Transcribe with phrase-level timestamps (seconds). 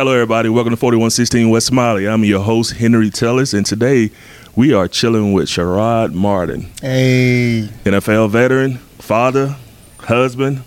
[0.00, 0.48] Hello, everybody.
[0.48, 2.08] Welcome to 4116 West Smiley.
[2.08, 4.10] I'm your host, Henry Tellis, and today
[4.56, 9.56] we are chilling with Sherrod Martin, Hey, NFL veteran, father,
[9.98, 10.64] husband,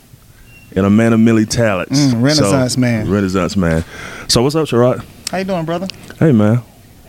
[0.75, 1.99] and a man of many talents.
[1.99, 3.09] Mm, Renaissance man.
[3.09, 3.83] Renaissance man.
[4.27, 5.03] So, what's up, Sherrod?
[5.31, 5.87] how you doing, brother?
[6.19, 6.57] Hey, man.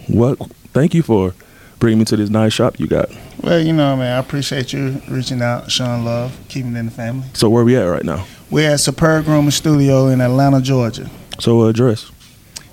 [0.06, 0.38] What?
[0.72, 1.34] Thank you for
[1.78, 3.10] bringing me to this nice shop you got.
[3.42, 6.90] Well, you know, man, I appreciate you reaching out, showing love, keeping it in the
[6.90, 7.26] family.
[7.34, 8.24] So, where we at right now?
[8.50, 11.10] We're at Superb Grooming Studio in Atlanta, Georgia.
[11.38, 12.10] So, uh, address.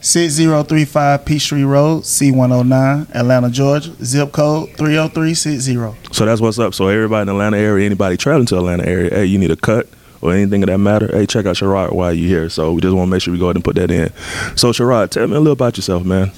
[0.02, 3.94] 6035 Peachtree Road, C109, Atlanta, Georgia.
[4.04, 6.14] Zip code 30360.
[6.14, 6.74] So that's what's up.
[6.74, 9.56] So everybody in the Atlanta area, anybody traveling to Atlanta area, hey, you need a
[9.56, 9.88] cut
[10.22, 12.50] or anything of that matter, hey, check out Sherrod while you're here.
[12.50, 14.12] So we just want to make sure we go ahead and put that in.
[14.58, 16.32] So Sherrod, tell me a little about yourself, man.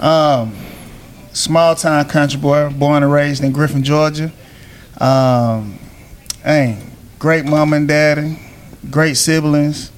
[0.00, 0.54] Um,
[1.32, 4.32] small town country boy, born and raised in Griffin, Georgia.
[5.00, 5.78] Um,
[6.42, 6.82] hey,
[7.20, 8.38] great mom and daddy,
[8.90, 9.92] great siblings.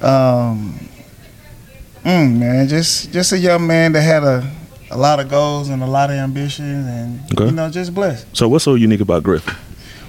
[0.00, 0.87] Um,
[2.08, 4.50] mm, man, just just a young man that had a,
[4.90, 7.46] a lot of goals and a lot of ambitions, and Okay.
[7.46, 8.26] you know, just blessed.
[8.36, 9.54] So what's so unique about Griffin?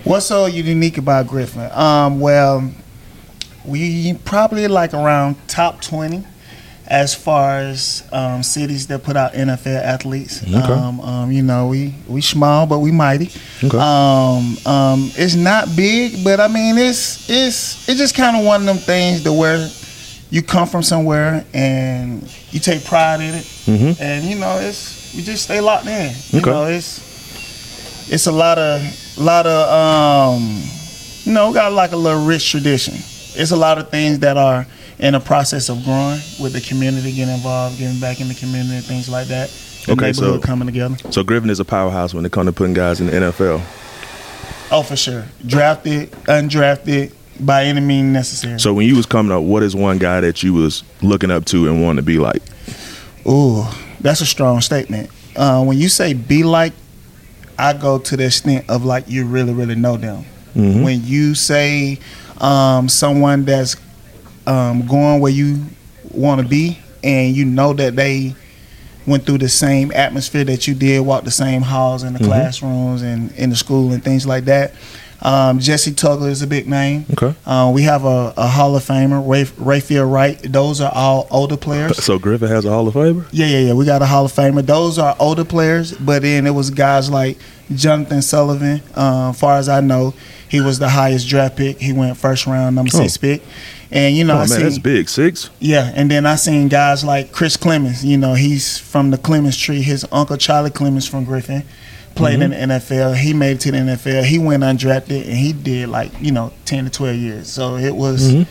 [0.04, 1.70] What's so unique about Griffin?
[1.74, 2.72] Um, well,
[3.66, 6.24] we probably like around top twenty
[6.88, 10.42] as far as um, cities that put out NFL athletes.
[10.42, 10.56] Okay.
[10.56, 13.30] Um, um, you know, we we small but we mighty.
[13.64, 13.78] Okay.
[13.78, 18.62] Um, um, it's not big, but I mean, it's it's it's just kind of one
[18.62, 19.70] of them things to where
[20.30, 24.00] you come from somewhere and you take pride in it, Mhm.
[24.00, 26.14] and you know, it's you just stay locked in.
[26.32, 26.50] You Okay.
[26.52, 27.00] know, it's
[28.12, 28.82] it's a lot of
[29.18, 29.70] lot of
[30.38, 30.62] um
[31.26, 32.96] you know got like a little rich tradition
[33.36, 34.66] it's a lot of things that are
[34.98, 38.80] in the process of growing with the community getting involved getting back in the community
[38.80, 39.50] things like that
[39.88, 43.00] Okay, so- coming together So Griffin is a powerhouse when it comes to putting guys
[43.02, 43.62] in the NFL.
[44.72, 49.44] oh for sure drafted undrafted by any means necessary So when you was coming up,
[49.44, 52.42] what is one guy that you was looking up to and wanting to be like?
[53.28, 53.64] Ooh,
[54.00, 55.10] that's a strong statement.
[55.36, 56.74] Uh, when you say be like,
[57.58, 60.26] I go to the extent of like you really, really know them.
[60.56, 60.84] Mhm.
[60.84, 62.00] When you say
[62.40, 63.76] um, someone that's
[64.48, 65.66] um, going where you
[66.12, 68.34] want to be, and you know that they
[69.06, 72.26] went through the same atmosphere that you did, walked the same halls in the Mhm.
[72.26, 74.74] classrooms and in the school and things like that.
[75.22, 77.06] Um, Jessie Tuggle is a big name.
[77.12, 77.36] Okay.
[77.46, 80.40] Uh, we have a, a Hall of Famer, Ray, Rayfield Wright.
[80.44, 82.02] Those are all older players.
[82.04, 83.26] So Griffin has a Hall of Famer.
[83.32, 83.74] Yeah, yeah, yeah.
[83.74, 84.66] We got a Hall of Famer.
[84.66, 87.38] Those are older players, but then it was guys like
[87.76, 88.82] Jonathan Sullivan.
[88.96, 90.14] Uh, far as I know,
[90.48, 91.80] he was the highest draft pick.
[91.80, 93.22] He went first round, number six Oh.
[93.22, 93.44] pick.
[93.92, 95.10] And you know, oh I man, seen, that's big.
[95.10, 95.50] Six.
[95.60, 98.04] yeah, and then I seen guys like Chris Clemons.
[98.04, 99.82] You know, he's from the Clemons tree.
[99.82, 101.64] His uncle Charlie Clemons from Griffin
[102.20, 103.16] played in the NFL.
[103.18, 104.24] He made it to the NFL.
[104.24, 107.52] He went undrafted, and he did like you know ten to twelve years.
[107.52, 108.48] So it was, Mhm.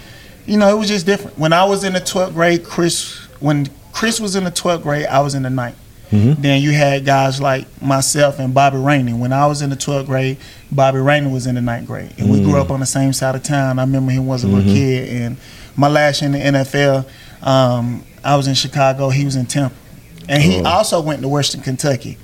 [0.46, 1.38] you know, it was just different.
[1.38, 5.06] When I was in the twelfth grade, Chris when Chris was in the twelfth grade,
[5.06, 5.76] I was in the ninth.
[6.12, 6.40] Mhm.
[6.40, 9.12] Then you had guys like myself and Bobby Rainey.
[9.12, 10.38] When I was in the 12th grade,
[10.72, 12.12] Bobby Rainey was in the ninth grade.
[12.16, 12.60] And we grew Mm.
[12.62, 13.78] up on the same side of town.
[13.78, 15.10] I remember he was a little kid.
[15.10, 15.36] And
[15.76, 17.04] my last year in the NFL,
[17.42, 19.10] um, I was in Chicago.
[19.10, 19.76] He was in Temple.
[20.30, 20.64] And he Oh.
[20.70, 22.16] also went to Western Kentucky.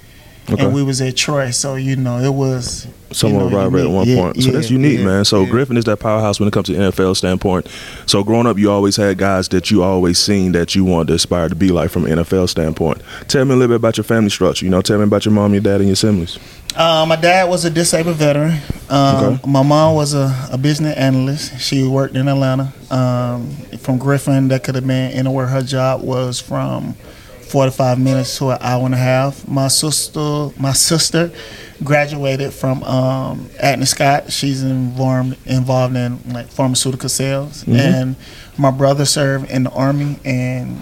[0.50, 0.62] Okay.
[0.64, 1.50] And we was at Troy.
[1.50, 2.86] So, you know, it was...
[3.12, 4.42] Somewhat you know, rivalry at one Yeah, point.
[4.42, 5.24] So that's unique, yeah, man.
[5.24, 5.50] So yeah.
[5.50, 7.68] Griffin is that powerhouse when it comes to NFL standpoint.
[8.06, 11.14] So growing up, you always had guys that you always seen that you wanted to
[11.14, 13.00] aspire to be like from an NFL standpoint.
[13.28, 14.64] Tell me a little bit about your family structure.
[14.64, 16.40] You know, tell me about your mom, your dad, and your siblings.
[16.74, 18.58] Uh, my dad was a disabled veteran.
[18.90, 19.48] Um, Okay.
[19.48, 21.60] My mom was a, a business analyst.
[21.60, 22.72] She worked in Atlanta.
[22.90, 25.46] Um, from Griffin, that could have been anywhere.
[25.46, 26.96] Her job was from
[27.58, 29.46] 45 minutes to an hour and a half.
[29.46, 31.30] My sister, my sister,
[31.84, 34.32] graduated from um, Agnes Scott.
[34.32, 37.78] She's involved involved in like pharmaceutical sales, Mhm.
[37.78, 38.16] and
[38.58, 40.80] my brother served in the army and.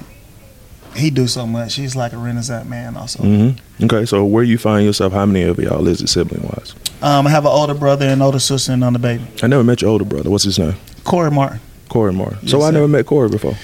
[0.94, 1.74] He do so much.
[1.76, 2.98] He's like a renaissance man.
[2.98, 3.84] Also, Mm-hmm.
[3.86, 5.14] Okay, so where you find yourself?
[5.14, 6.74] How many of y'all is it sibling wise?
[7.00, 9.24] um, I have an older brother and older sister and another baby.
[9.42, 10.28] I never met your older brother.
[10.28, 10.74] What's his name?
[11.04, 11.60] Corey Martin.
[11.88, 12.38] Corey Martin.
[12.42, 12.72] Yes, so I sir.
[12.72, 13.56] never met Corey before.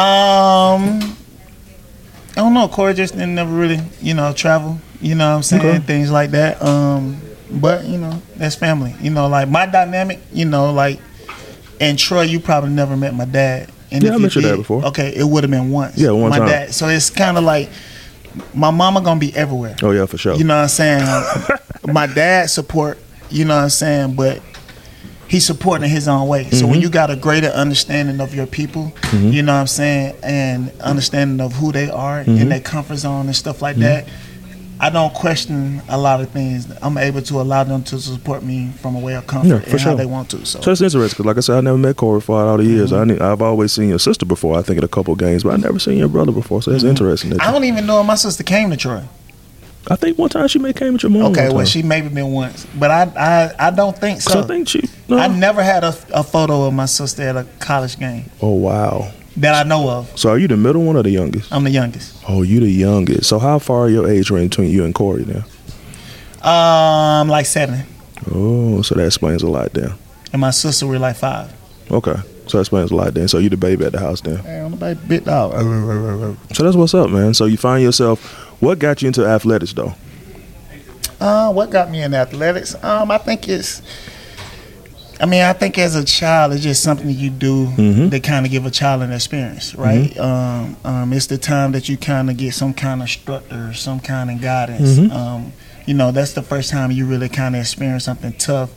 [0.00, 1.16] Um,
[2.36, 2.68] I don't know.
[2.68, 4.78] Corey just didn't never really, you know, travel.
[5.00, 5.64] You know what I'm saying?
[5.64, 5.78] Okay.
[5.78, 6.62] Things like that.
[6.62, 8.94] Um, but you know, that's family.
[9.00, 10.20] You know, like my dynamic.
[10.32, 11.00] You know, like
[11.80, 13.70] in Troy, you probably never met my dad.
[13.90, 14.84] And Yeah, if I you met your dad before.
[14.86, 15.96] Okay, it would have been once.
[15.96, 16.48] Yeah, one my time.
[16.48, 16.74] Dad.
[16.74, 17.70] So it's kind of like
[18.54, 19.76] my mama gonna be everywhere.
[19.82, 20.34] Oh yeah, for sure.
[20.34, 21.52] You know what I'm saying?
[21.92, 22.98] my dad support,
[23.30, 24.42] you know what I'm saying, but
[25.28, 26.44] he's supporting in his own way.
[26.44, 26.70] So Mm-hmm.
[26.70, 30.70] when you got a greater understanding of your people, you know what I'm saying, and
[30.80, 32.38] understanding of who they are Mm-hmm.
[32.42, 34.06] in their comfort zone and stuff like that,
[34.78, 36.66] I don't question a lot of things.
[36.82, 39.70] I'm able to allow them to support me from a way of comfort Yeah, for
[39.70, 39.90] and sure.
[39.92, 40.44] how they want to.
[40.44, 42.64] So, So it's interesting because, like I said, I never met Corey for all the
[42.64, 42.92] years.
[42.92, 43.22] Mm-hmm.
[43.22, 44.58] I I've always seen your sister before.
[44.58, 46.60] I think at a couple games, but I never seen your brother before.
[46.60, 47.30] So it's interesting.
[47.30, 47.48] That Mm-hmm.
[47.48, 49.02] I don't even know if my sister came to Troy.
[49.88, 51.32] I think one time she may came with your mom.
[51.32, 53.02] Okay, well, she maybe been once, but I
[53.58, 54.40] I, I don't think so.
[54.42, 54.82] I think she.
[55.08, 55.18] No.
[55.18, 59.12] I never had a, a photo of my sister at a college game oh wow.
[59.36, 60.18] that I know of.
[60.18, 61.52] So are you the middle one or the youngest?
[61.52, 62.22] I'm the youngest.
[62.28, 63.28] Oh, you the youngest.
[63.28, 65.44] So how far are your age range between you and Corey now?
[66.48, 67.84] Um, like seven,
[68.32, 69.92] Oh, so that explains a lot then.
[70.32, 71.52] and my sister we're like five.
[71.90, 72.16] Okay,
[72.48, 73.28] so that explains a lot then.
[73.28, 74.38] So you the baby at the house then.
[74.38, 75.52] Hey, I'm a baby bit dog.
[76.54, 77.32] So that's what's up, man.
[77.34, 78.24] So you find yourself.
[78.60, 79.94] What got you into athletics though?
[81.20, 82.74] Uh, what got me in athletics?
[82.82, 83.82] Um, I think it's.
[85.18, 88.10] I mean, I think as a child, it's just something you do Mhm.
[88.10, 90.16] that kind of give a child an experience, right?
[90.18, 93.98] Um, um, it's the time that you kind of get some kind of structure, some
[94.00, 94.98] kind of guidance.
[94.98, 95.12] Mhm.
[95.12, 95.52] Um,
[95.86, 98.70] you know, that's the first time you really kind of experience something tough,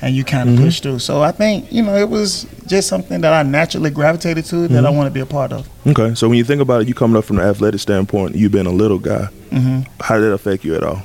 [0.00, 0.64] and you kind of Mhm.
[0.64, 1.00] push through.
[1.00, 4.86] So I think you know it was just something that I naturally gravitated to that
[4.86, 4.94] I Mhm.
[4.96, 5.66] want to be a part of.
[5.86, 8.48] Okay, so when you think about it, you coming up from the athletic standpoint, you
[8.48, 9.28] being a little guy.
[9.52, 11.02] hmm How did that affect you at all?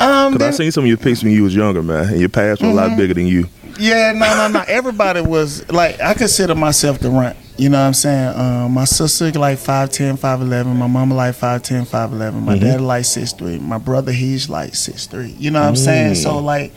[0.00, 2.28] Um, Because I seen some of your pics when you was younger, man, and your
[2.30, 2.96] past was a lot Mhm.
[2.96, 3.46] bigger than you.
[3.78, 4.64] Yeah, no, no, no.
[4.66, 7.36] Everybody was like, I consider myself the runt.
[7.56, 8.32] You know what I'm saying?
[8.38, 10.76] Um, my sister like 5'10", 5'11".
[10.76, 12.42] My mama like 5'10", 5'11".
[12.44, 12.60] My Mhm.
[12.60, 13.58] dad like 6'3".
[13.58, 15.34] My brother, he's like 6'3".
[15.38, 16.12] You know what I'm saying?
[16.14, 16.22] Mm.
[16.22, 16.72] So like,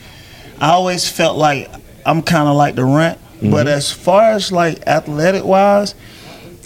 [0.59, 1.69] I always felt like
[2.05, 3.17] I'm kind of like the runt.
[3.41, 5.95] But as far as like athletic wise,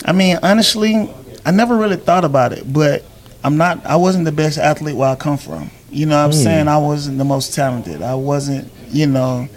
[0.05, 1.09] I mean, honestly,
[1.45, 2.71] I never really thought about it.
[2.71, 3.03] But
[3.43, 3.83] I'm not.
[3.85, 5.71] I wasn't the best athlete where I come from.
[5.89, 6.43] You know what I'm Mm.
[6.43, 6.67] saying?
[6.67, 8.01] I wasn't the most talented.
[8.01, 8.71] I wasn't.
[8.91, 9.47] You know.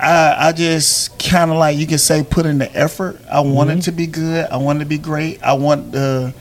[0.00, 3.20] I I just kind of like you can say put in the effort.
[3.30, 3.52] I mm-hmm.
[3.52, 4.48] wanted to be good.
[4.50, 5.40] I wanted to be great.
[5.42, 6.34] I want to,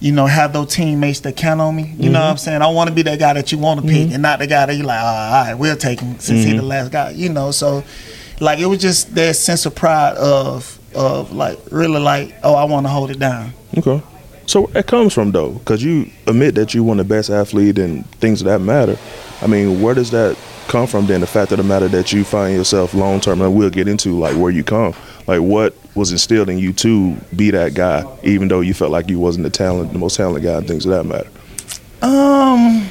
[0.00, 1.94] you know, have those teammates that count on me.
[1.96, 2.30] You know what mm-hmm.
[2.32, 2.62] I'm saying?
[2.62, 4.14] I want to be that guy that you want to pick, mm-hmm.
[4.14, 5.00] and not the guy that you like.
[5.00, 7.10] Oh, all right, we'll take him since he's the last guy.
[7.10, 7.84] You know, so
[8.40, 12.64] like it was just that sense of pride of of like really like oh I
[12.64, 13.52] want to hold it down.
[13.78, 14.02] Okay.
[14.46, 17.78] So where it comes from though, because you admit that you of the best athlete
[17.78, 18.96] and things of that matter.
[19.42, 20.36] I mean, where does that
[20.68, 21.20] come from then?
[21.20, 24.18] The fact of the matter that you find yourself long term, and we'll get into
[24.18, 24.94] like where you come.
[25.26, 29.08] Like what was instilled in you to be that guy, even though you felt like
[29.10, 31.28] you wasn't the talent, the most talented guy, and things of that matter.
[32.02, 32.86] Um,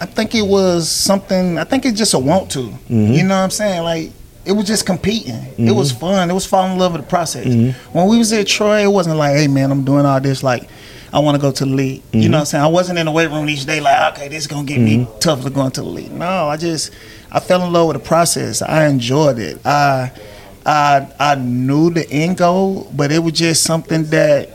[0.00, 1.58] I think it was something.
[1.58, 2.60] I think it's just a want to.
[2.90, 3.16] Mhm.
[3.16, 3.82] You know what I'm saying?
[3.82, 4.10] Like
[4.46, 5.34] it was just competing.
[5.34, 5.74] It Mm-hmm.
[5.74, 6.30] was fun.
[6.30, 7.46] It was falling in love with the process.
[7.46, 7.74] Mhm.
[7.92, 10.42] When we was at Troy, it wasn't like, hey man, I'm doing all this.
[10.42, 10.68] Like
[11.12, 12.02] I want to go to the league.
[12.02, 12.18] Mm-hmm.
[12.20, 12.64] You know what I'm saying?
[12.64, 14.98] I wasn't in the weight room each day like, okay, this is gonna get me
[14.98, 15.18] Mm-hmm.
[15.20, 16.12] tough to going to the league.
[16.12, 16.90] No, I just
[17.32, 18.62] I fell in love with the process.
[18.62, 19.64] I enjoyed it.
[19.64, 20.10] I
[20.66, 24.50] I I knew the end goal, but it was just something that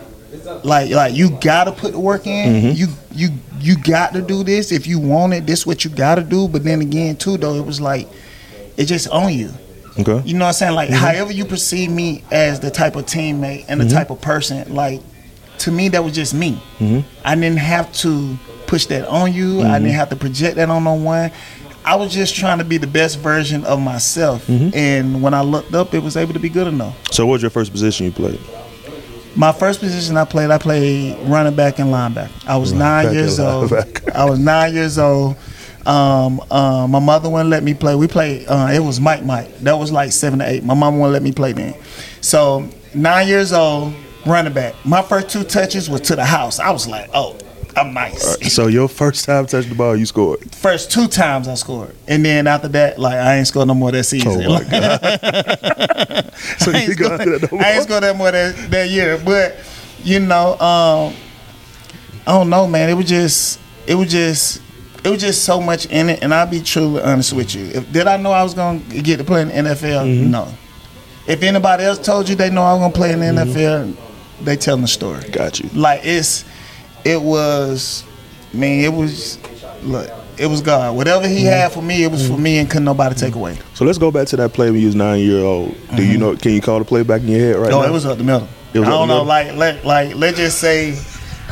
[0.64, 2.54] like like you gotta put the work in.
[2.54, 2.72] Mm-hmm.
[2.76, 3.30] You you
[3.62, 5.46] you got to do this if you want it.
[5.46, 6.48] This what you gotta do.
[6.48, 8.08] But then again, too though, it was like
[8.78, 9.52] it's just on you.
[10.00, 10.22] Okay.
[10.26, 10.72] You know what I'm saying?
[10.72, 10.92] Mm-hmm.
[10.94, 14.74] Like however you perceive me as the type of teammate and the type of person,
[14.74, 15.02] like
[15.60, 16.62] to me that was just me.
[16.80, 17.04] Mhm.
[17.26, 18.38] I didn't have to
[18.68, 19.62] push that on you.
[19.62, 21.32] I didn't have to project that on no one.
[21.86, 24.46] I was just trying to be the best version of myself.
[24.48, 24.78] Mm-hmm.
[24.78, 26.96] And when I looked up, it was able to be good enough.
[27.12, 28.40] So what was your first position you played?
[29.36, 32.30] My first position I played, I played running back and linebacker.
[32.48, 33.72] I was Running nine years old.
[34.14, 35.36] I was nine years old.
[35.90, 37.96] Um, uh, my mother wouldn't let me play.
[37.96, 38.46] We played.
[38.48, 39.58] Uh, it was Mike Mike.
[39.60, 40.64] That was like seven to eight.
[40.64, 41.74] My mom wouldn't let me play then.
[42.22, 43.94] So nine years old,
[44.26, 44.76] running back.
[44.86, 46.60] My first two touches were to the house.
[46.60, 47.38] I was like, oh,
[47.76, 48.54] I'm nice.
[48.54, 50.54] So your first time touching the ball, you scored.
[50.54, 53.92] First two times I scored, and then after that, like I ain't scored no more
[53.92, 54.44] that season.
[54.46, 56.34] Oh my god!
[56.60, 57.82] so I you ain't scored, that no I ain't more?
[57.82, 59.20] scored that more that, that year.
[59.24, 59.56] But
[60.04, 61.16] you know, um,
[62.28, 62.90] I don't know, man.
[62.90, 64.62] It was just, it was just,
[65.04, 66.22] it was just so much in it.
[66.24, 67.66] And I'll be truly honest with you.
[67.66, 70.06] If did I know I was gonna get to play in the NFL?
[70.06, 70.32] Mm-hmm.
[70.32, 70.48] No.
[71.28, 73.52] If anybody else told you they know I was gonna play in the Mm-hmm.
[73.58, 75.24] NFL, they telling the story.
[75.30, 75.70] Got you.
[75.74, 76.46] Like it's,
[77.04, 78.04] it was,
[78.54, 78.84] man.
[78.84, 79.38] It was,
[79.84, 80.10] look.
[80.38, 80.96] It was God.
[80.96, 81.46] Whatever He Mm-hmm.
[81.48, 83.58] had for me, it was for me, and couldn't nobody take away.
[83.74, 85.76] So let's go back to that play when you was nine year old.
[85.96, 86.36] Do you know?
[86.38, 87.84] Can you call the play back in your head right No, now?
[87.84, 87.90] Mm-hmm.
[87.92, 88.48] it was up the middle.
[88.74, 90.98] It was I don't know, like let like let's just say,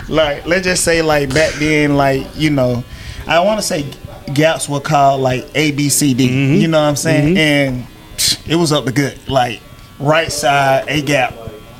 [0.07, 2.83] like let's just say like back then, like you know,
[3.27, 3.85] I want to say
[4.33, 6.29] gaps were called like A B C D.
[6.29, 6.53] Mm-hmm.
[6.61, 7.37] You know what I'm saying?
[7.37, 7.87] And
[8.47, 9.61] it was up the good, like
[9.99, 11.33] right side A gap.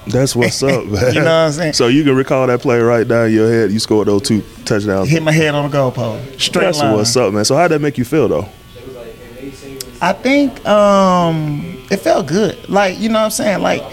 [0.08, 1.14] That's what's up, man.
[1.14, 1.74] You know what I'm saying?
[1.74, 3.72] So you can recall that play right down your head.
[3.72, 5.10] You scored those two touchdowns.
[5.10, 6.40] Hit my head on the goalpost.
[6.40, 6.96] Straight That's line.
[6.96, 7.46] what's up, man.
[7.46, 8.50] So how'd that make you feel though?
[10.02, 12.70] I think um it felt good.
[12.70, 13.62] Like, you know what I'm saying?
[13.62, 13.84] Like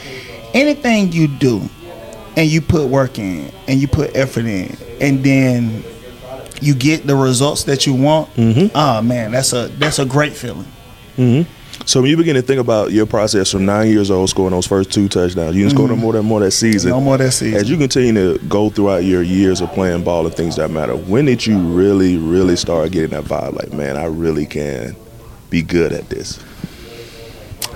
[0.55, 1.63] anything you do,
[2.37, 5.85] and you put work in and you put effort in and then
[6.61, 8.31] you get the results that you want,
[8.75, 10.67] oh man, that's a that's a great feeling.
[11.17, 11.51] Mm-hmm.
[11.87, 14.67] So when you begin to think about your process from nine years old, scoring those
[14.67, 15.97] first two touchdowns, you didn't score mm-hmm.
[15.97, 16.91] no more than more that season.
[16.91, 17.61] No more that season.
[17.61, 20.97] As you continue to go throughout your years of playing ball and things that matter,
[20.97, 23.55] when did you really, really start getting that vibe?
[23.55, 24.97] Like, man, I really can
[25.51, 26.39] be good at this.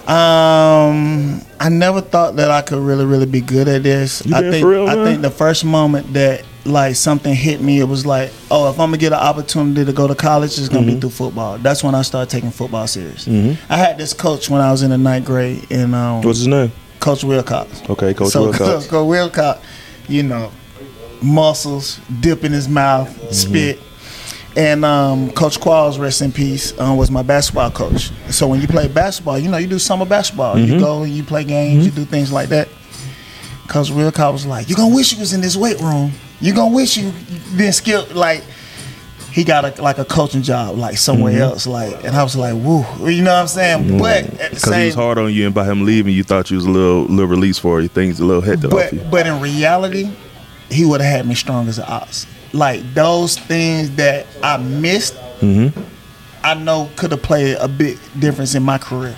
[0.08, 4.24] Um, I never thought that I could really, really be good at this.
[4.24, 7.84] You I think real, I think the first moment that like something hit me, it
[7.84, 10.86] was like, oh, if I'm gonna get an opportunity to go to college, it's gonna
[10.86, 10.94] Mm-hmm.
[10.94, 11.58] be through football.
[11.58, 13.26] That's when I started taking football serious.
[13.28, 16.46] I had this coach when I was in the ninth grade, and um, What's his
[16.48, 16.70] name?
[17.00, 17.82] Coach Wilcox.
[17.88, 18.86] Okay, Coach so Wilcox.
[18.86, 19.60] Coach Wilcox,
[20.08, 20.50] you know,
[21.22, 23.32] muscles, dip in his mouth, Mm-hmm.
[23.32, 23.78] spit.
[24.56, 28.10] And um, Coach Qualls, rest in peace, um, was my basketball coach.
[28.30, 30.56] So when you play basketball, you know, you do summer basketball.
[30.56, 30.72] Mm-hmm.
[30.74, 32.68] You go, you play games, you do things like that.
[33.68, 36.10] Coach Wilcox was like, you're gonna wish you was in this weight room.
[36.40, 37.12] You gonna wish you
[37.56, 38.42] been skilled like."
[39.30, 41.42] He got a, like a coaching job, like somewhere Mm-hmm.
[41.42, 43.98] else, like, and I was like, "Woo," you know what I'm saying?
[43.98, 46.50] But at the Because he was hard on you, and by him leaving, you thought
[46.50, 47.86] you was a little, little release for you.
[47.88, 48.98] Things a little hectic off you.
[49.00, 50.10] but but in reality,
[50.70, 52.26] he would have had me strong as an ox.
[52.52, 55.78] Like those things that I missed, Mm-hmm.
[56.42, 59.14] I know could have played a big difference in my career.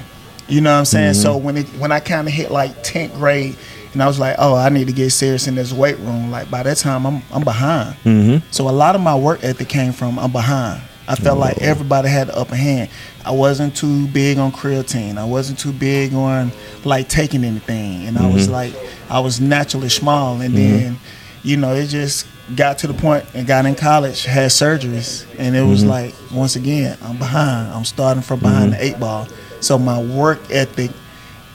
[0.49, 1.15] You know what I'm saying?
[1.15, 1.45] So Mm-hmm.
[1.47, 3.57] when it when I kind of hit like 10th grade,
[3.92, 6.30] and I was like, oh, I need to get serious in this weight room.
[6.30, 7.97] Like by that time, I'm I'm behind.
[8.04, 8.47] Mm-hmm.
[8.50, 10.82] So a lot of my work ethic came from I'm behind.
[11.09, 12.88] I felt like everybody had the upper hand.
[13.25, 15.18] I wasn't too big on creatine.
[15.18, 16.52] I wasn't too big on
[16.85, 18.52] like taking anything, and I was mm-hmm.
[18.52, 18.75] like,
[19.09, 20.78] I was naturally small, and mm-hmm.
[20.78, 20.99] then,
[21.42, 25.56] you know, it just got to the point and got in college, had surgeries, and
[25.56, 25.90] it was mm-hmm.
[25.90, 27.73] like once again, I'm behind.
[27.73, 29.26] I'm starting from behind the eight ball.
[29.59, 30.92] So my work ethic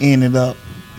[0.01, 0.57] ended up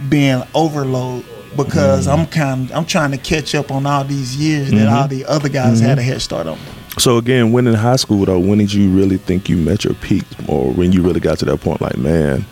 [0.08, 1.24] being overload
[1.56, 2.12] because mm.
[2.12, 5.18] I'm kind I'm trying to catch up on all these years that all mm-hmm.
[5.18, 6.10] the other guys had a mm-hmm.
[6.10, 6.58] head start on.
[6.98, 9.94] So again, when in high school though, when did you really think you met your
[9.94, 12.46] peak, or when you really got to that point, like, man,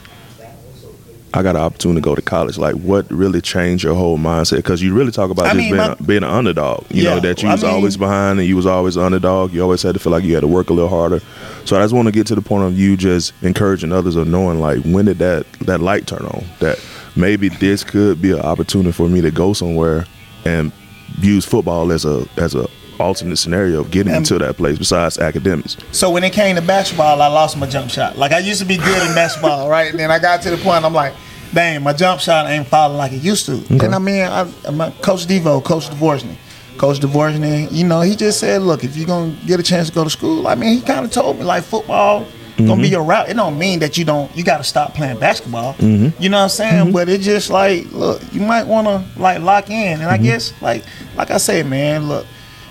[1.32, 2.58] I got an opportunity to go to college.
[2.58, 4.58] Like, what really changed your whole mindset?
[4.58, 6.84] Because you really talk about I just mean, being my- a, being an underdog.
[6.90, 9.52] You know that you I was mean- always behind and you was always an underdog.
[9.52, 11.20] You always had to feel like you had to work a little harder.
[11.64, 14.24] So I just want to get to the point of you just encouraging others or
[14.24, 16.78] knowing like when did that that light turn on that
[17.16, 20.06] maybe this could be an opportunity for me to go somewhere
[20.44, 20.72] and
[21.20, 22.66] use football as a as a
[23.00, 25.76] alternate scenario of getting into that place besides academics.
[25.92, 28.16] So when it came to basketball, I lost my jump shot.
[28.16, 29.90] Like I used to be good in basketball, right?
[29.90, 31.14] And then I got to the point I'm like,
[31.52, 33.64] dang, my jump shot ain't falling like it used to.
[33.70, 36.36] And I mean, I, my coach Devo, Coach Dvorsny,
[36.78, 39.94] Coach Dvorsny, you know, he just said, look, if you're gonna get a chance to
[39.94, 42.26] go to school, I mean, he kind of told me like football.
[42.56, 42.92] Gonna be mm-hmm.
[42.92, 43.28] your route.
[43.28, 44.34] It don't mean that you don't.
[44.36, 45.74] You got to stop playing basketball.
[45.74, 46.22] Mm-hmm.
[46.22, 46.84] You know what I'm saying?
[46.84, 46.92] Mm-hmm.
[46.92, 50.00] But it just like, look, you might want to like lock in.
[50.00, 50.84] And I guess like,
[51.16, 52.26] like I said, man, look,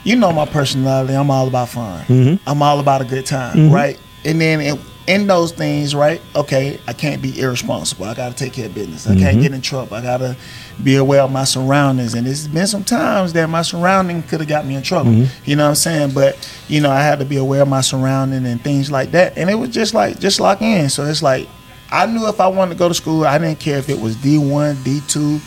[0.05, 1.13] you know my personality.
[1.13, 2.39] I'm all about fun.
[2.47, 3.99] I'm all about a good time, right?
[4.23, 6.21] And then in, in those things, right?
[6.35, 8.05] Okay, I can't be irresponsible.
[8.05, 9.05] I got to take care of business.
[9.07, 9.95] I can't get in trouble.
[9.95, 10.37] I got to
[10.81, 12.13] be aware of my surroundings.
[12.13, 15.11] And it's been some times that my surrounding could have got me in trouble.
[15.45, 16.11] You know what I'm saying?
[16.13, 16.37] But
[16.69, 19.37] you know, I had to be aware of my surrounding and things like that.
[19.37, 20.89] And it was just like just lock in.
[20.89, 21.49] So it's like
[21.91, 24.15] I knew if I wanted to go to school, I didn't care if it was
[24.15, 25.39] D one, D two,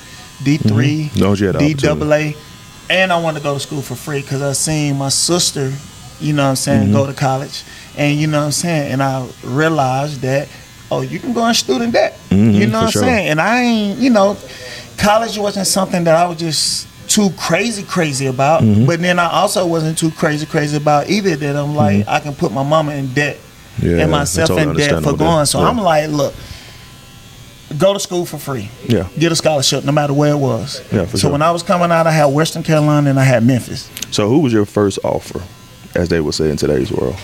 [0.45, 2.37] D 3 As long as you D double A,
[2.91, 5.73] and I wanted to go to school for free because I seen my sister,
[6.21, 6.93] you know what I'm saying, Mm-hmm.
[6.93, 7.65] go to college,
[7.97, 10.49] and you know what I'm saying, and I realized that
[10.91, 13.03] oh, you can go on student debt, Mhm, you know what I'm sure.
[13.03, 14.37] saying, and I ain't, you know,
[14.99, 18.87] college wasn't something that I was just too crazy crazy about, Mm-hmm.
[18.87, 22.35] but then I also wasn't too crazy crazy about either that I'm like I can
[22.35, 23.87] put my mama in debt Mm-hmm.
[23.91, 25.69] Yeah, and myself totally in debt for going, so Yeah.
[25.69, 26.33] I'm like, look.
[27.77, 29.09] Go to school for free Yeah.
[29.19, 30.81] get a scholarship no matter where it was.
[30.93, 31.33] Yeah, for so sure.
[31.33, 33.91] when I was coming out, I had Western Carolina and I had Memphis.
[34.13, 35.43] So who was your first offer,
[35.95, 37.17] as they would say in today's world?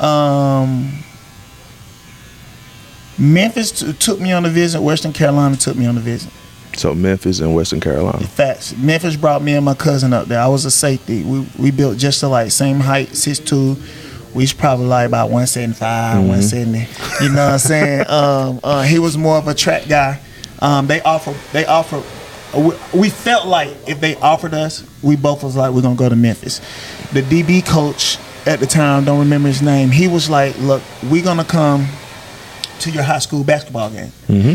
[0.00, 1.04] Um,
[3.18, 4.80] Memphis t- took me on a visit.
[4.80, 6.32] Western Carolina took me on a visit.
[6.76, 8.26] So Memphis and Western Carolina.
[8.26, 8.76] Facts.
[8.76, 10.40] Memphis brought me and my cousin up there.
[10.40, 11.22] I was a safety.
[11.22, 13.76] We we built just to like same height, six two.
[14.34, 16.78] We was probably like about 175, 170.
[17.22, 18.00] You know what I'm saying?
[18.08, 20.20] um, uh, he was more of a track guy.
[20.60, 22.02] Um, they offer they offer
[22.56, 26.08] we, we felt like if they offered us, we both was like we're gonna go
[26.08, 26.60] to Memphis.
[27.12, 29.90] The DB coach at the time, don't remember his name.
[29.90, 31.86] He was like, "Look, we're gonna come
[32.80, 34.12] to your high school basketball game,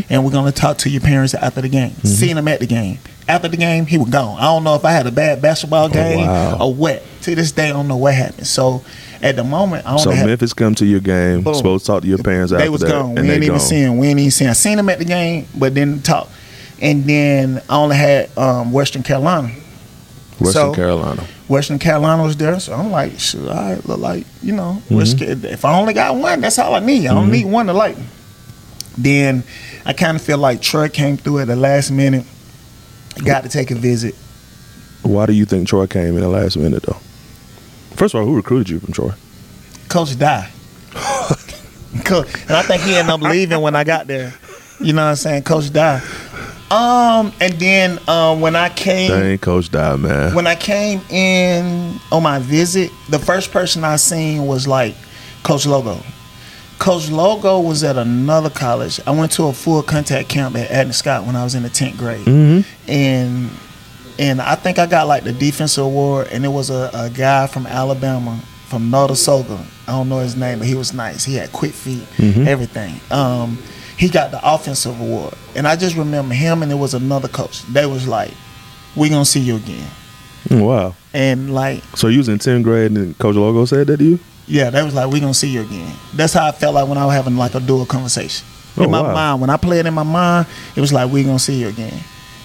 [0.10, 1.93] and we're gonna talk to your parents after the game.
[2.03, 3.00] Seeing them at the game.
[3.27, 4.38] After the game, he was gone.
[4.39, 6.58] I don't know if I had a bad basketball game wow.
[6.60, 7.03] or what.
[7.24, 8.48] To this day, I don't know what happened.
[8.48, 8.81] So
[9.22, 10.10] at the moment, I don't So.
[10.12, 11.53] Memphis come to your game, Boom.
[11.53, 13.17] supposed to talk to your parents after They was that, gone.
[13.17, 13.60] and We ain't even.
[13.62, 13.98] 'em.
[14.00, 14.48] We ain't even seen.
[14.50, 16.27] I seen them at the game, but didn't talk.
[16.81, 19.51] and then I only had um, Western Carolina.
[20.39, 21.24] Western So- Carolina.
[21.49, 25.45] Western Carolina was there, so I'm like, shoot, I look like you know, Mm-hmm.
[25.45, 27.07] If I only got one, that's all I need.
[27.07, 27.97] I don't need one to like.
[28.97, 29.43] Then
[29.85, 32.25] I kind of feel like Troy came through at the last minute.
[33.25, 34.15] Got to take a visit.
[35.01, 36.97] Why do you think Troy came in the last minute though?
[37.95, 39.11] First of all, who recruited you from Troy?
[39.89, 40.49] Coach die.
[42.05, 44.33] Coach, and I think he ended up leaving when I got there.
[44.79, 45.43] You know what I'm saying?
[45.43, 45.99] Coach die.
[46.71, 50.35] Um, and then um, when I came, Dang, Coach died, man.
[50.35, 54.95] when I came in on my visit, the first person I seen was like
[55.43, 55.99] Coach Logo.
[56.77, 58.99] Coach Logo was at another college.
[59.07, 61.69] I went to a full contact camp at Adden Scott when I was in the
[61.69, 62.89] tenth grade, mm-hmm.
[62.89, 63.49] and
[64.19, 67.47] and I think I got like the defensive award, and it was a, a guy
[67.47, 69.65] from Alabama from Notasulga.
[69.88, 71.25] I don't know his name, but he was nice.
[71.25, 73.01] He had quick feet, everything.
[73.09, 73.57] Um,
[73.99, 77.63] he got the offensive award, and I just remember him, and it was another coach.
[77.63, 78.31] They was like,
[78.95, 79.87] "We gonna see you again."
[80.47, 80.95] Mm, Wow.
[81.13, 84.19] And like, So you was in 10th grade and Coach Logo said that to you?
[84.47, 86.97] yeah, they was like, "We gonna see you again." That's how I felt like when
[86.97, 88.45] I was having like a dual conversation
[88.77, 89.13] Oh, in my wow.
[89.13, 89.41] mind.
[89.41, 91.93] When I played in my mind, it was like, "We gonna see you again."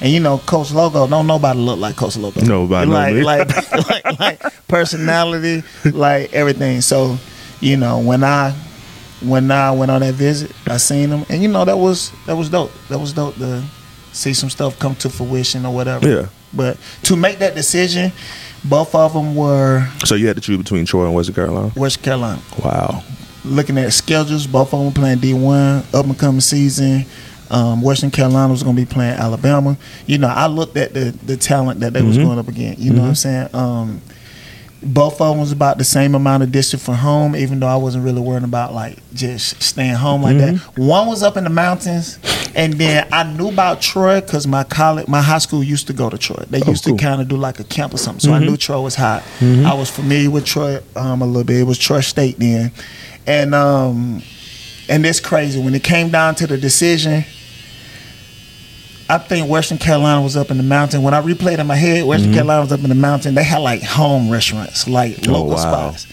[0.01, 2.41] And you know, Coach Logo, don't nobody look like Coach Logo.
[2.41, 6.81] Nobody like, like, like, like personality, like everything.
[6.81, 7.17] So,
[7.61, 8.53] you know, when I
[9.27, 12.37] when I went on that visit, I seen him, and you know that was that
[12.37, 12.73] was dope.
[12.89, 13.63] That was dope to
[14.13, 16.09] see some stuff come to fruition or whatever.
[16.09, 16.27] Yeah.
[16.53, 18.13] But to make that decision,
[18.65, 21.73] both of them were So you had to choose between Troy and Western Carolina?
[21.77, 22.41] West Carolina.
[22.65, 23.03] Wow.
[23.45, 27.05] Looking at schedules, both of them playing D one up and coming season.
[27.51, 29.77] Um, Western Carolina was going to be playing Alabama.
[30.07, 32.25] You know, I looked at the the talent that they was Mhm.
[32.25, 32.79] going up against.
[32.81, 33.49] You know what I'm saying?
[33.53, 34.01] Um,
[34.85, 37.77] both of them was about the same amount of distance from home, even though I
[37.77, 40.57] wasn't really worrying about like just staying home like that.
[40.77, 42.19] One was up in the mountains,
[42.55, 46.11] and then I knew about Troy because my college, my high school used to go
[46.11, 46.45] to Troy.
[46.51, 46.97] They Oh, used cool.
[46.97, 49.23] to kind of do like a camp or something, so I knew Troy was hot.
[49.41, 51.61] I was familiar with Troy um, a little bit.
[51.61, 52.71] It was Troy State then,
[53.27, 54.23] and um,
[54.89, 57.25] and it's crazy when it came down to the decision.
[59.09, 61.03] I think Western Carolina was up in the mountain.
[61.03, 63.35] When I replayed in my head, Western Carolina was up in the mountain.
[63.35, 65.31] They had like home restaurants, like Mm-hmm.
[65.31, 65.91] Oh, local wow.
[65.93, 66.07] spots.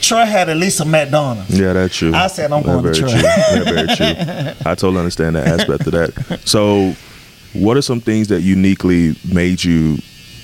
[0.00, 1.58] Troy had at least a McDonald's.
[1.58, 2.14] Yeah, that's true.
[2.14, 3.10] I said I'm That's going to Troy.
[3.10, 3.20] true.
[3.22, 4.52] That's very true.
[4.70, 6.40] I totally understand that aspect of that.
[6.44, 6.94] So,
[7.54, 9.96] what are some things that uniquely made you,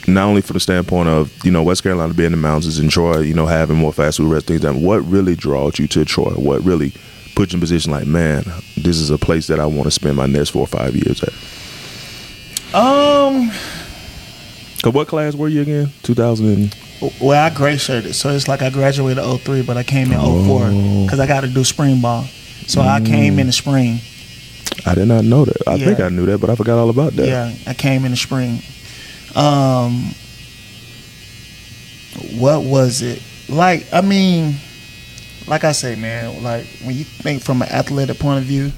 [0.08, 2.90] not only from the standpoint of you know West Carolina being in the mountains and
[2.90, 6.32] Troy, you know having more fast food restaurants, things, what really drawed you to Troy?
[6.32, 6.92] What really
[7.36, 8.42] put you in position like, man,
[8.76, 11.22] this is a place that I want to spend my next four or five years
[11.22, 11.32] at?
[12.74, 13.50] Um,
[14.82, 15.90] Cause what class were you again?
[16.02, 16.74] Two thousand.
[17.20, 20.44] well, I gray shirted, so it's like I graduated 03, but I came in Oh.
[20.46, 22.24] 04 because I got to do spring ball.
[22.66, 23.98] So I came in the spring.
[24.86, 25.68] I did not know that.
[25.68, 27.26] I think I knew that, but I forgot all about that.
[27.26, 28.60] Yeah, I came in the spring.
[29.34, 30.14] Um,
[32.38, 33.86] what was it like?
[33.92, 34.54] I mean,
[35.46, 38.72] like I say, man, like when you think from an athletic point of view,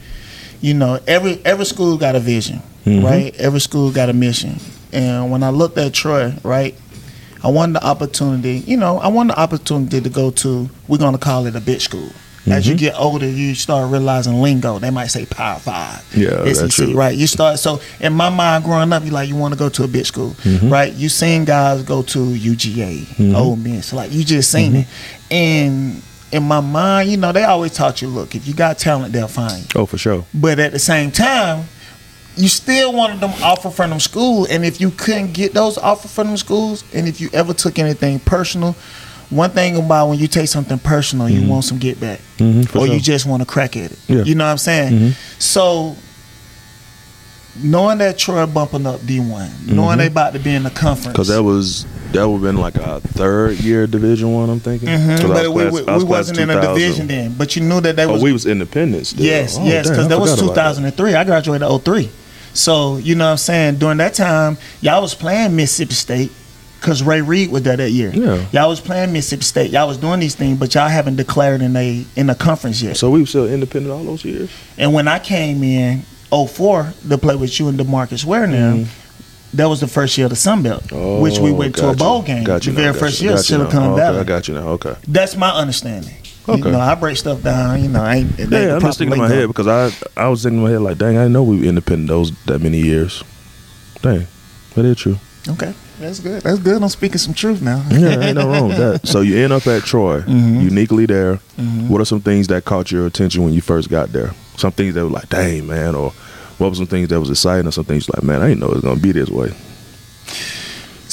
[0.60, 3.02] you know, every every school got a vision, Mhm.
[3.04, 3.34] right?
[3.38, 4.58] Every school got a mission.
[4.92, 6.74] And when I looked at Troy, right,
[7.42, 8.62] I wanted the opportunity.
[8.66, 10.68] You know, I wanted the opportunity to go to.
[10.88, 12.10] We're gonna call it a bitch school.
[12.46, 12.78] As you Mhm.
[12.78, 14.78] get older, you start realizing lingo.
[14.78, 16.02] They might say Power Five.
[16.14, 16.92] Yeah, that's true.
[16.92, 17.16] right?
[17.16, 19.84] You start so in my mind growing up, you like you want to go to
[19.84, 20.68] a bitch school, Mm-hmm.
[20.70, 20.92] right?
[20.92, 24.80] You seen guys go to UGA, Ole Miss, like you just seen Mm-hmm.
[24.80, 24.86] it,
[25.30, 29.12] and in my mind, you know, they always taught you, look, if you got talent,
[29.14, 29.68] they'll find you.
[29.80, 30.24] Oh, for sure.
[30.34, 31.64] But at the same time,
[32.36, 36.08] you still wanted them offer from them school, and if you couldn't get those offer
[36.08, 38.74] from them schools, and if you ever took anything personal.
[39.30, 42.80] One thing about when you take something personal, you want some get back, Mhm, for
[42.80, 43.98] or you just want to crack at it.
[44.06, 44.22] Yeah.
[44.22, 44.92] You know what I'm saying?
[44.92, 45.14] Mhm.
[45.40, 45.96] So
[47.62, 51.12] knowing that Troy bumping up D one, knowing they about to be in the conference,
[51.14, 54.50] Because that was that would have been like a third year Division One.
[54.50, 57.06] I'm thinking, Mhm, was but we, class- we, was we class wasn't in a division
[57.08, 57.34] then.
[57.36, 59.24] But you knew that they Oh, was we was independent still.
[59.24, 61.14] yes, Oh, yes, because that was 2003.
[61.14, 62.10] I graduated 03.
[62.54, 63.76] So you know what I'm saying.
[63.76, 66.32] During that time, y'all was playing Mississippi State.
[66.80, 68.10] Cause Ray Reed was there that year.
[68.12, 68.46] Yeah.
[68.52, 69.70] Y'all was playing Mississippi State.
[69.70, 72.98] Y'all was doing these things, but y'all haven't declared in a in a conference yet.
[72.98, 74.50] So we were still independent all those years.
[74.76, 79.56] And when I came in 04 to play with you and Demarcus Ware now, mm-hmm.
[79.56, 81.88] that was the first year of the Sun Belt, Oh, which we oh, went to
[81.88, 82.26] a bowl you.
[82.26, 82.44] game.
[82.44, 83.42] Got you the now, very first you, year, got now.
[83.42, 84.18] Silicon Oh, Valley.
[84.18, 84.68] Okay, I got you now.
[84.68, 84.94] Okay.
[85.08, 86.14] That's my understanding.
[86.48, 86.58] Okay.
[86.58, 87.82] You know, I break stuff down.
[87.82, 88.38] You know, I ain't.
[88.38, 90.80] Yeah, I'm just thinking in my head because I I was thinking in my head
[90.82, 93.22] like, dang, I didn't know we were independent those that many years.
[94.02, 94.26] Dang,
[94.74, 95.16] that is true.
[95.48, 96.42] Okay, that's good.
[96.42, 96.82] That's good.
[96.82, 97.82] I'm speaking some truth now.
[97.90, 99.06] Yeah, ain't no wrong with that.
[99.08, 100.60] So you end up at Troy, Mm-hmm.
[100.60, 101.36] uniquely there.
[101.88, 104.32] What are some things that caught your attention when you first got there?
[104.56, 106.10] Some things that were like, dang, man, or
[106.58, 108.68] What were some things that was exciting, or some things like, man, I didn't know
[108.68, 109.52] it was gonna be this way.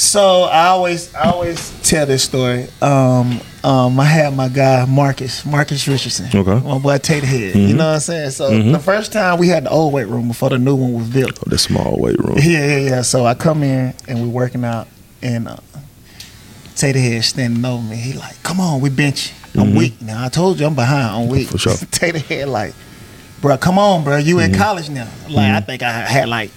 [0.02, 2.66] So I always I always tell this story.
[2.82, 6.26] Um, um, I had my guy Marcus Marcus Richardson.
[6.34, 6.66] Okay.
[6.66, 7.54] My boy Tate Head.
[7.54, 8.30] You know what I'm saying?
[8.30, 11.08] So the first time we had the old weight room before the new one was
[11.08, 11.36] built.
[11.48, 12.36] The small weight room.
[12.36, 13.02] Yeah, yeah, yeah.
[13.02, 14.88] So I come in and we're working out,
[15.22, 15.56] and uh,
[16.74, 17.94] Tater Head standing over me.
[17.94, 19.32] He like, "Come on, we bench.
[19.54, 20.24] I'm weak now.
[20.24, 21.22] I told you I'm behind.
[21.22, 21.76] I'm weak." For sure.
[21.92, 22.74] Tater Head like,
[23.40, 24.16] "Bro, come on, bro.
[24.16, 26.50] You in college now?" Like I think I had like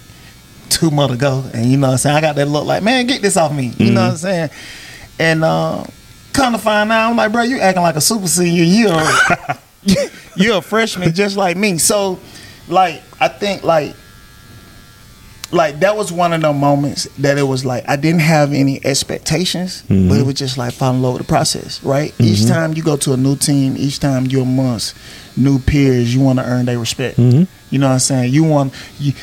[0.69, 2.15] two months ago, and you know what I'm saying.
[2.15, 3.73] I got that look like, man, get this off me.
[3.77, 4.17] You know what I'm mm-hmm.
[4.17, 4.49] saying?
[5.19, 5.85] And uh,
[6.33, 8.63] kind of find out, I'm like, bro, you acting like a super senior.
[8.63, 11.77] You're you're a freshman just like me.
[11.77, 12.19] So,
[12.67, 13.95] like, I think like
[15.51, 18.83] like that was one of the moments that it was like I didn't have any
[18.85, 20.25] expectations, but it mm-hmm.
[20.25, 22.11] was just like fall in love with the process, right?
[22.13, 22.23] Mm-hmm.
[22.23, 24.95] Each time you go to a new team, each time you're amongst
[25.37, 27.17] new peers, you want to earn their respect.
[27.71, 28.33] You know what I'm saying?
[28.33, 29.13] You want you.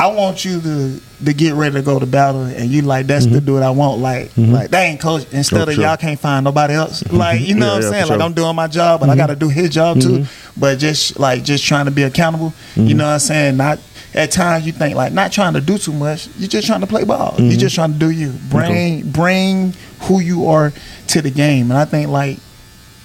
[0.00, 3.26] I want you to to get ready to go to battle, and you like that's
[3.26, 4.00] the dude I want.
[4.00, 5.84] Like like dang coach, instead Oh, of sure.
[5.84, 7.04] y'all can't find nobody else.
[7.12, 8.02] Like you know Yeah, what I'm yeah, saying?
[8.06, 8.26] for Like sure.
[8.26, 10.24] I'm doing my job, but I got to do his job too.
[10.56, 12.54] But just like just trying to be accountable.
[12.76, 13.56] You know what I'm saying?
[13.58, 13.78] Not
[14.14, 16.28] at times you think like not trying to do too much.
[16.38, 17.34] You're just trying to play ball.
[17.38, 18.32] You're just trying to do you.
[18.50, 20.72] Bring bring who you are
[21.08, 21.70] to the game.
[21.70, 22.38] And I think like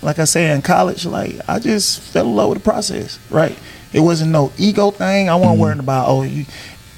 [0.01, 3.19] like I said in college, like I just fell in love with the process.
[3.29, 3.58] Right?
[3.91, 5.29] It wasn't no ego thing.
[5.29, 6.45] I wasn't worrying about oh you,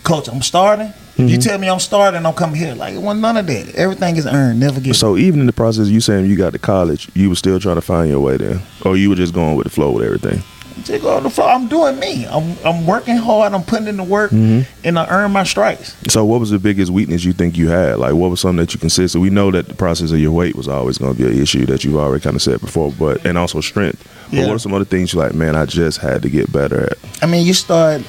[0.08, 0.28] coach.
[0.30, 0.88] I'm starting.
[0.88, 1.40] If you mm-hmm.
[1.40, 2.74] tell me I'm starting, I'm coming here.
[2.76, 3.76] Like it wasn't none of that.
[3.76, 4.60] Everything is earned.
[4.60, 4.96] Never get.
[4.96, 7.76] So even in the process, you saying you got to college, you were still trying
[7.76, 10.42] to find your way there, or you were just going with the flow with everything.
[10.84, 11.50] Just go on the floor.
[11.50, 12.28] I'm doing me.
[12.28, 13.54] I'm I'm working hard.
[13.54, 14.70] I'm putting in the work, mm-hmm.
[14.86, 15.96] and I earn my stripes.
[16.08, 17.98] So what was the biggest weakness you think you had?
[17.98, 19.22] Like what was something that you consistent?
[19.22, 21.66] We know that the process of your weight was always going to be an issue
[21.66, 24.08] that you've already kind of said before, but and also strength.
[24.30, 24.48] But Yeah.
[24.48, 26.98] what are some other things you're like, man, I just had to get better at?
[27.22, 28.02] I mean, you start,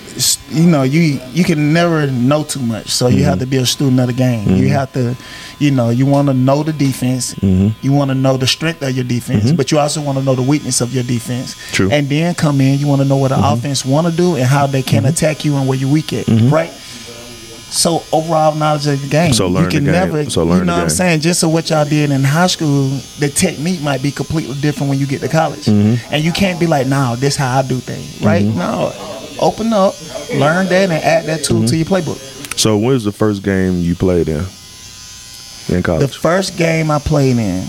[0.51, 3.41] you know, you you can never know too much, so you have mm-hmm.
[3.41, 4.49] to be a student of the game.
[4.49, 4.75] You mm-hmm.
[4.75, 5.17] have to,
[5.59, 7.35] you know, you want to know the defense.
[7.35, 7.79] Mm-hmm.
[7.81, 10.35] You want to know the strength of your defense, but you also want to know
[10.35, 11.57] the weakness of your defense.
[11.73, 11.91] True.
[11.91, 14.45] And then come in, you want to know what the offense want to do and
[14.45, 16.71] how they can attack you and where you're weak at, right?
[17.71, 19.33] So overall knowledge of the game.
[19.35, 20.01] So you learn can the game.
[20.11, 21.21] never, So you know what I'm saying?
[21.21, 24.99] Just so what y'all did in high school, the technique might be completely different when
[24.99, 26.13] you get to college, Mm-hmm.
[26.15, 28.43] and you can't be like, "No, this how I do things," right?
[28.45, 28.93] No,
[29.39, 29.95] open up,
[30.31, 31.67] learn that, and add that tool Mm-hmm.
[31.67, 32.59] to your playbook.
[32.59, 34.45] So when was the first game you played in?
[35.69, 36.01] In college?
[36.01, 37.65] The first game I played in,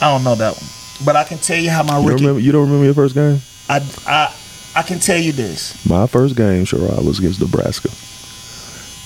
[0.00, 0.70] I don't know that one,
[1.04, 2.22] but I can tell you how my you, rookie.
[2.22, 3.40] remember, you don't remember your first game?
[3.68, 4.34] I, I,
[4.74, 5.84] I can tell you this.
[5.86, 7.90] My first game, Sherrod, was against Nebraska.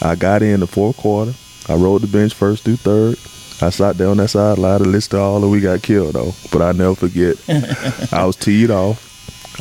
[0.05, 1.33] I got in the fourth quarter.
[1.69, 3.17] I rode the bench first through third.
[3.63, 6.33] I sat down that sideline and listened to all that we got killed though.
[6.51, 7.37] But I never forget.
[8.13, 9.09] I was teed off.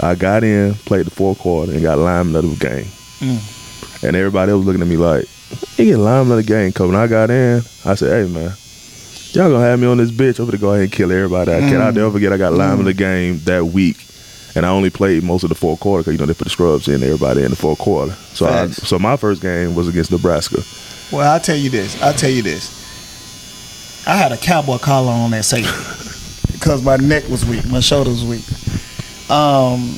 [0.02, 2.86] I got in, played the fourth quarter, and got lineman of the game.
[3.20, 4.04] Mm.
[4.04, 5.26] And everybody was looking at me like,
[5.78, 8.52] "You get lineman of the game, coach." When I got in, I said, "Hey man,
[9.34, 10.40] y'all gonna have me on this bitch?
[10.40, 11.96] I'm gonna go ahead and kill everybody I can." I mm.
[11.96, 12.34] never forget.
[12.34, 12.98] I got lineman of the mm.
[12.98, 13.98] game that week.
[14.56, 16.50] And I only played most of the fourth quarter because you know they put the
[16.50, 18.14] scrubs in everybody in the fourth quarter.
[18.34, 20.62] So I, so my first game was against Nebraska.
[21.12, 22.02] Well, I'll tell you this.
[22.02, 22.80] I'll tell you this.
[24.08, 28.24] I had a cowboy collar on that safety because my neck was weak, my shoulders
[28.24, 29.30] was weak.
[29.30, 29.98] Um,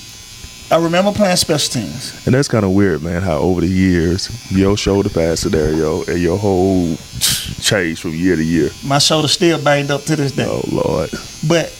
[0.72, 2.26] I remember playing special teams.
[2.26, 3.22] And that's kind of weird, man.
[3.22, 6.96] How over the years your shoulder pad scenario and your whole
[7.62, 8.72] changed from year to year.
[8.84, 10.46] My shoulder still banged up to this day.
[10.48, 11.12] Oh Lord,
[11.48, 11.74] But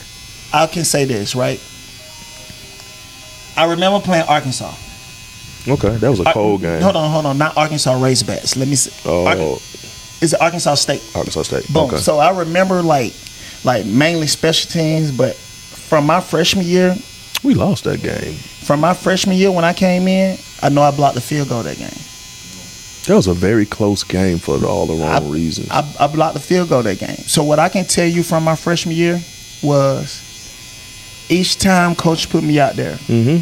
[0.52, 1.60] I can say this, right?
[3.56, 4.72] I remember playing Arkansas.
[5.68, 6.82] okay, that was a Ar- cold game.
[6.82, 7.38] Hold on, hold on.
[7.38, 8.56] Not Arkansas Razorbacks.
[8.56, 8.90] Let me see.
[9.08, 9.58] Oh, Ar-
[10.22, 11.02] is it Arkansas State?
[11.14, 11.66] Arkansas State.
[11.72, 11.86] Boom.
[11.86, 11.96] Okay.
[11.98, 13.12] So I remember like,
[13.64, 16.96] like mainly special teams, but from my freshman year,
[17.42, 18.34] we lost that game.
[18.34, 21.62] from my freshman year when I came in, I know I blocked the field goal
[21.62, 21.88] that game.
[23.06, 25.68] That was a very close game for all the wrong reasons.
[25.70, 27.16] I, I blocked the field goal that game.
[27.16, 29.20] So what I can tell you from my freshman year
[29.62, 30.22] was
[31.28, 33.38] each time coach put me out there, hmm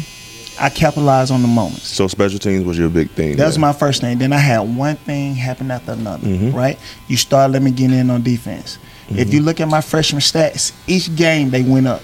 [0.59, 1.87] I capitalized on the moments.
[1.87, 3.37] So special teams was your big thing.
[3.37, 4.19] That was my first thing.
[4.19, 6.53] Then I had one thing happen after another, Mhm.
[6.53, 6.77] right?
[7.07, 8.77] You start letting me get in on defense.
[9.07, 9.17] Mm-hmm.
[9.17, 12.01] If you look at my freshman stats, each game they went up.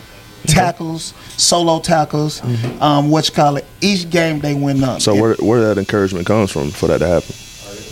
[0.48, 2.42] Tackles, solo tackles,
[2.82, 3.66] um, what you call it.
[3.82, 4.98] Each game they went up.
[4.98, 5.00] Mm-hmm.
[5.00, 7.36] So where where that encouragement comes from for that to happen?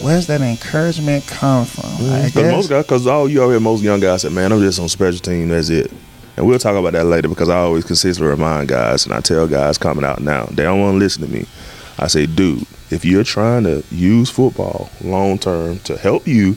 [0.02, 1.90] Where's that encouragement come from?
[2.12, 4.60] I Because guess- most guys, because all you already most young guys said, man, I'm
[4.62, 5.50] just on special team.
[5.50, 5.92] That's it.
[6.38, 9.48] And we'll talk about that later because I always consistently remind guys, and I tell
[9.48, 11.48] guys coming out now, they don't want to listen to me.
[11.98, 16.56] I say, dude, if you're trying to use football long term to help you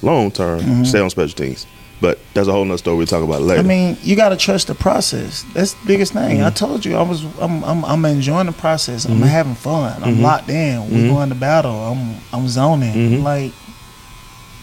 [0.00, 0.84] long term, Mm-hmm.
[0.84, 1.66] stay on special teams.
[2.00, 3.60] But that's a whole nother story we'll talk about later.
[3.60, 5.44] I mean, you got to trust the process.
[5.52, 6.40] That's the biggest thing.
[6.40, 6.54] I mm-hmm.
[6.54, 9.04] told you, I was, I'm, I'm, I'm enjoying the process.
[9.04, 9.24] I'm mm-hmm.
[9.24, 10.00] having fun.
[10.02, 10.22] I'm mm-hmm.
[10.22, 10.88] locked in.
[10.90, 11.72] We're going to battle.
[11.72, 13.24] I'm, I'm zoning.
[13.24, 13.52] Like,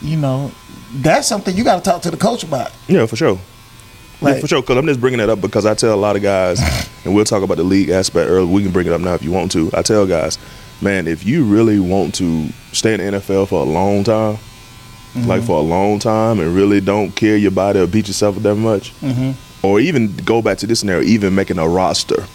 [0.02, 0.52] you know,
[0.94, 2.72] that's something you got to talk to the coach about.
[2.88, 3.38] yeah, for sure.
[4.22, 4.62] Like, yeah, for sure.
[4.62, 6.60] Because I'm just bringing that up because I tell a lot of guys,
[7.06, 8.46] and we'll talk about the league aspect earlier.
[8.52, 9.70] We can bring it up now if you want to.
[9.74, 10.38] I tell guys,
[10.82, 14.38] man, if you really want to stay in the NFL for a long time,
[15.26, 18.56] like for a long time, and really don't care your body or beat yourself that
[18.56, 19.36] much, Mhm.
[19.64, 22.26] or even go back to this scenario, even making a roster,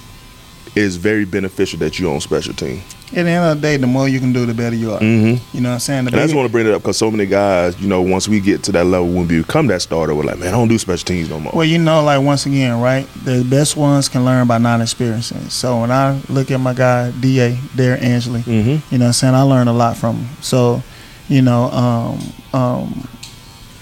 [0.74, 2.82] is very beneficial that you on special team.
[3.08, 5.00] At the end of the day, the more you can do, the better you are.
[5.00, 5.56] Mm-hmm.
[5.56, 6.04] You know what I'm saying?
[6.04, 8.00] The And I just want to bring it up because so many guys, you know,
[8.02, 10.52] once we get to that level, when we become that starter, we're like, man, I
[10.52, 11.52] don't do special teams no more.
[11.52, 13.08] Well, you know, like once again, right?
[13.24, 15.48] The best ones can learn by not experiencing.
[15.50, 18.94] So when I look at my guy Da, Derrick Ansley, Mm-hmm.
[18.94, 19.34] you know what I'm saying?
[19.34, 20.36] I learned a lot from him.
[20.40, 20.80] So,
[21.28, 22.20] you know, um,
[22.52, 23.08] um,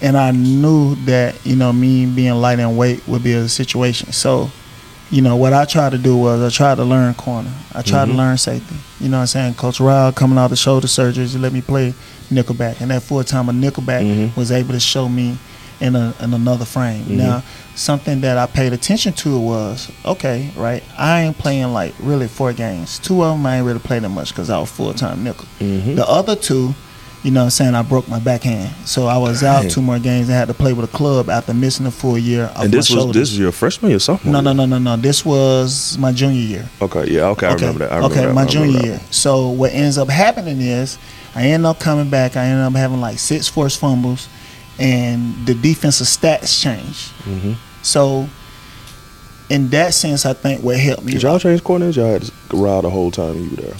[0.01, 4.11] and I knew that, you know, me being light in weight would be a situation.
[4.11, 4.49] So,
[5.11, 7.51] you know, what I tried to do was I tried to learn corner.
[7.73, 8.11] I tried Mhm.
[8.11, 8.75] to learn safety.
[8.99, 9.53] You know what I'm saying?
[9.55, 11.93] Coach Ryle coming out of the shoulder surgeries, he let me play
[12.31, 12.79] nickelback.
[12.81, 14.35] And that full time of nickelback Mhm.
[14.35, 15.37] was able to show me
[15.79, 17.05] in, a, in another frame.
[17.05, 17.17] Mhm.
[17.17, 17.43] Now,
[17.73, 22.51] something that I paid attention to was, okay, right, I ain't playing like really four
[22.53, 22.99] games.
[23.01, 25.45] Two of them I ain't really played that much because I was full time nickel.
[25.61, 25.95] Mm-hmm.
[25.95, 26.75] The other two,
[27.23, 28.73] you know what I'm saying, I broke my backhand.
[28.87, 31.53] So I was out two more games and had to play with a club after
[31.53, 33.15] missing a full year of and this was shoulders.
[33.15, 34.31] this is your freshman or sophomore?
[34.33, 34.95] no, no, no, no, no.
[34.95, 36.69] This was my junior year.
[36.81, 37.91] Okay, yeah, okay, I remember that.
[37.91, 38.33] I remember okay, that.
[38.33, 39.01] my junior year.
[39.11, 40.97] So what ends up happening is
[41.35, 42.37] I end up coming back.
[42.37, 44.29] I end up having like six forced fumbles,
[44.79, 47.11] and the defensive stats change.
[47.25, 47.55] Mhm.
[47.81, 48.29] So
[49.49, 51.13] in that sense, I think what helped me.
[51.13, 51.95] Did y'all change coordinators?
[51.97, 53.75] Y'all had to ride the whole time you were there.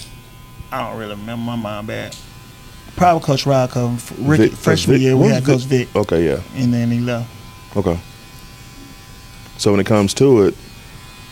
[0.71, 2.15] I don't really remember my mind bad.
[2.99, 3.73] Probably Coach Rod,
[4.19, 6.99] Ricky, Vic- freshman Vic- year we had was Coach Vic, Okay, yeah, and then he
[6.99, 7.29] left.
[7.77, 7.97] okay.
[9.57, 10.53] So when it comes to it,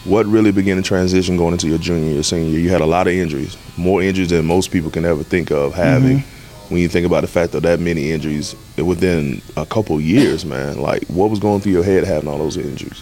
[0.05, 2.59] what really began the transition going into your junior year, senior year?
[2.61, 5.73] You had a lot of injuries, more injuries than most people can ever think of
[5.73, 6.19] having.
[6.19, 6.73] Mm-hmm.
[6.73, 10.81] When you think about the fact of that many injuries within a couple years, man,
[10.81, 13.01] like what was going through your head having all those injuries?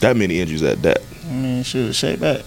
[0.00, 0.98] That many injuries at that.
[1.28, 2.42] I mean, shoot, shake back.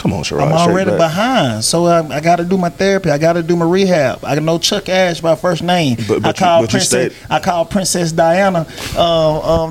[0.00, 0.46] Come on, Sherrod.
[0.46, 3.10] I'm already behind, so I, I got to do my therapy.
[3.10, 4.24] I got to do my rehab.
[4.24, 5.98] I know Chuck Ash by first name.
[6.08, 7.14] But- but I call you Princess.
[7.28, 9.04] I call Princess Diana, um,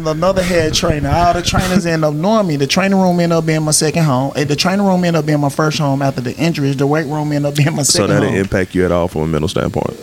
[0.06, 1.10] um, another head trainer.
[1.10, 2.58] All the trainers end up knowing me.
[2.58, 4.32] The training room ended up being my second home.
[4.36, 6.78] Eh, The training room ended up being my first home after the injuries.
[6.78, 9.22] The weight room ended up being my So that didn't impact you at all from
[9.24, 9.98] a mental standpoint.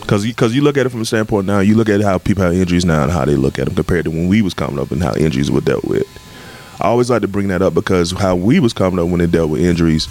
[0.00, 2.18] Because you, cause you look at it from a standpoint now, you look at how
[2.18, 4.52] people have injuries now and how they look at them compared to when we was
[4.54, 6.06] coming up and how injuries were dealt with.
[6.80, 9.26] I always like to bring that up because how we was coming up when they
[9.26, 10.08] dealt with injuries,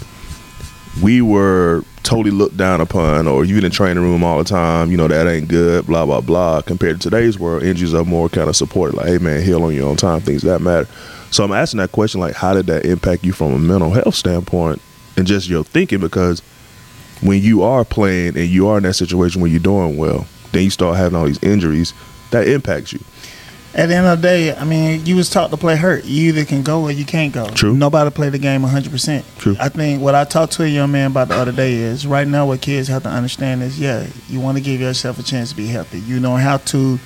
[1.02, 4.90] we were totally looked down upon, or you in the training room all the time,
[4.90, 6.60] you know that ain't good, blah blah blah.
[6.62, 9.74] Compared to today's world, injuries are more kind of supported, like hey man, heal on
[9.74, 10.88] your own time, things that matter.
[11.30, 14.14] So I'm asking that question, like how did that impact you from a mental health
[14.14, 14.80] standpoint
[15.16, 16.00] and just your thinking?
[16.00, 16.40] Because
[17.20, 20.64] when you are playing and you are in that situation where you're doing well, then
[20.64, 21.92] you start having all these injuries,
[22.30, 23.00] that impacts you.
[23.74, 26.04] At the end of the day, I mean, you was taught to play hurt.
[26.04, 27.46] You either can go or you can't go.
[27.48, 27.74] True.
[27.74, 29.24] Nobody play the game 100%.
[29.38, 29.56] True.
[29.60, 32.26] I think what I talked to a young man about the other day is right
[32.26, 35.50] now what kids have to understand is, yeah, you want to give yourself a chance
[35.50, 36.00] to be healthy.
[36.00, 36.98] You know how to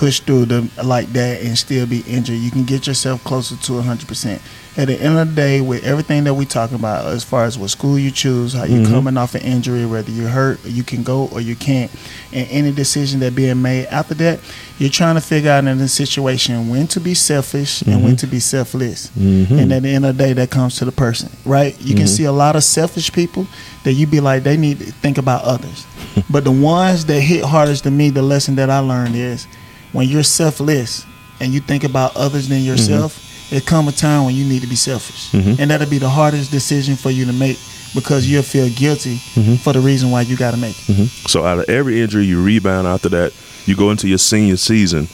[0.00, 2.34] push through them like that and still be injured.
[2.38, 4.40] You can get yourself closer to 100%.
[4.78, 7.58] At the end of the day, with everything that we talking about, as far as
[7.58, 8.90] what school you choose, how you're Mhm.
[8.90, 11.90] coming off an injury, whether you're hurt, you can go or you can't,
[12.32, 14.40] and any decision that being made after that,
[14.78, 18.20] you're trying to figure out in the situation when to be selfish and when Mhm.
[18.20, 19.10] to be selfless.
[19.20, 19.58] Mm-hmm.
[19.58, 21.76] And at the end of the day, that comes to the person, right?
[21.84, 22.16] You can Mhm.
[22.16, 23.46] see a lot of selfish people
[23.84, 25.84] that you be like, they need to think about others.
[26.30, 29.46] but the ones that hit hardest to me, the lesson that I learned is
[29.92, 31.04] when you're selfless
[31.40, 33.18] and you think about others than yourself,
[33.52, 35.30] it come a time when you need to be selfish.
[35.32, 35.58] Mhm.
[35.58, 37.58] And that'll be the hardest decision for you to make
[37.94, 39.58] because you'll feel guilty Mhm.
[39.58, 40.94] for the reason why you got to make it.
[40.94, 43.32] hmm So out of every injury, you rebound after that.
[43.66, 45.08] You go into your senior season.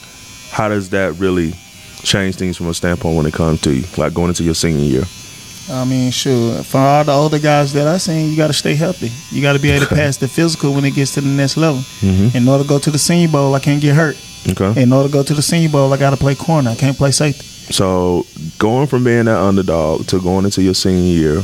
[0.51, 1.53] How does that really
[2.03, 4.83] change things from a standpoint when it comes to you, like going into your senior
[4.83, 5.03] year?
[5.69, 6.63] I mean, sure.
[6.63, 9.11] For all the older guys that I seen, you got to stay healthy.
[9.31, 11.57] You got to be able to pass the physical when it gets to the next
[11.57, 11.81] level.
[12.01, 12.37] Mm-hmm.
[12.37, 14.15] In order to go to the Senior Bowl, I can't get hurt.
[14.49, 14.81] Okay.
[14.81, 16.69] In order to go to the Senior Bowl, I got to play corner.
[16.69, 17.43] I can't play safety.
[17.73, 18.25] So
[18.59, 21.41] going from being that underdog to going into your senior year,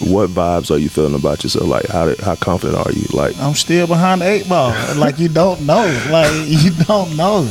[0.00, 1.66] what vibes are you feeling about yourself?
[1.66, 3.04] Like how did, how confident are you?
[3.12, 4.70] Like I'm still behind the eight ball.
[4.96, 5.84] like you don't know.
[6.10, 7.50] Like you don't know.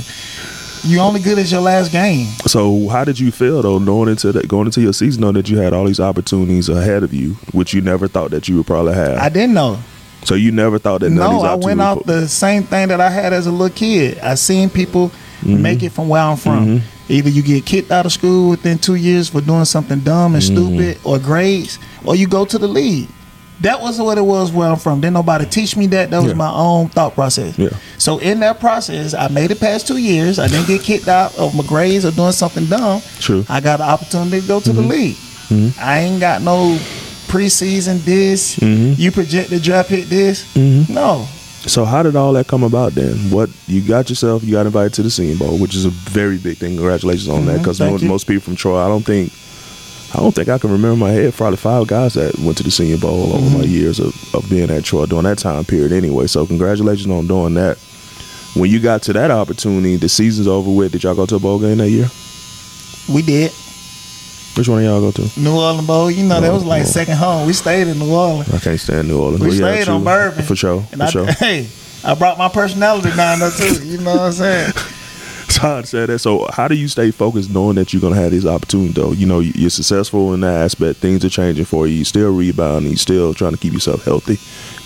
[0.84, 2.25] You only good as your last game.
[2.47, 5.47] so, how did you feel though, going into that, going into your season, knowing that
[5.47, 8.65] you had all these opportunities ahead of you, which you never thought that you would
[8.65, 9.17] probably have?
[9.19, 9.80] I didn't know.
[10.23, 13.34] So you never thought that No, I went off the same thing that I had
[13.34, 14.19] as a little kid.
[14.19, 15.60] I seen people Mm-hmm.
[15.63, 16.81] make it from where I'm from.
[17.10, 20.43] Either you get kicked out of school within two years for doing something dumb and
[20.43, 20.55] Mm-hmm.
[20.77, 23.07] stupid, or grades, or you go to the league.
[23.62, 25.01] That was what it was where I'm from.
[25.01, 26.12] Didn't nobody teach me that.
[26.12, 26.38] That was Yeah.
[26.38, 27.57] my own thought process.
[27.57, 27.69] Yeah.
[27.97, 30.38] So in that process, I made it past two years.
[30.38, 33.01] I didn't get kicked out of my grades or doing something dumb.
[33.19, 33.43] True.
[33.49, 34.81] I got an opportunity to go to Mm-hmm.
[34.81, 35.73] the league.
[35.79, 36.77] I ain't got no
[37.31, 38.57] preseason this.
[38.57, 38.99] Mm-hmm.
[39.01, 40.43] You projected draft pick this.
[40.89, 41.25] No,
[41.65, 43.15] So how did all that come about then?
[43.31, 44.43] What you got yourself?
[44.43, 46.75] You got invited to the Senior Bowl, which is a very big thing.
[46.75, 49.31] Congratulations on that, Mhm, because most, most people from Troy, I don't think,
[50.13, 52.63] I don't think I can remember in my head probably five guys that went to
[52.63, 53.57] the Senior Bowl over Mm-hmm.
[53.59, 55.93] my years of, of being at Troy during that time period.
[55.93, 57.77] Anyway, so congratulations on doing that.
[58.55, 60.91] When you got to that opportunity, the season's over with.
[60.91, 62.09] Did y'all go to a bowl game that year?
[63.09, 63.51] we did.
[64.57, 65.39] Which one of y'all go to?
[65.39, 66.85] New Orleans Bowl, you know, that Oh, was like oh.
[66.85, 67.47] second home.
[67.47, 68.53] We stayed in New Orleans.
[68.53, 69.41] I can't stand New Orleans.
[69.41, 70.05] We But yeah, stayed on true.
[70.05, 70.43] Bourbon.
[70.43, 70.83] for sure.
[70.91, 71.25] And For I, sure.
[71.39, 71.67] hey,
[72.03, 73.85] I brought my personality down there too.
[73.85, 74.73] You know what I'm saying?
[75.47, 76.19] Todd said that.
[76.19, 78.95] So, how do you stay focused knowing that you're gonna have these opportunities?
[78.95, 80.99] Though you know you're successful in that aspect.
[80.99, 81.95] Things are changing for you.
[81.95, 82.91] You still rebounding.
[82.91, 84.37] You still trying to keep yourself healthy.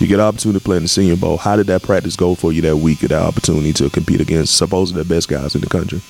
[0.04, 1.38] You get an opportunity to play in the Senior Bowl.
[1.38, 3.00] How did that practice go for you that week?
[3.00, 6.02] That opportunity to compete against supposedly the best guys in the country.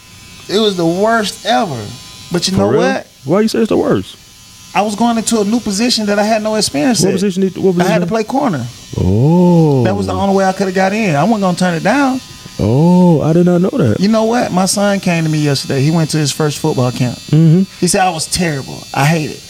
[0.50, 1.86] It was the worst ever.
[2.32, 2.80] But you For know real?
[2.82, 3.08] what?
[3.26, 4.18] Why you say it's the worst?
[4.76, 7.14] I was going into a new position that I had no experience What in.
[7.16, 7.42] position?
[7.44, 8.66] Did, what I had to play corner.
[8.98, 11.16] Oh, That was the only way I could have got in.
[11.16, 12.20] I wasn't gonna turn it down.
[12.60, 14.00] Oh, I did not know that.
[14.00, 14.52] You know what?
[14.52, 15.82] My son came to me yesterday.
[15.82, 17.18] He went to his first football camp.
[17.18, 17.64] Mm-hmm.
[17.80, 18.80] He said I was terrible.
[18.94, 19.42] I hate it.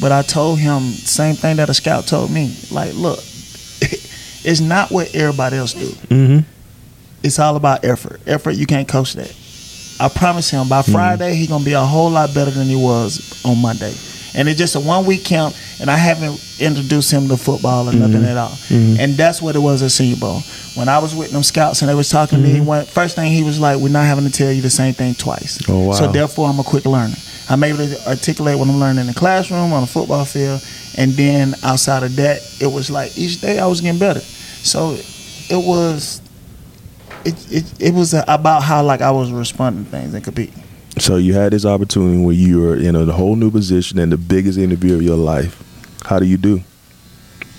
[0.00, 2.54] But I told him same thing that a scout told me.
[2.70, 3.18] Like, look,
[3.80, 5.88] it's not what everybody else do.
[5.88, 6.38] Mm-hmm.
[7.22, 8.20] It's all about effort.
[8.26, 9.34] Effort, you can't coach that.
[9.98, 10.92] I promise him by mm-hmm.
[10.92, 13.94] Friday he gonna be a whole lot better than he was on Monday.
[14.34, 17.92] And it's just a one week camp, and I haven't introduced him to football or
[17.94, 18.24] nothing mm-hmm.
[18.26, 18.50] at all.
[18.50, 19.00] Mm-hmm.
[19.00, 20.40] And that's what it was at Senior Bowl.
[20.74, 23.32] When I was with them scouts and they was talking to me, one, first thing
[23.32, 25.92] he was like, "We're not having to tell you the same thing twice." Oh, wow.
[25.92, 27.16] So therefore, I'm a quick learner.
[27.48, 30.62] I'm able to articulate what I'm learning in the classroom, on the football field,
[30.98, 34.20] and then outside of that, it was like each day I was getting better.
[34.20, 34.98] So
[35.48, 36.20] it was,
[37.26, 40.62] it it, it was about how like I was responding to things and competing.
[40.98, 44.16] So you had this opportunity where you were in a whole new position and the
[44.16, 45.62] biggest interview of your life.
[46.04, 46.62] How do you do?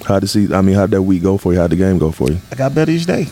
[0.05, 0.51] How did see?
[0.53, 1.59] I mean, how did that week go for you?
[1.59, 2.39] How did the game go for you?
[2.51, 3.27] I got better each day.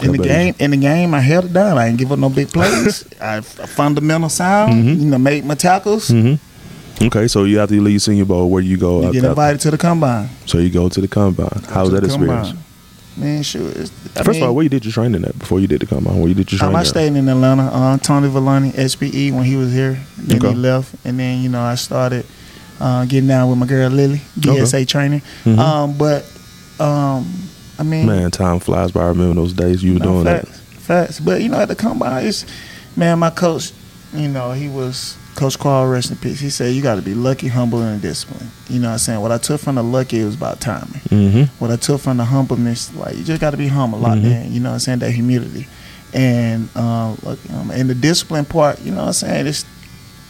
[0.00, 1.76] In the game, in the game, I held it down.
[1.76, 3.04] I didn't give up no big plays.
[3.20, 4.74] I fundamental sound.
[4.74, 5.00] Mm-hmm.
[5.00, 6.12] You know, made my tackles.
[7.00, 9.02] Okay, so you after you leave Senior Bowl, where do you go?
[9.02, 10.28] You get invited to the combine.
[10.46, 11.62] So you go to the combine.
[11.68, 12.48] How was that experience?
[12.48, 12.67] combine.
[13.18, 13.92] Man, I First
[14.28, 16.18] mean, of all, where you did your training at before you did the combine?
[16.18, 16.76] Where you did your Um, training?
[16.76, 16.86] I at?
[16.86, 17.64] stayed in Atlanta.
[17.64, 19.98] Uh, Tony Villani, XPE, when he was here.
[20.18, 20.50] Then Okay.
[20.50, 22.24] he left, and then you know I started
[22.80, 25.22] uh, getting down with my girl Lily, DSA training.
[25.44, 25.58] Mhm.
[25.58, 26.24] Um, but
[26.78, 27.26] um,
[27.78, 29.02] I mean, Man, time flies by.
[29.02, 31.20] I remember those days you were no, doing facts, facts.
[31.20, 32.44] But you know, at the combine, it's
[32.96, 33.72] man, my coach,
[34.14, 36.40] you know, he was Coach Carl, rest in peace.
[36.40, 38.50] He said you got to be lucky, humble, and disciplined.
[38.68, 39.20] You know what I'm saying?
[39.20, 41.00] What I took from the lucky, it was about timing.
[41.10, 41.42] Mm-hmm.
[41.60, 44.24] What I took from the humbleness, like you just got to be humble, Mhm.
[44.46, 44.52] in.
[44.52, 44.98] You know what I'm saying?
[44.98, 45.68] That humility,
[46.12, 48.80] and um, look, um, and the discipline part.
[48.82, 49.46] You know what I'm saying?
[49.46, 49.64] It's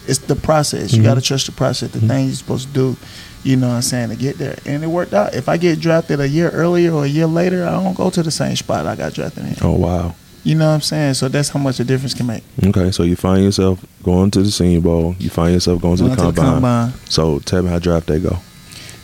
[0.07, 0.93] it's the process.
[0.93, 1.05] You Mhm.
[1.07, 1.91] got to trust the process.
[1.91, 2.97] The thing you're supposed to do.
[3.45, 5.33] You know what I'm saying to get there, and it worked out.
[5.35, 8.23] If I get drafted a year earlier or a year later, I don't go to
[8.23, 9.57] the same spot I got drafted in.
[9.63, 10.15] Oh wow.
[10.45, 11.15] You know what I'm saying?
[11.15, 12.43] So that's how much a difference can make.
[12.65, 15.15] Okay, so you find yourself going to the Senior Bowl.
[15.19, 16.53] You find yourself going to, Going the, to the combine.
[16.55, 16.93] combine.
[17.11, 18.37] So tell me how draft day go.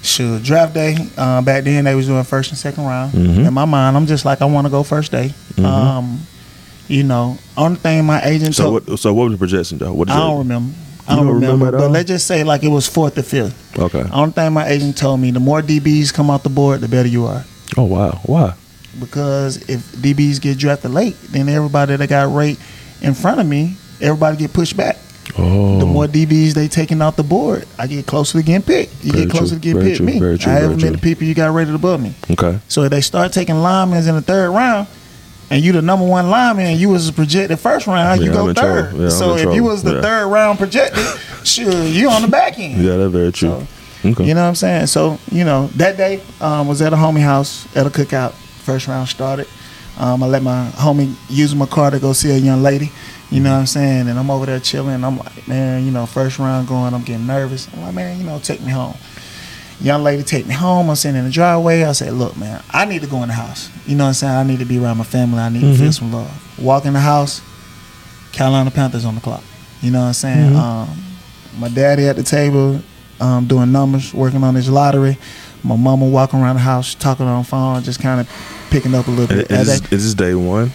[0.03, 0.39] Sure.
[0.39, 0.97] Draft day.
[1.17, 3.13] Uh, back then they was doing first and second round.
[3.13, 3.47] Mhm.
[3.49, 5.33] In my mind, I'm just like I want to go first day.
[5.57, 5.65] Mhm.
[5.65, 6.21] Um,
[6.89, 8.99] you know, only thing my agent So told what?
[9.01, 9.93] So what was the projection though?
[9.95, 10.75] What I don't remember.
[11.09, 11.67] I don't, don't remember.
[11.67, 13.79] remember but let's just say like it was fourth or fifth.
[13.79, 14.05] Okay.
[14.13, 17.09] Only thing my agent told me: the more DBs come off the board, the better
[17.09, 17.45] you are.
[17.77, 18.21] Oh wow.
[18.25, 18.55] Why?
[18.99, 22.59] Because if DBs get drafted late, then everybody that got rate
[23.03, 24.97] in front of me, everybody get pushed back.
[25.39, 25.79] Oh.
[25.79, 29.05] The more DBs they taking off the board, I get closer to getting picked.
[29.05, 29.97] You Very get closer true, to getting picked.
[29.97, 32.15] true, Me, true, I haven't met the people you got rated above me.
[32.31, 32.59] Okay.
[32.69, 34.87] So if they start taking linemen in the third round,
[35.51, 38.47] and you the number one lineman, and you was projected first round, you Yeah, I'm
[38.47, 38.95] go third.
[38.95, 40.03] Yeah, so if you was the Yeah.
[40.03, 41.05] third round projected,
[41.45, 42.83] sure, you on the back end.
[42.85, 43.67] Yeah, that's very true.
[44.03, 44.25] So, okay.
[44.27, 44.87] You know what I'm saying?
[44.89, 48.35] So, you know, that day um, was at a homie house at a cookout.
[48.65, 49.47] First round started.
[49.99, 52.91] Um, I let my homie use my car to go see a young lady.
[53.31, 54.09] You know what I'm saying?
[54.09, 55.05] And I'm over there chilling.
[55.05, 57.73] I'm like, man, you know, first round going, I'm getting nervous.
[57.73, 58.97] I'm like, man, you know, take me home.
[59.81, 60.89] Young lady take me home.
[60.89, 61.83] I'm sitting in the driveway.
[61.83, 63.71] I said, look, man, I need to go in the house.
[63.87, 64.33] You know what I'm saying?
[64.35, 65.39] I need to be around my family.
[65.41, 66.59] I need to feel some love.
[66.63, 67.41] Walk in the house.
[68.33, 69.43] Carolina Panthers on the clock.
[69.81, 70.55] You know what I'm saying?
[70.57, 70.89] Um,
[71.59, 72.81] my daddy at the table
[73.21, 75.19] um, doing numbers, working on his lottery.
[75.65, 79.09] My mama walking around the house talking on the phone, just kind of picking up
[79.09, 79.51] a little bit.
[79.51, 80.71] Is, this, they- is this day one?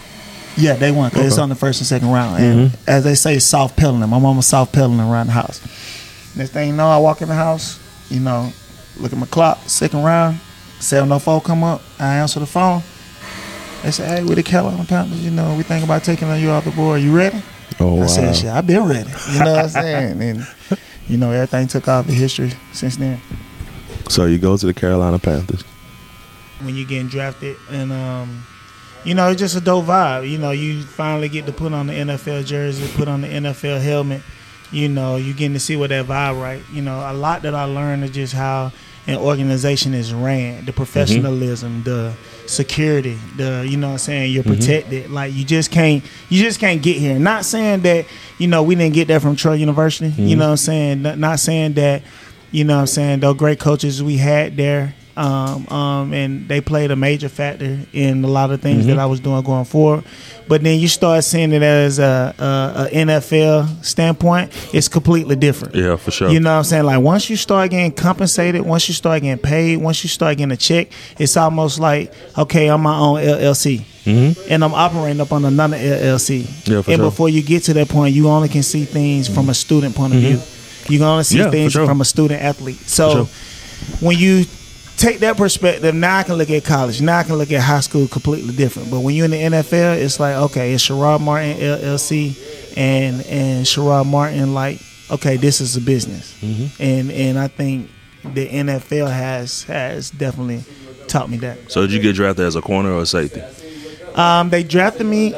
[0.57, 1.09] yeah, day one.
[1.09, 2.43] because it's on the first and second round.
[2.43, 2.89] And mm-hmm.
[2.89, 4.09] as they say, soft pedaling.
[4.09, 5.61] My mama soft pedaling around the house.
[6.35, 7.79] Next thing you know, I walk in the house,
[8.09, 8.51] you know,
[8.97, 10.39] look at my clock, second round,
[10.79, 12.81] 704 come up, I answer the phone.
[13.83, 16.65] They say, hey, with the Carolina Panthers, you know, we think about taking you off
[16.65, 17.01] the board.
[17.01, 17.41] You ready?
[17.79, 19.09] Oh I said, shit, I've been ready.
[19.31, 20.21] You know what I'm saying?
[20.21, 20.47] And,
[21.07, 23.21] you know, everything took off in history since then.
[24.09, 25.63] So you go to the Carolina Panthers.
[26.61, 28.43] when you're getting drafted and um
[29.05, 30.29] you know it's just a dope vibe.
[30.29, 33.79] You know you finally get to put on the nfl jersey put on the nfl
[33.79, 34.21] helmet.
[34.71, 36.63] You know you getting to see what that vibe right.
[36.73, 38.71] You know a lot that i learned is just how
[39.05, 40.65] an organization is ran.
[40.65, 40.77] The mm-hmm.
[40.77, 42.13] professionalism the
[42.47, 44.55] security the you know what i'm saying you're mm-hmm.
[44.55, 45.11] protected.
[45.11, 47.19] Like you just can't you just can't get here.
[47.19, 48.07] Not saying that
[48.39, 50.07] you know we didn't get that from troy university.
[50.07, 50.39] You mm-hmm.
[50.39, 51.01] know what i'm saying?
[51.03, 52.01] Not saying that
[52.51, 53.19] you know what I'm saying?
[53.19, 54.95] Those great coaches we had there.
[55.17, 59.05] Um, um, and they played a major factor in a lot of things that I
[59.05, 60.05] was doing going forward.
[60.47, 65.75] But then you start seeing it as a, a, a NFL standpoint, it's completely different.
[65.75, 66.29] Yeah, for sure.
[66.29, 66.85] You know what I'm saying?
[66.85, 70.53] Like once you start getting compensated, once you start getting paid, once you start getting
[70.53, 70.87] a check,
[71.17, 73.83] it's almost like, okay, I'm my own LLC.
[74.49, 76.41] And I'm operating up on another LLC.
[76.41, 76.71] Mm-hmm.
[76.71, 77.09] Yeah, for and sure.
[77.09, 80.13] before you get to that point, you only can see things from a student point
[80.13, 80.39] of view.
[80.89, 81.39] You can only see.
[81.39, 81.85] Yeah, things sure.
[81.85, 82.77] from a student athlete.
[82.77, 83.25] So
[83.99, 84.45] when you
[84.97, 87.01] take that perspective, now I can look at college.
[87.01, 88.91] Now I can look at high school completely different.
[88.91, 93.65] But when you're in the NFL, it's like, okay, it's Sherrod Martin LLC and and
[93.65, 94.79] Sherrod Martin like,
[95.11, 96.37] okay, this is a business.
[96.41, 96.81] Mm-hmm.
[96.81, 97.89] And and I think
[98.23, 100.63] the NFL has has definitely
[101.07, 101.71] taught me that.
[101.71, 103.41] So did you get drafted as a corner or a safety?
[104.15, 105.33] Um, they drafted me.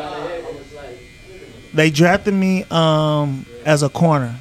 [1.73, 4.37] They drafted me um, as a corner,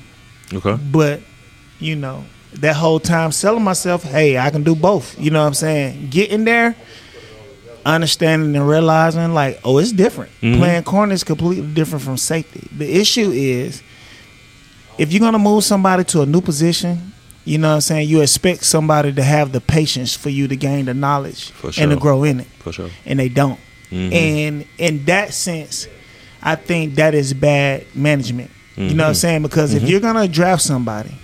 [0.53, 0.77] Okay.
[0.91, 1.21] but
[1.79, 2.25] you know
[2.55, 5.19] that whole time selling myself, hey, I can do both.
[5.19, 6.09] You know what I'm saying?
[6.11, 6.75] Getting there,
[7.87, 10.33] understanding and realizing like, oh, it's different.
[10.41, 10.59] Mm-hmm.
[10.61, 12.69] Playing corner is completely different from safety.
[12.77, 13.83] The issue is
[14.99, 17.13] if you're gonna move somebody to a new position,
[17.45, 20.57] you know what I'm saying, you expect somebody to have the patience for you to
[20.57, 22.91] gain the knowledge For and to grow in it For sure.
[23.07, 23.59] and they don't.
[23.91, 24.13] Mm-hmm.
[24.13, 25.89] And in that sense,
[26.43, 28.51] I think that is bad management.
[28.89, 29.19] You know what I'm mm-hmm.
[29.19, 29.43] saying?
[29.43, 29.91] Because if mm-hmm.
[29.91, 31.15] you're gonna draft somebody,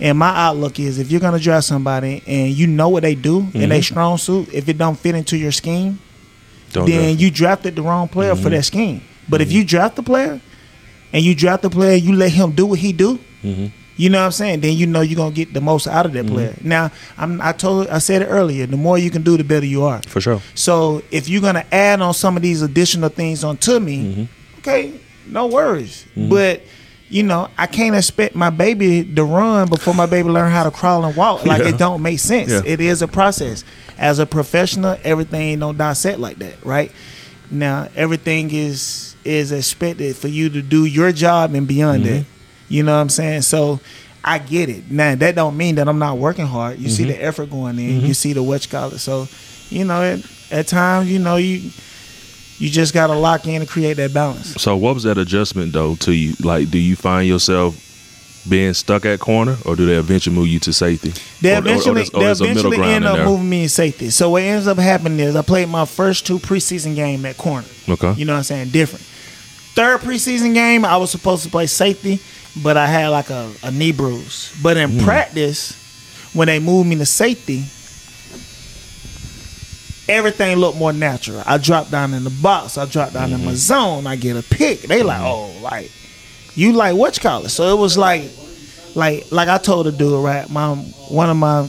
[0.00, 3.40] and my outlook is if you're gonna draft somebody and you know what they do
[3.54, 3.80] in their mm-hmm.
[3.80, 5.98] strong suit, if it don't fit into your scheme,
[6.72, 7.20] Don't then draft.
[7.20, 9.02] you drafted the wrong player for that scheme.
[9.28, 10.40] But if you draft the player
[11.12, 13.18] and you draft the player, you let him do what he do.
[13.96, 14.60] You know what I'm saying?
[14.60, 16.56] Then you know you're gonna get the most out of that player.
[16.62, 18.66] Now, I'm, I told, I said it earlier.
[18.66, 20.00] The more you can do, the better you are.
[20.08, 20.40] For sure.
[20.54, 24.58] So if you're gonna add on some of these additional things onto me, Mm-hmm.
[24.58, 24.94] okay,
[25.26, 26.06] no worries.
[26.16, 26.62] But
[27.12, 30.70] you know, I can't expect my baby to run before my baby learn how to
[30.70, 31.44] crawl and walk.
[31.44, 31.68] Like Yeah.
[31.68, 32.50] it don't make sense.
[32.50, 32.62] Yeah.
[32.64, 33.64] It is a process.
[33.98, 36.90] As a professional, everything don't dissect like that, right?
[37.50, 42.14] Now everything is is expected for you to do your job and beyond Mm-hmm.
[42.16, 42.24] that.
[42.68, 43.42] You know what I'm saying?
[43.42, 43.78] So
[44.24, 44.90] I get it.
[44.90, 46.78] Now that don't mean that I'm not working hard.
[46.78, 46.96] You Mm-hmm.
[46.96, 48.00] see the effort going in.
[48.00, 48.98] You see the what you call it.
[49.00, 49.28] So,
[49.68, 51.70] you know, at, at times, you know, you
[52.62, 54.54] you just gotta lock in and create that balance.
[54.62, 56.34] So what was that adjustment though to you?
[56.40, 57.76] Like, do you find yourself
[58.48, 61.12] being stuck at corner, or do they eventually move you to safety?
[61.40, 64.10] They Or- or- or eventually, or they eventually end up moving me in safety.
[64.10, 67.66] So what ends up happening is I played my first two preseason game at corner.
[67.88, 68.14] Okay.
[68.16, 68.70] You know what I'm saying?
[68.70, 69.04] Different.
[69.74, 72.18] Third preseason game, I was supposed to play safety,
[72.62, 74.50] but I had like a, a knee bruise.
[74.62, 75.04] But in Hmm.
[75.04, 75.74] practice,
[76.32, 77.62] when they moved me to safety,
[80.12, 81.42] everything looked more natural.
[81.46, 82.78] I drop down in the box.
[82.78, 83.40] I drop down Mm-hmm.
[83.40, 84.06] in my zone.
[84.06, 84.82] I get a pick.
[84.82, 85.90] They like, oh, like
[86.54, 87.48] you like what you call it?
[87.50, 88.24] So it was like,
[88.94, 90.48] like, like I told the dude, right?
[90.50, 91.68] My one of my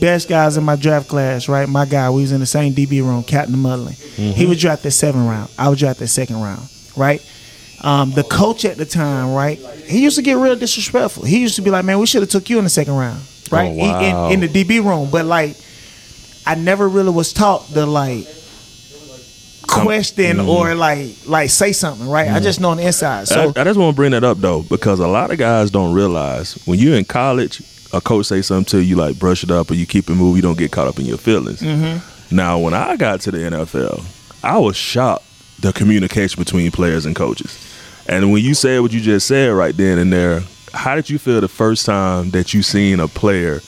[0.00, 1.68] best guys in my draft class, right?
[1.68, 3.94] My guy, we was in the same DB room, Captain Munnerlyn.
[4.34, 5.50] He was drafted seventh round.
[5.58, 6.62] I was drafted second round,
[6.96, 7.20] right?
[7.82, 9.58] Um, the coach at the time, right?
[9.86, 11.24] He used to get real disrespectful.
[11.24, 13.20] He used to be like, "Man, we should have took you in the second round,
[13.50, 13.74] right?" Oh,
[14.30, 15.54] He- in- in, the DB room, but like,
[16.46, 18.26] I never really was taught to like
[19.66, 22.28] question or like like say something, right?
[22.28, 23.28] I just know on the inside.
[23.28, 25.70] So I, I just want to bring that up though, because a lot of guys
[25.70, 29.50] don't realize when you're in college, a coach say something to you like brush it
[29.50, 30.36] up, or you keep it moving.
[30.36, 31.60] You don't get caught up in your feelings.
[31.60, 32.34] Mm-hmm.
[32.34, 34.04] Now, when I got to the NFL,
[34.42, 35.24] I was shocked
[35.60, 37.60] the communication between players and coaches.
[38.06, 40.42] And when you said what you just said right then and there,
[40.72, 43.60] how did you feel the first time that you seen a player?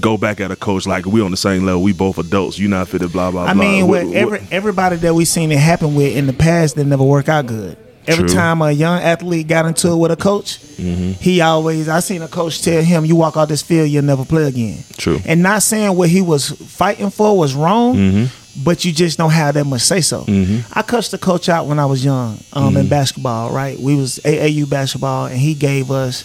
[0.00, 1.82] Go back at a coach like we on the same level.
[1.82, 2.58] We both adults.
[2.58, 3.30] You not fit Blah blah.
[3.30, 3.42] Blah.
[3.44, 3.62] I blah.
[3.62, 6.76] mean, What- with what- every everybody that we seen it happen with in the past
[6.76, 7.76] that never work out good.
[8.04, 8.34] Every True.
[8.34, 11.12] time a young athlete got into it with a coach, Mm-hmm.
[11.20, 14.24] he always I seen a coach tell him, "You walk out this field, you'll never
[14.24, 15.20] play again." True.
[15.24, 18.24] And not saying what he was fighting for was wrong, Mm-hmm.
[18.64, 20.24] but you just don't have that much say so.
[20.72, 22.76] I cussed the coach out when I was young um, Mm-hmm.
[22.78, 23.50] in basketball.
[23.52, 26.24] Right, we was AAU basketball, and he gave us,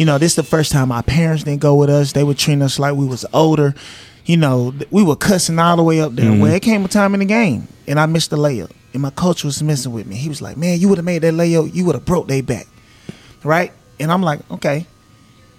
[0.00, 2.12] you know, this is the first time our parents didn't go with us.
[2.12, 3.74] They would treat us like we was older.
[4.24, 6.24] You know, we were cussing all the way up there.
[6.24, 6.40] Mm-hmm.
[6.40, 9.10] Well, it came a time in the game, and I missed the layup, and my
[9.10, 10.16] coach was messing with me.
[10.16, 11.74] He was like, "Man, you would have made that layup.
[11.74, 12.66] You would have broke their back."
[13.44, 13.72] right?
[13.98, 14.86] And I'm like, okay.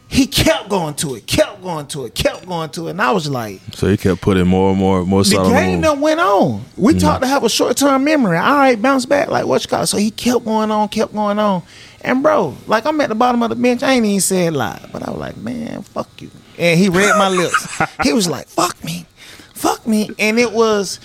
[0.07, 3.11] He kept going to it, kept going to it, kept going to it, and I
[3.11, 5.97] was like, So he kept putting more and more, and more the the game that
[5.99, 6.65] went on.
[6.75, 8.37] We taught to have a short term memory.
[8.37, 9.83] All right, bounce back, like what you call.
[9.83, 9.87] it.
[9.87, 11.63] So he kept going on, kept going on,
[12.03, 13.83] and bro, like I'm at the bottom of the bench.
[13.83, 16.29] I ain't even said lie, but I was like, man, fuck you.
[16.57, 17.81] And he read my lips.
[18.03, 19.05] He was like, fuck me,
[19.53, 20.99] fuck me, and it was.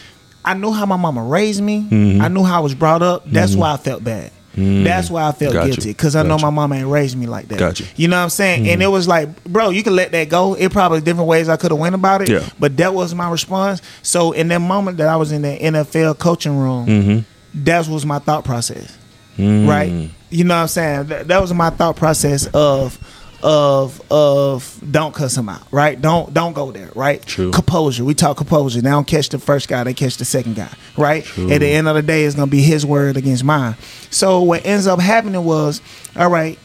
[0.44, 1.82] I knew how my mama raised me.
[1.90, 2.20] Mm-hmm.
[2.22, 3.24] I knew how I was brought up.
[3.26, 4.30] That's why I felt bad.
[4.54, 6.42] That's why I felt Got guilty because I know you.
[6.42, 7.58] my mama ain't raised me like that.
[7.58, 7.84] Got you.
[7.86, 8.00] Mm-hmm.
[8.02, 8.68] You know what I'm saying?
[8.68, 10.54] And it was like, bro, you can let that go.
[10.54, 12.30] It probably different ways I could have went about it.
[12.30, 12.48] Yeah.
[12.58, 13.82] But that was my response.
[14.02, 17.64] So in that moment that I was in the NFL coaching room, Mm-hmm.
[17.64, 18.96] that was my thought process.
[19.36, 19.68] Mm.
[19.68, 20.10] Right?
[20.30, 21.06] You know what I'm saying?
[21.06, 22.98] That, that was my thought process of
[23.42, 26.00] of of don't cuss him out, right?
[26.00, 27.24] Don't don't go there, right?
[27.24, 27.52] True.
[27.52, 28.04] Composure.
[28.04, 28.80] We talk composure.
[28.80, 31.24] They don't catch the first guy, they catch the second guy, right?
[31.24, 31.50] True.
[31.50, 33.76] At the end of the day, it's gonna be his word against mine.
[34.10, 35.80] So what ends up happening was,
[36.16, 36.58] all right,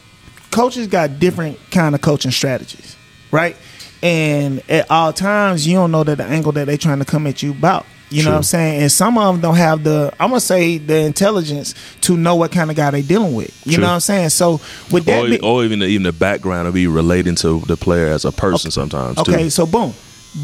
[0.50, 2.96] coaches got different kind of coaching strategies,
[3.30, 3.56] right?
[4.02, 7.26] And at all times, you don't know that the angle that they're trying to come
[7.26, 7.86] at you about.
[8.12, 8.82] You know what I'm saying?
[8.82, 12.52] And some of them don't have the, I'm gonna say, the intelligence to know what
[12.52, 13.50] kind of guy they dealing with.
[13.66, 13.80] You True.
[13.82, 14.28] know what I'm saying?
[14.30, 14.60] So
[14.90, 17.76] with that, Or, be- or even the, even the background of be relating to the
[17.76, 19.50] player as a person sometimes Okay, too.
[19.50, 19.94] so boom.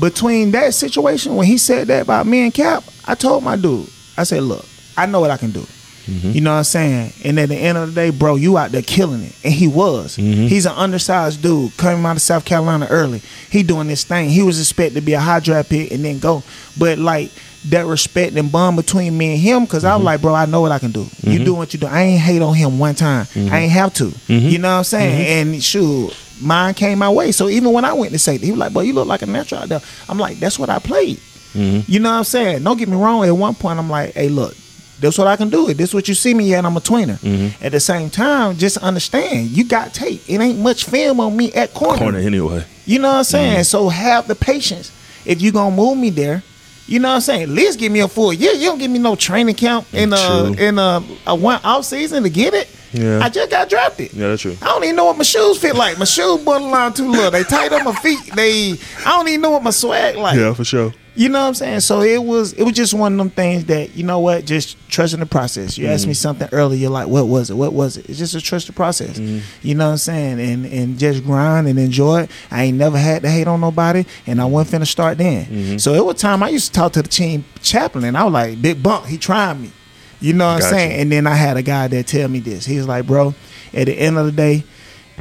[0.01, 3.89] Between that situation, when he said that about me and Cap, I told my dude,
[4.19, 4.65] I said, look,
[4.97, 5.61] I know what I can do.
[5.61, 6.31] Mm-hmm.
[6.33, 7.13] You know what I'm saying?
[7.25, 9.37] And at the end of the day, bro, you out there killing it.
[9.45, 10.17] And he was.
[10.17, 10.47] Mm-hmm.
[10.47, 13.21] He's an undersized dude coming out of South Carolina early.
[13.51, 14.31] He doing this thing.
[14.31, 16.43] He was expected to be a high draft pick and then go.
[16.79, 17.31] But like
[17.67, 20.07] that respect and bond between me and him, because I was mm-hmm.
[20.07, 21.01] like, bro, I know what I can do.
[21.01, 21.45] You mm-hmm.
[21.45, 21.87] do what you do.
[21.87, 23.27] I ain't hate on him one time.
[23.27, 23.53] Mm-hmm.
[23.53, 24.13] I ain't have to.
[24.29, 25.49] You know what I'm saying?
[25.53, 27.33] And shoot, mine came my way.
[27.33, 29.27] So even when I went to safety, he was like, boy, you look like a
[29.27, 29.81] natural out there.
[30.09, 31.21] I'm like, that's what I played.
[31.55, 32.63] You know what I'm saying?
[32.63, 33.25] Don't get me wrong.
[33.25, 34.57] At one point, I'm like, hey, look,
[35.01, 35.75] this what I can do.
[35.75, 36.65] This what you see me at.
[36.65, 37.19] I'm a tweener.
[37.61, 40.23] At the same time, just understand, you got tape.
[40.29, 41.99] It ain't much film on me at corner.
[41.99, 42.65] Corner anyway.
[42.85, 43.53] You know what I'm saying?
[43.55, 43.63] Mm-hmm.
[43.65, 44.93] So have the patience.
[45.25, 46.43] If you gonna move me there,
[46.89, 47.43] you know what I'm saying?
[47.43, 48.53] At least give me a full year.
[48.53, 50.55] You don't give me no training camp in uh True.
[50.55, 52.69] in uh, a one off season to get it.
[52.93, 53.21] Yeah.
[53.23, 54.15] I just got drafted.
[54.15, 54.57] Yeah, that's true.
[54.63, 55.99] I don't even know what my shoes fit like.
[55.99, 57.31] My shoes borderline too little.
[57.31, 58.19] They tight on my feet.
[58.35, 58.73] They
[59.05, 60.37] I don't even know what my swag like.
[60.39, 60.95] Yeah, for sure.
[61.19, 61.81] You know what I'm saying?
[61.81, 64.77] So it was it was just one of them things that you know what, just
[64.89, 65.77] trusting the process.
[65.77, 66.17] You asked me mm.
[66.17, 67.55] something earlier, you're like, what was it?
[67.55, 68.09] What was it?
[68.09, 69.19] It's just a trust the process.
[69.19, 69.45] Mm-hmm.
[69.67, 70.39] You know what I'm saying?
[70.39, 72.31] And and just grind and enjoy it.
[72.53, 75.47] I ain't never had to hate on nobody, and I wasn't finna start then.
[75.47, 75.79] Mm-hmm.
[75.79, 78.33] So it was time I used to talk to the team chaplain, and I was
[78.33, 79.73] like, Big Bump, he trying me.
[80.21, 81.01] You know what I'm saying?
[81.01, 82.65] And then I had a guy that tell me this.
[82.65, 83.35] He was like, bro,
[83.75, 84.63] at the end of the day,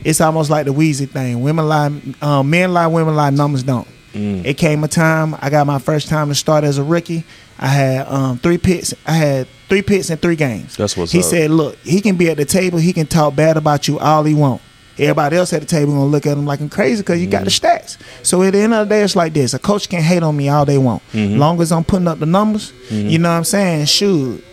[0.05, 1.41] it's almost like the Weezy thing.
[1.41, 3.87] Women lie, um, men lie, women lie, numbers don't.
[4.17, 4.45] Mm.
[4.45, 7.23] It came a time I got my first time to start as a rookie.
[7.59, 8.93] I had um, three picks.
[9.05, 10.75] I had three picks in three games.
[10.75, 11.25] That's what's he up.
[11.25, 11.51] said.
[11.51, 12.77] Look, he can be at the table.
[12.79, 14.61] He can talk bad about you all he want.
[14.99, 17.43] Everybody else at the table gonna look at him like I'm crazy because you got
[17.43, 17.59] the mm.
[17.59, 17.97] stats.
[18.25, 20.35] So at the end of the day, it's like this: a coach can hate on
[20.35, 21.37] me all they want, mm-hmm.
[21.37, 22.71] long as I'm putting up the numbers.
[22.89, 23.09] Mm-hmm.
[23.09, 23.85] You know what I'm saying?
[23.85, 24.43] Shoot,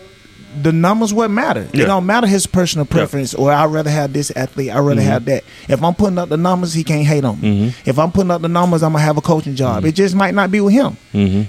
[0.62, 1.68] the numbers what matter.
[1.72, 5.10] It don't matter his personal preference or I'd rather have this athlete, I'd rather mm-hmm.
[5.10, 5.44] have that.
[5.68, 7.68] If I'm putting up the numbers, he can't hate on me.
[7.70, 7.88] Mm-hmm.
[7.88, 9.78] If I'm putting up the numbers, I'm gonna have a coaching job.
[9.78, 9.86] Mm-hmm.
[9.86, 10.96] It just might not be with him.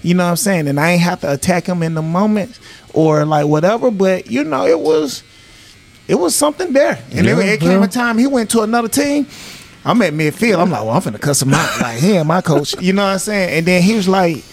[0.04, 0.68] You know what I'm saying?
[0.68, 2.60] And I ain't have to attack him in the moment
[2.94, 5.24] or like whatever, but you know, it was
[6.08, 7.00] it was something there.
[7.12, 7.86] And Yeah, it, it came yeah.
[7.86, 9.28] a time he went to another team.
[9.84, 10.60] I'm at midfield.
[10.60, 11.82] I'm like, well, I'm finna cuss him out.
[11.82, 12.76] Like, ain't my coach.
[12.82, 13.58] You know what I'm saying?
[13.58, 14.44] And then he was like,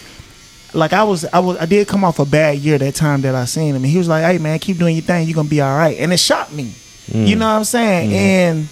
[0.74, 3.34] like I was, I was, I did come off a bad year that time that
[3.34, 5.26] I seen him, and he was like, "Hey man, keep doing your thing.
[5.28, 6.72] You're gonna be all right." And it shocked me.
[7.10, 7.26] Mm.
[7.26, 8.10] You know what I'm saying?
[8.10, 8.16] Mm-hmm.
[8.16, 8.68] And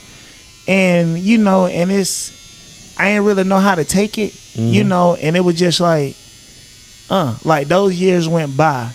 [0.68, 4.34] and you know, and it's I didn't really know how to take it.
[4.54, 4.88] You mm-hmm.
[4.88, 6.16] know, and it was just like,
[7.08, 8.92] uh, like those years went by,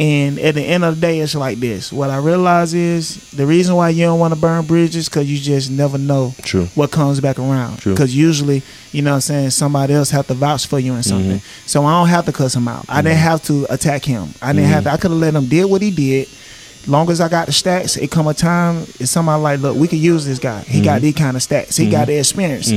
[0.00, 1.92] and at the end of the day, it's like this.
[1.92, 5.38] What I realize is the reason why you don't want to burn bridges because you
[5.38, 6.66] just never know True.
[6.74, 7.84] what comes back around.
[7.84, 11.02] Because usually, you know what I'm saying, somebody else have to vouch for you in
[11.02, 11.38] something.
[11.38, 11.66] Mm-hmm.
[11.66, 12.86] So I don't have to cuss him out.
[12.88, 14.30] I didn't have to attack him.
[14.40, 16.28] I didn't have to, I could have let him did what he did.
[16.86, 19.86] Long as I got the stats, it come a time, it's somebody like, look, we
[19.86, 20.62] could use this guy.
[20.62, 20.84] He Mm-hmm.
[20.86, 21.76] got these kind of stats.
[21.76, 22.70] He got the experience.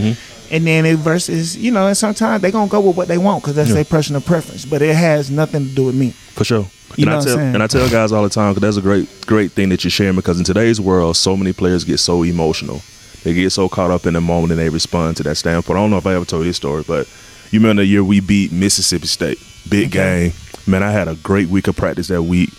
[0.51, 3.41] And then it versus, you know, and sometimes they gonna go with what they want
[3.43, 3.75] because that's Yeah.
[3.75, 4.65] their personal preference.
[4.65, 6.11] But it has nothing to do with me.
[6.35, 6.67] For sure.
[6.95, 8.61] You and know I what I'm tell and I tell guys all the time because
[8.75, 11.83] that's a great great thing that you're sharing because in today's world, so many players
[11.83, 12.81] get so emotional.
[13.23, 15.77] They get so caught up in the moment and they respond to that standpoint.
[15.77, 17.07] I don't know if I ever told you this story, but
[17.51, 19.39] you remember the year we beat Mississippi State,
[19.69, 20.27] big Okay.
[20.29, 20.33] game.
[20.67, 22.49] Man, I had a great week of practice that week.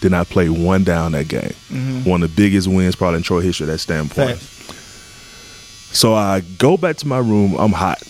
[0.00, 1.52] Did not play one down that game.
[1.72, 2.08] Mm-hmm.
[2.08, 3.66] One of the biggest wins probably in Troy history.
[3.66, 4.38] At that standpoint.
[5.94, 7.54] So I go back to my room.
[7.58, 8.02] I'm hot.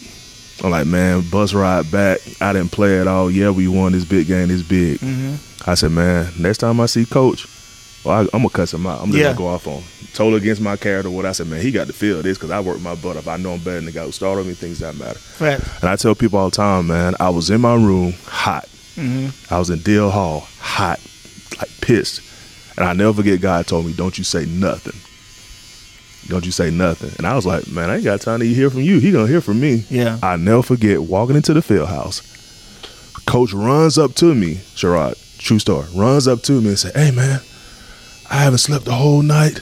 [0.63, 2.19] I'm like, man, bus ride back.
[2.41, 3.31] I didn't play at all.
[3.31, 4.49] Yeah, we won this big game.
[4.49, 4.99] This big.
[5.01, 5.71] Mm-hmm.
[5.71, 7.47] I said, man, next time I see Coach,
[8.05, 9.01] well, I, I'm gonna cuss him out.
[9.01, 9.25] I'm just Yeah.
[9.29, 9.85] gonna go off on him.
[10.15, 11.11] Total against my character.
[11.11, 13.27] What I said, man, he got to feel this because I worked my butt off.
[13.29, 14.55] I know I'm better than the guy who started me.
[14.55, 15.19] Things that matter.
[15.19, 15.81] Facts.
[15.83, 18.65] And I tell people all the time, man, I was in my room hot.
[18.97, 19.53] Mm-hmm.
[19.53, 21.01] I was in Deal Hall hot,
[21.59, 22.21] like pissed.
[22.79, 24.95] And I never forget God told me, don't you say nothing.
[26.29, 27.11] Don't you say nothing.
[27.19, 28.99] And I was like, man, I ain't got time to hear from you.
[28.99, 29.85] He gonna hear from me.
[29.91, 30.19] Yeah.
[30.23, 32.23] I never forget walking into the field house.
[33.27, 37.11] Coach runs up to me, Sherrod, true story, runs up to me and say, Hey
[37.11, 37.41] man,
[38.31, 39.61] I haven't slept the whole night.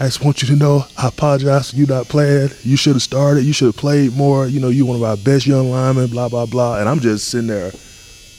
[0.00, 2.50] I just want you to know I apologize for you not playing.
[2.62, 3.42] You should have started.
[3.42, 4.46] You should have played more.
[4.46, 6.78] You know, you one of our best young linemen, blah, blah, blah.
[6.78, 7.72] And I'm just sitting there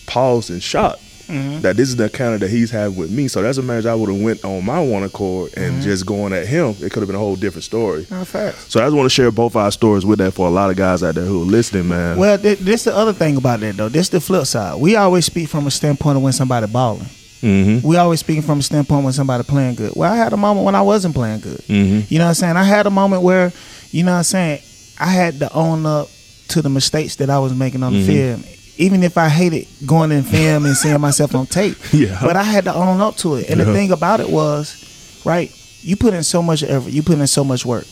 [0.07, 1.61] paused and shocked Mm-hmm.
[1.61, 3.27] that this is the encounter that he's had with me.
[3.27, 5.81] So that's a marriage I would have went on my one accord and Mm-hmm.
[5.83, 6.75] just going at him.
[6.81, 8.03] It could have been a whole different story.
[8.05, 8.65] Facts.
[8.71, 10.75] So I just want to share both our stories with that for a lot of
[10.75, 12.17] guys out there who are listening, man.
[12.17, 13.89] Well, th- this the other thing about that though.
[13.89, 14.79] This the flip side.
[14.81, 17.05] We always speak from a standpoint of when somebody balling.
[17.41, 17.87] mm-hmm.
[17.87, 19.93] We always speaking from a standpoint when somebody playing good.
[19.95, 21.59] Well, I had a moment when I wasn't playing good.
[21.67, 22.11] Mm-hmm.
[22.11, 22.57] You know what I'm saying?
[22.57, 23.53] I had a moment where,
[23.91, 24.61] you know what I'm saying,
[24.99, 26.09] I had to own up
[26.49, 28.41] to the mistakes that I was making on the Mm-hmm.
[28.79, 31.77] Even if I hated going in film and seeing myself on tape.
[31.93, 32.17] Yeah.
[32.21, 33.49] But I had to own up to it.
[33.49, 35.51] And the thing about it was, right,
[35.81, 37.85] you put in so much effort, you put in so much work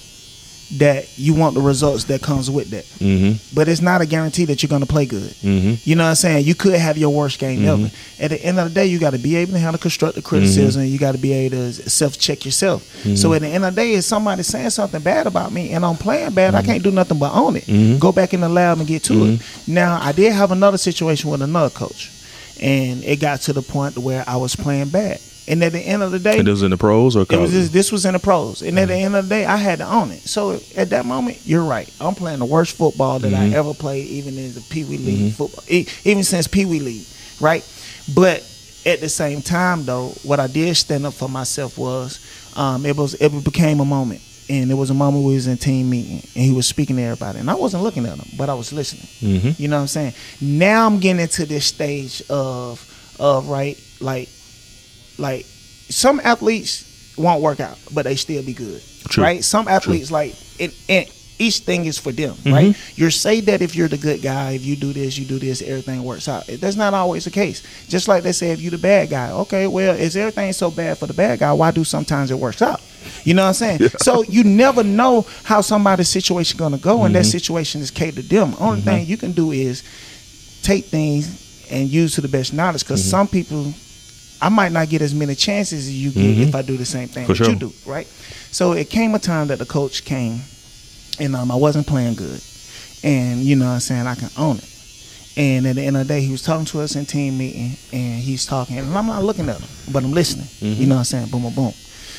[0.73, 2.83] that you want the results that comes with that.
[2.99, 3.55] Mm-hmm.
[3.55, 5.31] But it's not a guarantee that you're gonna play good.
[5.31, 5.75] Mm-hmm.
[5.89, 6.45] You know what I'm saying?
[6.45, 7.83] You could have your worst game ever.
[7.83, 8.23] Mm-hmm.
[8.23, 10.81] At the end of the day, you got to be able to handle constructive criticism.
[10.81, 10.91] Mm-hmm.
[10.91, 12.83] You got to be able to self check yourself.
[12.83, 13.33] So mm-hmm.
[13.35, 15.95] at the end of the day, if somebody saying something bad about me and I'm
[15.95, 17.99] playing bad, I can't do nothing but own it.
[17.99, 19.41] Go back in the lab and get to it.
[19.67, 22.11] Now, I did have another situation with another coach,
[22.61, 25.19] and it got to the point where I was playing bad.
[25.49, 27.31] And at the end of the day, And this was in the pros or it
[27.39, 29.55] was just, this was in the pros, and at the end of the day, I
[29.55, 30.19] had to own it.
[30.27, 31.89] So at that moment, you're right.
[32.01, 35.33] I'm playing the worst football that I ever played, even in the Pee Wee League
[35.33, 37.05] football, e- even since Pee Wee League,
[37.39, 37.63] right?
[38.13, 38.39] But
[38.85, 42.19] at the same time, though, what I did stand up for myself was,
[42.57, 45.57] um, it was it became a moment, and it was a moment we was in
[45.57, 48.49] team meeting, and he was speaking to everybody, and I wasn't looking at him, but
[48.49, 49.07] I was listening.
[49.21, 49.61] mm-hmm.
[49.61, 50.13] You know what I'm saying?
[50.41, 52.83] Now I'm getting into this stage of
[53.19, 54.29] of right like
[55.17, 58.81] like some athletes won't work out, but they still be good.
[59.09, 59.23] True.
[59.23, 59.43] Right?
[59.43, 62.53] Some athletes like it, it each thing is for them, mm-hmm.
[62.53, 62.77] right?
[62.95, 65.61] You're say that if you're the good guy, if you do this, you do this,
[65.61, 66.47] everything works out.
[66.47, 67.61] That's not always the case.
[67.87, 70.97] Just like they say if you're the bad guy, okay, well, is everything so bad
[70.97, 71.53] for the bad guy?
[71.53, 72.81] Why do sometimes it works out?
[73.23, 73.89] You know what I'm saying?
[73.99, 77.29] So you never know how somebody's situation gonna go, and that mm-hmm.
[77.29, 78.55] situation is catered to them.
[78.59, 78.89] Only mm-hmm.
[78.89, 79.83] thing you can do is
[80.63, 82.83] take things and use to the best knowledge.
[82.83, 83.09] Because Mm-hmm.
[83.09, 83.73] some people,
[84.41, 87.07] I might not get as many chances as you get if I do the same
[87.07, 87.33] thing Mm-hmm.
[87.33, 87.53] For that sure.
[87.53, 88.07] you do, right?
[88.51, 90.39] So it came a time that the coach came,
[91.19, 92.41] and um, I wasn't playing good,
[93.03, 94.73] and you know what I'm saying I can own it.
[95.35, 97.77] And at the end of the day, he was talking to us in team meeting,
[97.93, 100.45] and he's talking, and I'm not looking at him, but I'm listening.
[100.47, 100.81] Mm-hmm.
[100.81, 101.27] You know what I'm saying?
[101.29, 101.71] Boom, boom, boom.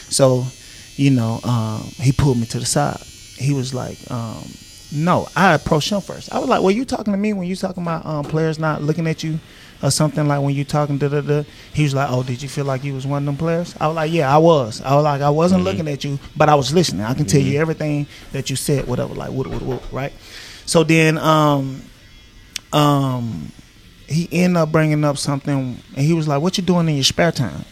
[0.08, 0.44] So,
[0.96, 3.00] you know, um, he pulled me to the side.
[3.36, 4.44] He was like, um,
[4.92, 6.32] "No." I approached him first.
[6.32, 8.82] I was like, "Well, you talking to me when you talking about um, players not
[8.82, 9.38] looking at you?"
[9.80, 11.44] Or something like when you talking da da da.
[11.72, 13.86] He was like, "Oh, did you feel like you was one of them players?" I
[13.86, 16.56] was like, "Yeah, I was." I was like, "I wasn't looking at you, but I
[16.56, 17.02] was listening.
[17.04, 20.12] I can tell you everything that you said, whatever, like what, what, what, right?"
[20.66, 21.82] So then, um,
[22.72, 23.52] um,
[24.08, 27.04] he ended up bringing up something, and he was like, "What you doing in your
[27.04, 27.64] spare time?"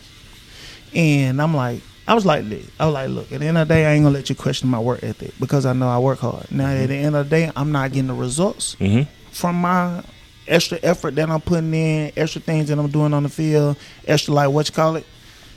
[0.95, 2.45] And I'm like, I was like.
[2.79, 4.37] I was like, look, at the end of the day, I ain't gonna let you
[4.37, 6.51] question my work ethic because I know I work hard.
[6.53, 9.11] Now, at the end of the day, I'm not getting the results Mm-hmm.
[9.33, 10.03] from my
[10.49, 13.77] extra effort that I'm putting in, extra things that I'm doing on the field,
[14.07, 15.07] extra like what you call it,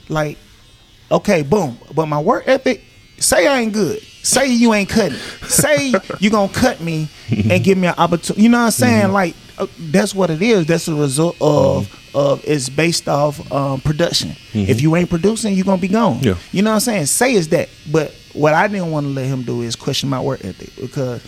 [0.08, 0.38] like
[1.10, 1.78] okay, boom.
[1.94, 2.82] But my work ethic,
[3.18, 4.00] say I ain't good.
[4.22, 5.18] Say you ain't cutting.
[5.48, 8.42] Say you gonna cut me and give me an opportunity.
[8.42, 9.12] You know what I'm saying?
[9.12, 10.66] Like uh, that's what it is.
[10.66, 14.32] That's the result of of it's based off um, production.
[14.52, 16.20] If you ain't producing, you gonna be gone.
[16.20, 16.36] Yeah.
[16.52, 17.06] You know what I'm saying?
[17.06, 17.68] Say is that.
[17.90, 21.22] But what I didn't want to let him do is question my work ethic because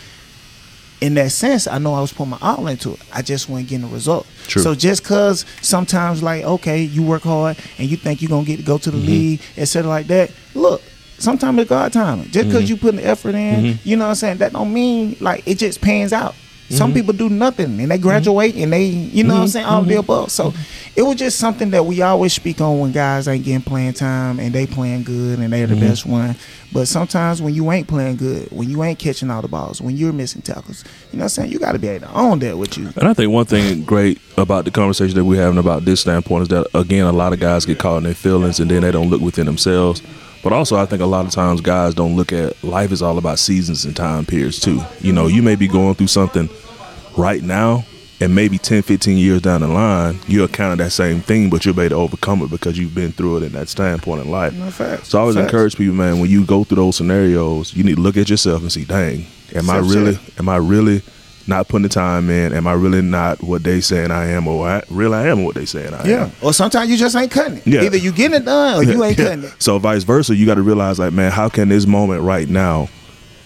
[1.02, 3.00] in that sense, I know I was putting my all into it.
[3.12, 4.24] I just wasn't getting a result.
[4.46, 4.62] True.
[4.62, 8.58] So just cause sometimes like, okay, you work hard and you think you're gonna get
[8.58, 9.06] to go to the mm-hmm.
[9.08, 9.88] league, etc.
[9.88, 10.80] like that, look,
[11.18, 12.30] sometimes it's God timing.
[12.30, 12.68] Just because mm-hmm.
[12.68, 13.88] you put the effort in, mm-hmm.
[13.88, 16.36] you know what I'm saying, that don't mean like it just pans out.
[16.72, 17.00] Some mm-hmm.
[17.00, 18.02] people do nothing and they mm-hmm.
[18.02, 19.50] graduate and they, you know what I'm mm-hmm.
[19.50, 20.30] saying, all of the above.
[20.30, 20.54] So
[20.96, 24.40] it was just something that we always speak on when guys ain't getting playing time
[24.40, 26.34] and they playing good and they're the best one.
[26.72, 29.96] But sometimes when you ain't playing good, when you ain't catching all the balls, when
[29.96, 32.38] you're missing tackles, you know what I'm saying, you got to be able to own
[32.38, 32.88] that with you.
[32.96, 36.42] And I think one thing great about the conversation that we're having about this standpoint
[36.42, 38.90] is that again, a lot of guys get caught in their feelings and then they
[38.90, 40.02] don't look within themselves.
[40.42, 43.16] But also, I think a lot of times guys don't look at life is all
[43.16, 44.82] about seasons and time periods too.
[45.00, 46.48] You know, you may be going through something
[47.16, 47.84] right now,
[48.20, 51.74] and maybe 10, 15 years down the line, you'll counter that same thing, but you'll
[51.74, 54.52] be able to overcome it because you've been through it in that standpoint in life.
[54.54, 55.08] No, facts.
[55.08, 55.44] So I always Facts.
[55.52, 58.62] encourage people, man, when you go through those scenarios, you need to look at yourself
[58.62, 59.94] and see, dang, am I Self-check.
[59.96, 61.02] really, am I really
[61.48, 62.52] not putting the time in?
[62.52, 65.56] Am I really not what they saying I am, or I, really I am what
[65.56, 66.24] they saying I Yeah.
[66.26, 66.32] am?
[66.40, 67.66] Or sometimes you just ain't cutting it.
[67.66, 67.82] Yeah.
[67.82, 69.24] Either you getting it done or you ain't Yeah.
[69.24, 69.54] cutting it.
[69.58, 72.88] So vice versa, you got to realize like, man, how can this moment right now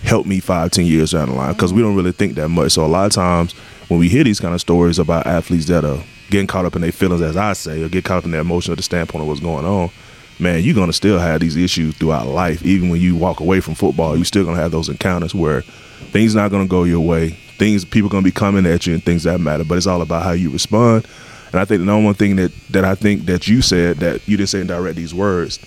[0.07, 1.53] help me five, ten years down the line?
[1.53, 2.73] Because we don't really think that much.
[2.73, 3.53] So a lot of times
[3.89, 6.83] when we hear these kind of stories about athletes that are getting caught up in
[6.83, 9.23] their feelings, as I say, or get caught up in their emotion at the standpoint
[9.23, 9.91] of what's going on,
[10.39, 12.65] man, you're gonna still have these issues throughout life.
[12.65, 15.63] Even when you walk away from football, you're still gonna have those encounters where
[16.13, 17.31] things not gonna go your way.
[17.59, 19.65] Things people gonna be coming at you and things that matter.
[19.65, 21.07] But it's all about how you respond.
[21.53, 24.27] And I think the number one thing that that I think that you said that
[24.29, 25.59] you didn't say in direct these words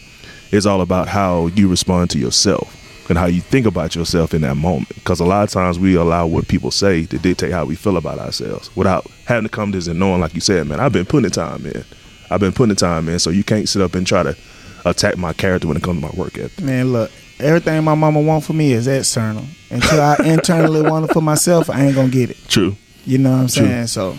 [0.52, 2.79] is all about how you respond to yourself
[3.10, 4.90] and how you think about yourself in that moment.
[4.90, 7.98] Because a lot of times we allow what people say to dictate how we feel
[7.98, 10.94] about ourselves without having to come to this and knowing, like you said, man, I've
[10.94, 11.84] been putting the time in.
[12.30, 13.18] I've been putting the time in.
[13.20, 14.38] So you can't sit up and try to
[14.86, 16.64] attack my character when it comes to my work ethic.
[16.64, 19.44] Man, look, everything my mama want for me is external.
[19.72, 22.38] Until I internally want it for myself, I ain't gonna get it.
[22.48, 22.76] True.
[23.06, 23.66] You know what I'm True.
[23.66, 23.88] saying?
[23.88, 24.18] So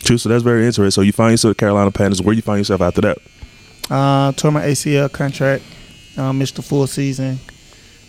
[0.00, 0.18] True.
[0.18, 0.90] So that's very interesting.
[0.90, 2.20] So you find yourself at Carolina Panthers.
[2.22, 3.18] Where you find yourself after that?
[3.90, 5.62] uh tore my ACL contract,
[6.18, 7.38] uh, missed the full season.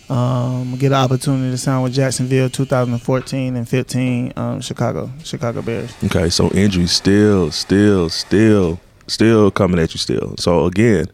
[0.08, 5.92] Um, get an opportunity to sign with Jacksonville 2014 and 15, um, Chicago, Chicago Bears.
[6.04, 10.34] Okay, so injuries still, still, still, still coming at you still.
[10.36, 11.06] So again,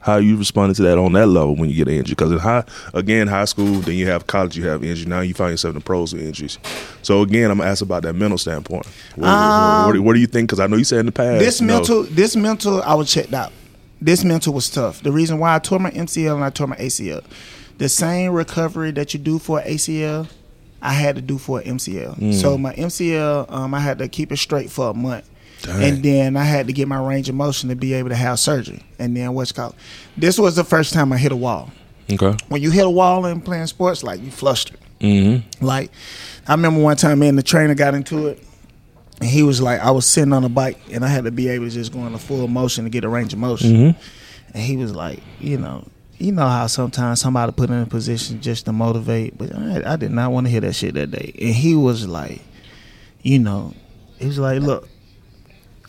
[0.00, 2.12] how you responded to that on that level when you get an injury?
[2.14, 5.04] Because in high, again, high school, then you have college, you have injury.
[5.06, 6.58] Now you find yourself in the pros with injuries.
[7.02, 8.86] So again, I'm gonna ask about that mental standpoint.
[9.16, 10.48] What, Um, what, do- what do you think?
[10.48, 12.94] Because I know you said in the past This you know, mental, this mental, I
[12.94, 13.52] was checked out.
[14.00, 15.02] This mental was tough.
[15.02, 17.24] The reason why I tore my MCL and I tore my ACL,
[17.78, 20.28] the same recovery that you do for ACL,
[20.80, 22.18] I had to do for MCL.
[22.18, 22.34] Mm.
[22.34, 25.28] So my MCL, um, I had to keep it straight for a month.
[25.62, 25.82] Dang.
[25.82, 28.38] And then I had to get my range of motion to be able to have
[28.38, 28.84] surgery.
[28.98, 29.74] And then what's called,
[30.16, 31.70] this was the first time I hit a wall.
[32.10, 32.36] Okay.
[32.48, 34.78] When you hit a wall in playing sports, like you flustered.
[35.00, 35.64] Mm-hmm.
[35.64, 35.90] Like,
[36.46, 38.42] I remember one time, me and the trainer got into it,
[39.20, 41.48] and he was like, I was sitting on a bike, and I had to be
[41.48, 43.70] able to just go in a full motion to get a range of motion.
[43.70, 44.00] Mm-hmm.
[44.54, 45.86] And he was like, you know,
[46.18, 49.96] you know how sometimes somebody put in a position just to motivate, but I, I
[49.96, 51.32] did not want to hear that shit that day.
[51.40, 52.40] And he was like,
[53.22, 53.74] you know,
[54.18, 54.88] he was like, look,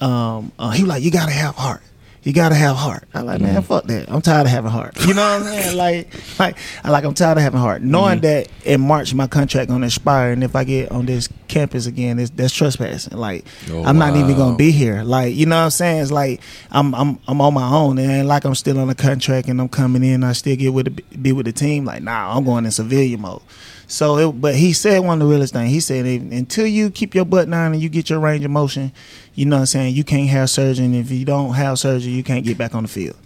[0.02, 1.82] um, uh, he was like, you gotta have heart.
[2.24, 3.08] You gotta have heart.
[3.14, 3.64] I like, man, mm-hmm.
[3.64, 4.12] fuck that.
[4.12, 5.00] I'm tired of having heart.
[5.06, 5.70] You know what I'm saying?
[5.80, 7.82] Like, like, I like, I'm tired of having heart.
[7.82, 7.92] Mm-hmm.
[7.92, 11.86] Knowing that in March my contract gonna expire, and if I get on this campus
[11.86, 13.18] again, it's, that's trespassing.
[13.18, 15.04] Like, Oh, I'm not even gonna be here.
[15.04, 16.02] Like, you know what I'm saying?
[16.02, 16.42] It's like
[16.72, 19.48] I'm, I'm, I'm on my own, and it ain't like I'm still on a contract
[19.48, 20.24] and I'm coming in.
[20.24, 21.86] I still get with the, be with the team.
[21.86, 23.42] Like, nah, I'm going in civilian mode.
[23.90, 25.72] So, it, but he said one of the realest things.
[25.72, 28.94] He said, until you keep your butt down and you get your range of motion,
[29.34, 30.86] you know what I'm saying, you can't have surgery.
[30.86, 33.18] And if you don't have surgery, you can't get back on the field.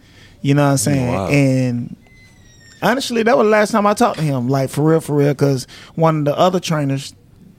[0.42, 1.14] You know what I'm saying?
[1.14, 1.28] Wow.
[1.28, 1.96] And
[2.82, 4.48] honestly, that was the last time I talked to him.
[4.48, 7.14] Like, for real, for real, because one of the other trainers,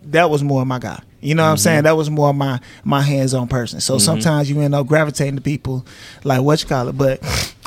[0.05, 1.03] that was more my guy.
[1.21, 1.63] You know what I'm mm-hmm.
[1.63, 1.83] saying?
[1.85, 3.81] That was more my my hands on person.
[3.81, 4.01] So mm-hmm.
[4.01, 5.87] sometimes you end up gravitating to people
[6.23, 6.99] like what you call it.
[6.99, 7.23] But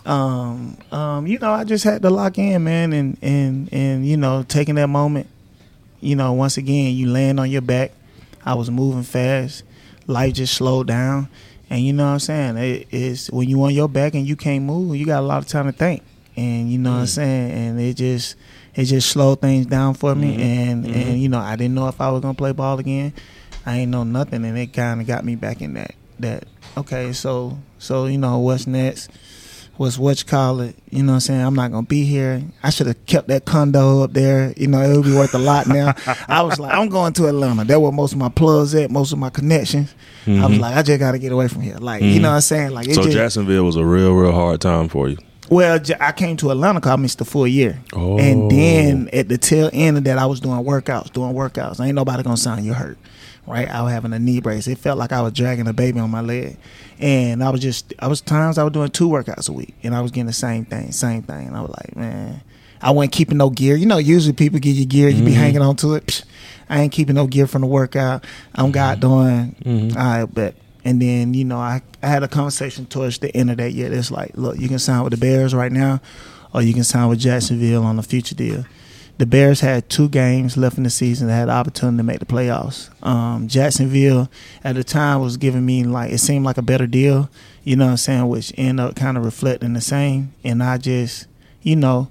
[0.07, 4.17] um um, you know, I just had to lock in, man, and and and you
[4.17, 5.27] know, taking that moment,
[5.99, 7.91] you know, once again you land on your back.
[8.45, 9.63] I was moving fast.
[10.07, 11.27] Life just slowed down.
[11.69, 12.57] And you know what I'm saying?
[12.57, 15.39] It, it's when you on your back and you can't move, you got a lot
[15.39, 16.01] of time to think.
[16.37, 17.51] And you know what I'm saying?
[17.51, 18.37] And it just
[18.73, 21.99] it just slowed things down for me and and you know, I didn't know if
[21.99, 23.11] I was gonna play ball again.
[23.65, 26.45] I ain't know nothing and it kinda got me back in that that
[26.77, 29.09] okay, so so you know, what's next?
[29.77, 30.75] What's what you call it?
[30.89, 31.41] You know what I'm saying?
[31.41, 32.41] I'm not gonna be here.
[32.63, 34.53] I should have kept that condo up there.
[34.57, 35.93] You know, it would be worth a lot now.
[36.27, 37.63] I was like, I'm going to Atlanta.
[37.63, 39.93] That where most of my plugs at, most of my connections.
[40.25, 40.61] I was mm-hmm.
[40.61, 41.77] like, I just gotta get away from here.
[41.77, 42.23] Like, you mm-hmm.
[42.23, 42.71] know what I'm saying?
[42.71, 45.17] Like it So just, Jacksonville was a real, real hard time for you.
[45.49, 47.79] well, I came to Atlanta because I missed the full year.
[47.93, 48.17] Oh.
[48.17, 51.79] And then at the tail end of that, I was doing workouts, doing workouts.
[51.79, 52.97] Ain't nobody gonna sign you hurt.
[53.45, 53.69] right?
[53.69, 54.67] I was having a knee brace.
[54.67, 56.57] It felt like I was dragging a baby on my leg,
[56.99, 59.93] and I was just I was times I was doing two workouts a week, and
[59.95, 61.47] I was getting the same thing, same thing.
[61.47, 62.41] And I was like, man,
[62.81, 63.75] I wasn't keeping no gear.
[63.75, 65.35] You know, usually people give you gear, you be Mhm.
[65.35, 66.05] hanging on to it.
[66.07, 66.23] Psh,
[66.69, 68.23] I ain't keeping no gear from the workout.
[68.55, 69.55] I'm God doing.
[69.63, 69.95] Mhm.
[69.97, 70.55] I bet.
[70.85, 73.91] And then you know, I, I had a conversation towards the end of that year.
[73.91, 75.99] It's like, look, you can sign with the Bears right now,
[76.53, 78.63] or you can sign with Jacksonville on a future deal.
[79.17, 81.27] The Bears had two games left in the season.
[81.27, 82.89] They had the opportunity to make the playoffs.
[83.03, 84.29] Um, Jacksonville
[84.63, 87.29] at the time was giving me like it seemed like a better deal,
[87.63, 90.33] you know what I'm saying, which ended up kind of reflecting the same.
[90.43, 91.25] And I just,
[91.63, 92.09] you know,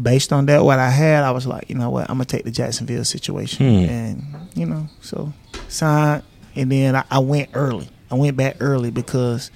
[0.00, 2.44] based on that, what I had, I was like, you know what, I'm gonna take
[2.44, 3.90] the Jacksonville situation, Hmm.
[3.90, 5.32] and you know, so
[5.68, 6.24] signed,
[6.56, 7.88] and then I, I went early.
[8.10, 9.52] I went back early because,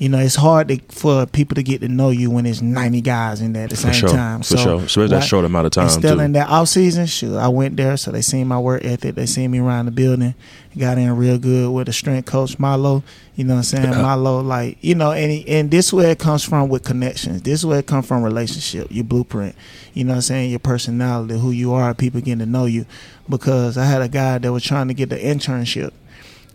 [0.00, 3.02] you know, it's hard to, for people to get to know you when there's 90
[3.02, 4.08] guys in there at the For same sure.
[4.08, 4.40] time.
[4.40, 4.76] For so sure.
[4.76, 6.22] Especially that short amount of time and still too.
[6.22, 9.14] in that off season, sure, I went there, so they seen my work ethic.
[9.14, 10.34] They seen me around the building.
[10.78, 13.02] Got in real good with the strength coach Milo.
[13.34, 13.92] You know what I'm saying?
[13.92, 14.00] Yeah.
[14.00, 17.42] Milo, like you know, and and this where it comes from with connections.
[17.42, 19.54] This is where it comes from relationship, your blueprint.
[19.92, 20.50] You know what I'm saying?
[20.50, 22.86] Your personality, who you are, people getting to know you.
[23.28, 25.92] Because I had a guy that was trying to get the internship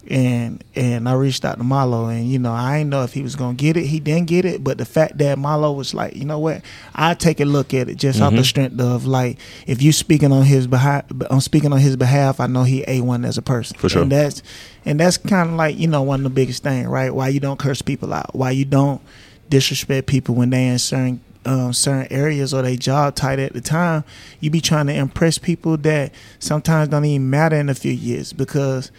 [0.09, 3.21] and and I reached out to Malo, and you know I didn't know if he
[3.21, 3.85] was gonna get it.
[3.85, 6.61] He didn't get it, but the fact that Malo was like, you know what,
[6.93, 8.45] I take a look at it just off the Mhm.
[8.45, 9.37] strength of like,
[9.67, 12.39] if you speaking on his behalf, I'm speaking on his behalf.
[12.39, 14.03] I know he a one as a person, For sure.
[14.03, 14.43] And that's
[14.85, 17.13] and that's kind of like you know one of the biggest thing, right?
[17.13, 18.35] Why you don't curse people out?
[18.35, 19.01] Why you don't
[19.49, 23.61] disrespect people when they in certain um, certain areas or they job tight at the
[23.61, 24.03] time?
[24.39, 28.33] You be trying to impress people that sometimes don't even matter in a few years
[28.33, 28.91] because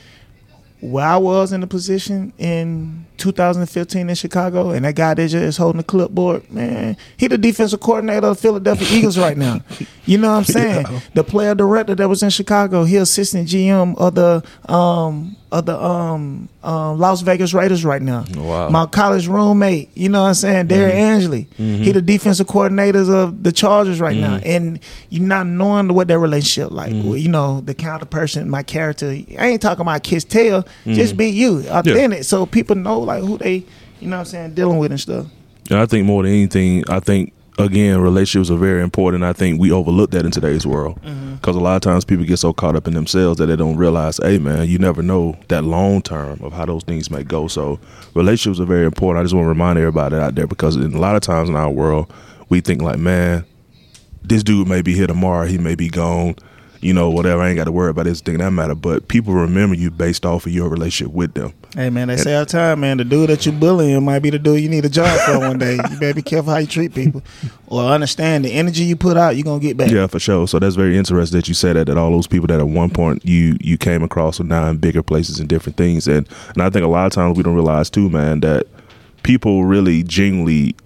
[0.90, 5.58] where I was in the position in 2015 in Chicago, and that guy that just
[5.58, 9.60] holding the clipboard, man, he the defensive coordinator of the Philadelphia Eagles right now.
[10.06, 10.86] You know what I'm saying?
[10.90, 11.00] Yeah.
[11.14, 14.42] The player director that was in Chicago, he assistant GM of the
[14.72, 18.24] um of the um, um Las Vegas Raiders right now.
[18.36, 18.68] Wow.
[18.68, 21.48] My college roommate, you know what I'm saying, Derrick Ansley.
[21.58, 21.78] Mhm.
[21.82, 24.42] He the defensive coordinators of the Chargers right now, Mhm.
[24.44, 24.80] and
[25.10, 26.92] you not knowing what their relationship like.
[26.92, 27.04] Mhm.
[27.04, 29.08] Well, you know the kind of person, my character.
[29.38, 30.64] I ain't talking about kiss tail.
[30.86, 31.18] Just Mhm.
[31.18, 33.64] be you, authentic, so people know like who they,
[34.00, 35.26] you know what I'm saying, dealing with and stuff.
[35.70, 39.24] And I think more than anything, I think again, relationships are very important.
[39.24, 41.36] I think we overlook that in today's world mm-hmm.
[41.36, 43.76] because a lot of times people get so caught up in themselves that they don't
[43.76, 47.48] realize, hey man, you never know that long term of how those things may go.
[47.48, 47.80] So
[48.14, 49.20] relationships are very important.
[49.20, 51.56] I just want to remind everybody out there because in a lot of times in
[51.56, 52.12] our world,
[52.48, 53.44] we think like, man,
[54.22, 56.36] this dude may be here tomorrow, he may be gone.
[56.86, 57.42] You know, whatever.
[57.42, 58.76] I ain't got to worry about this thing that matter.
[58.76, 61.52] But people remember you based off of your relationship with them.
[61.74, 64.30] Hey man, they say all the time, man, the dude that you bullying might be
[64.30, 65.72] the dude you need a job for one day.
[65.72, 67.24] You better be careful how you treat people,
[67.66, 69.90] or understand the energy you put out, you're gonna get back.
[69.90, 70.46] Yeah, for sure.
[70.46, 71.88] So that's very interesting that you say that.
[71.88, 74.76] That all those people that at one point you you came across are now in
[74.76, 77.54] bigger places and different things, and and I think a lot of times we don't
[77.54, 78.68] realize too, man, that
[79.24, 80.76] people really genuinely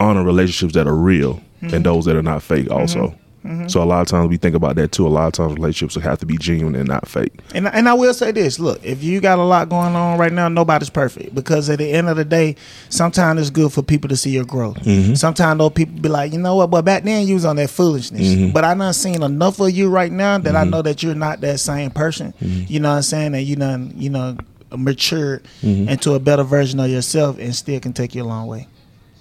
[0.00, 1.82] honor relationships that are real and mm-hmm.
[1.82, 2.70] those that are not fake.
[2.70, 3.23] Also, mm-hmm.
[3.66, 5.06] So a lot of times we think about that too.
[5.06, 7.32] A lot of times relationships have to be genuine and not fake.
[7.54, 10.32] And and I will say this: look, if you got a lot going on right
[10.32, 12.56] now, nobody's perfect because at the end of the day,
[12.88, 14.76] sometimes it's good for people to see your growth.
[14.78, 15.16] Mhm.
[15.18, 16.70] Sometimes those people be like, you know what?
[16.70, 18.22] But back then you was on that foolishness.
[18.28, 18.52] Mhm.
[18.52, 20.70] But I done seen enough of you right now that I Mhm.
[20.70, 22.32] know that you're not that same person.
[22.42, 22.70] Mhm.
[22.70, 23.34] You know what I'm saying?
[23.34, 24.36] And you done you know
[24.74, 25.88] matured Mhm.
[25.88, 28.66] into a better version of yourself, and still can take you a long way.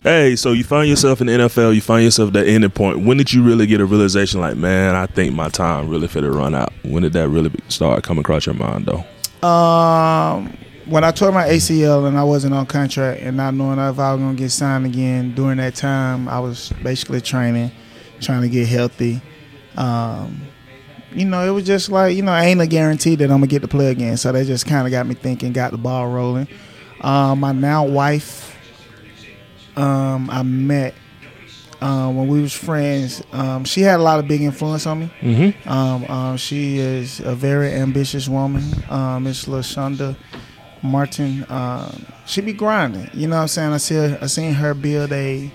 [0.04, 3.06] Hey, so you find yourself in the NFL, you find yourself at that ending point.
[3.06, 6.22] When did you really get a realization like, man, I think my time really fit
[6.22, 6.74] to run out?
[6.84, 9.48] When did that really start coming across your mind though?
[9.48, 13.98] Um, when I tore my ACL and I wasn't on contract and not knowing if
[13.98, 17.72] I was gonna get signed again during that time, I was basically training,
[18.20, 19.22] trying to get healthy.
[19.78, 20.42] Um,
[21.14, 23.62] you know, it was just like you know, ain't a guarantee that I'm gonna get
[23.62, 24.18] to play again.
[24.18, 26.50] So that just kind of got me thinking, got the ball rolling.
[27.00, 28.53] Um, my now wife,
[29.76, 30.94] um, I met
[31.82, 33.22] um, when we was friends.
[33.32, 35.12] Um, she had a lot of big influence on me.
[35.22, 35.70] Mm-hmm.
[35.70, 40.16] Um, um, she is a very ambitious woman, um, Miss Lashonda
[40.82, 41.46] Martin.
[41.50, 43.10] Um, she be grinding.
[43.14, 43.74] You know what I'm saying?
[43.74, 45.52] I see her, I seen her build a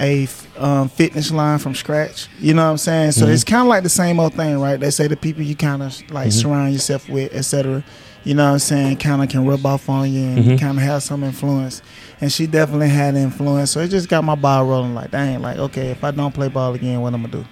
[0.00, 0.26] a
[0.58, 2.26] um, fitness line from scratch.
[2.40, 3.12] You know what I'm saying?
[3.12, 3.32] So Mhm.
[3.34, 4.80] it's kind of like the same old thing, right?
[4.80, 6.32] They say the people you kind of like Mhm.
[6.32, 7.84] surround yourself with, etc.
[8.24, 8.96] You know what I'm saying?
[8.96, 10.60] Kind of can rub off on you and Mhm.
[10.60, 11.82] kind of have some influence.
[12.20, 13.70] And she definitely had influence.
[13.70, 14.94] So it just got my ball rolling.
[14.94, 17.44] Like, dang, like okay, if I don't play ball again, what I'm gonna do?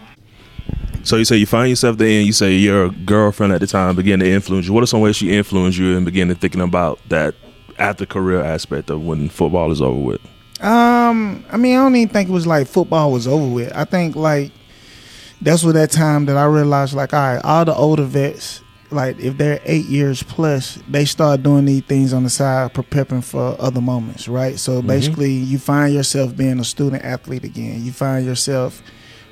[1.05, 3.95] So you say you find yourself there, and you say your girlfriend at the time
[3.97, 4.73] began to influence you.
[4.73, 7.35] What are some ways she influenced you and began to thinking about that
[7.79, 10.21] after career aspect of when football is over with?
[10.61, 13.73] Um, I mean, I don't even think it was like football was over with.
[13.75, 14.53] I think like
[15.41, 19.19] that's what that time that I realized like, all right, all the older vets like
[19.19, 23.57] if they're eight years plus, they start doing these things on the side, preparing for
[23.61, 24.59] other moments, right?
[24.59, 27.85] So basically, you find yourself being a student athlete again.
[27.85, 28.83] You find yourself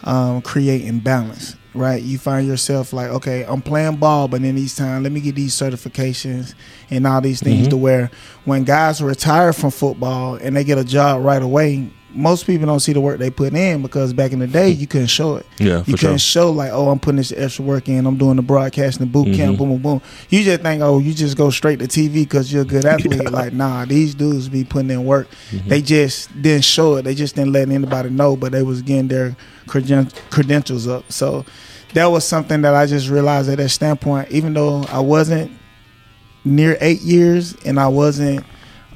[0.05, 2.03] um, creating balance, right?
[2.03, 5.35] You find yourself like, okay, I'm playing ball, but in these times, let me get
[5.35, 6.55] these certifications
[6.91, 7.71] and all these things Mhm.
[7.71, 8.11] to where
[8.45, 12.81] when guys retire from football and they get a job right away, most people don't
[12.81, 15.47] see the work they put in because back in the day you couldn't show it.
[15.59, 18.07] Yeah, You couldn't show like, oh, I'm putting this extra work in.
[18.07, 20.03] I'm doing the broadcasting the boot camp, boom, boom, boom.
[20.31, 23.31] You just think, oh, you just go straight to TV because you're a good athlete.
[23.31, 25.29] Like, nah, these dudes be putting in work.
[25.51, 25.69] Mm-hmm.
[25.69, 27.03] They just didn't show it.
[27.03, 29.37] They just didn't let anybody know, but they was getting their
[29.67, 31.11] creden- credentials up.
[31.13, 31.45] So
[31.95, 34.31] that was something that I just realized at that standpoint.
[34.31, 35.53] Even though I wasn't
[36.45, 38.45] near eight years and I wasn't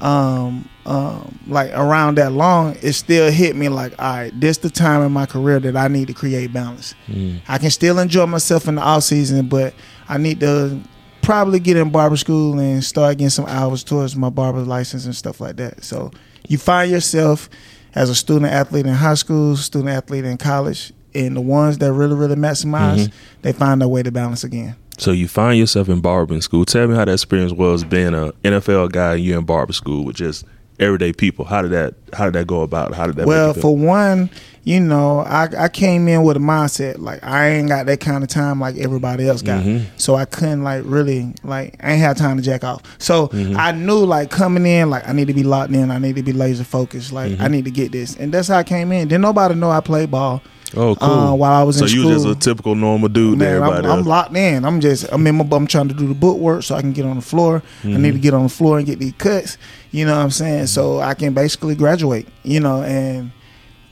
[0.01, 4.69] um, um, like around that long, it still hit me like, all right, this the
[4.69, 6.95] time in my career that I need to create balance.
[7.07, 7.41] Mm.
[7.47, 9.73] I can still enjoy myself in the off season, but
[10.09, 10.79] I need to
[11.21, 15.15] probably get in barber school and start getting some hours towards my barber license and
[15.15, 15.83] stuff like that.
[15.83, 16.11] So
[16.47, 17.47] you find yourself
[17.93, 21.93] as a student athlete in high school, student athlete in college, and the ones that
[21.93, 23.11] really, really maximize, Mhm.
[23.43, 24.75] they find their way to balance again.
[24.97, 26.65] So you find yourself in barbering school.
[26.65, 30.15] Tell me how that experience was being a NFL guy you in barber school with
[30.15, 30.45] just
[30.79, 31.45] everyday people.
[31.45, 32.93] How did that how did that go about?
[32.93, 34.29] How did that well, for one,
[34.63, 38.23] you know, I, I came in with a mindset like I ain't got that kind
[38.23, 39.63] of time like everybody else got.
[39.63, 39.85] Mhm.
[39.97, 42.81] So I couldn't like really like I ain't have time to jack off.
[42.99, 43.55] So Mhm.
[43.57, 45.89] I knew like coming in like I need to be locked in.
[45.89, 47.11] I need to be laser focused.
[47.11, 47.41] Like Mm-hmm.
[47.43, 49.07] I need to get this, and that's how I came in.
[49.07, 50.41] Didn't nobody know I played ball
[50.75, 51.09] Oh, cool.
[51.09, 52.11] uh, while I was so in you school.
[52.11, 54.63] you just a typical normal dude Man, everybody I'm, I'm locked in.
[54.65, 56.93] I'm just I'm in my I'm trying to do the book work so I can
[56.93, 57.61] get on the floor.
[57.83, 58.01] I Mm-hmm.
[58.01, 59.57] need to get on the floor and get these cuts.
[59.91, 60.67] You know what I'm saying?
[60.67, 62.27] So I can basically graduate.
[62.43, 63.31] You know, and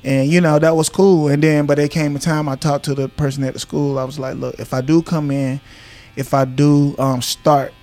[0.03, 1.27] and you know that was cool.
[1.27, 3.99] And then but there came a time I talked to the person at the school.
[3.99, 5.59] I was like, look, if I do come in,
[6.15, 7.73] if I do um, start.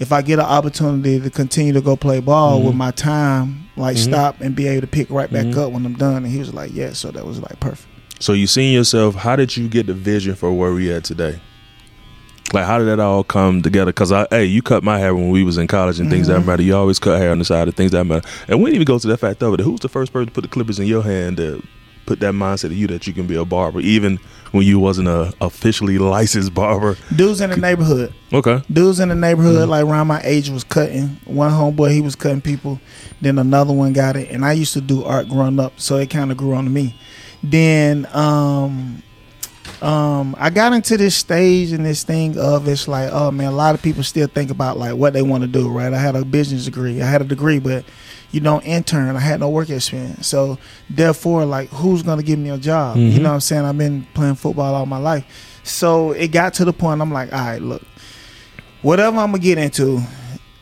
[0.00, 2.64] If I get an opportunity to continue to go play ball Mhm.
[2.66, 4.00] with my time, like Mhm.
[4.02, 5.56] stop and be able to pick right back Mhm.
[5.56, 7.86] up when I'm done, and he was like, "Yeah." So that was like perfect.
[8.20, 9.14] So you seen yourself.
[9.14, 11.40] How did you get the vision for where we at today?
[12.52, 13.90] Like how did that all come together?
[13.92, 16.42] Because I, hey, you cut my hair when we was in college and things that
[16.42, 16.46] Mhm.
[16.46, 16.62] matter.
[16.62, 18.26] You always cut hair on the side of things that matter.
[18.48, 19.60] And we didn't even go to that fact of it.
[19.60, 21.62] Who's the first person to put the clippers in your hand to
[22.06, 24.18] put that mindset of you that you can be a barber, even
[24.52, 26.96] when you wasn't a officially licensed barber?
[27.16, 28.12] Dudes in the neighborhood.
[28.32, 28.62] Okay.
[28.72, 29.70] dudes in the neighborhood Mm-hmm.
[29.70, 32.78] like around my age was cutting one homeboy he was cutting people
[33.20, 36.10] then another one got it and i used to do art growing up so it
[36.10, 36.94] kind of grew on me
[37.50, 39.02] then um
[39.82, 43.56] um i got into this stage and this thing of it's like oh man a
[43.56, 45.92] lot of people still think about like what they want to do right?
[45.92, 47.02] I had a business degree.
[47.02, 47.84] I had a degree but
[48.30, 49.14] you don't intern.
[49.14, 50.26] I had no work experience.
[50.26, 50.58] So
[50.90, 52.96] therefore like who's gonna give me a job?
[52.96, 53.22] You Mhm.
[53.22, 53.64] know what i'm saying?
[53.64, 55.24] I've been playing football all my life.
[55.64, 57.82] So it got to the point i'm like all right look.
[58.82, 60.00] Whatever I'm gonna get into,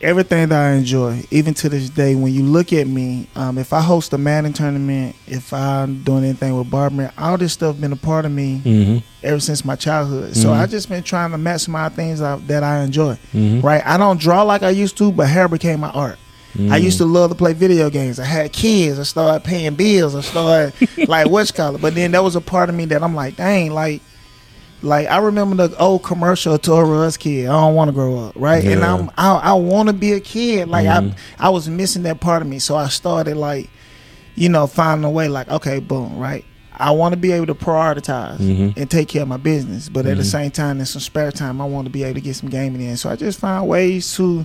[0.03, 3.73] everything that I enjoy, even to this day, when you look at me, um, if
[3.73, 7.93] I host a Madden tournament, if I'm doing anything with barbering, all this stuff been
[7.93, 8.97] a part of me Mm-hmm.
[9.23, 10.35] ever since my childhood.
[10.35, 10.59] So Mhm.
[10.59, 13.17] I just been trying to maximize things I, that I enjoy.
[13.33, 13.61] Mm-hmm.
[13.65, 13.81] Right?
[13.85, 16.17] I don't draw like I used to, but hair became my art.
[16.69, 18.19] I used to love to play video games.
[18.19, 18.99] I had kids.
[18.99, 20.13] I started paying bills.
[20.13, 20.73] I started
[21.09, 23.71] like what's called But then there was a part of me that I'm like, dang,
[23.71, 24.03] like,
[24.83, 27.47] like I remember the old commercial Toys Us kid.
[27.47, 28.63] I don't want to grow up, right?
[28.63, 30.67] And I'm I, I want to be a kid.
[30.69, 31.13] Like Mhm.
[31.39, 33.69] I I was missing that part of me, so I started like,
[34.35, 35.27] you know, finding a way.
[35.27, 36.43] Like, okay, boom, right.
[36.75, 38.75] I want to be able to prioritize Mhm.
[38.75, 40.31] and take care of my business, but at the Mhm.
[40.31, 42.81] same time, in some spare time, I want to be able to get some gaming
[42.81, 42.97] in.
[42.97, 44.43] So I just find ways to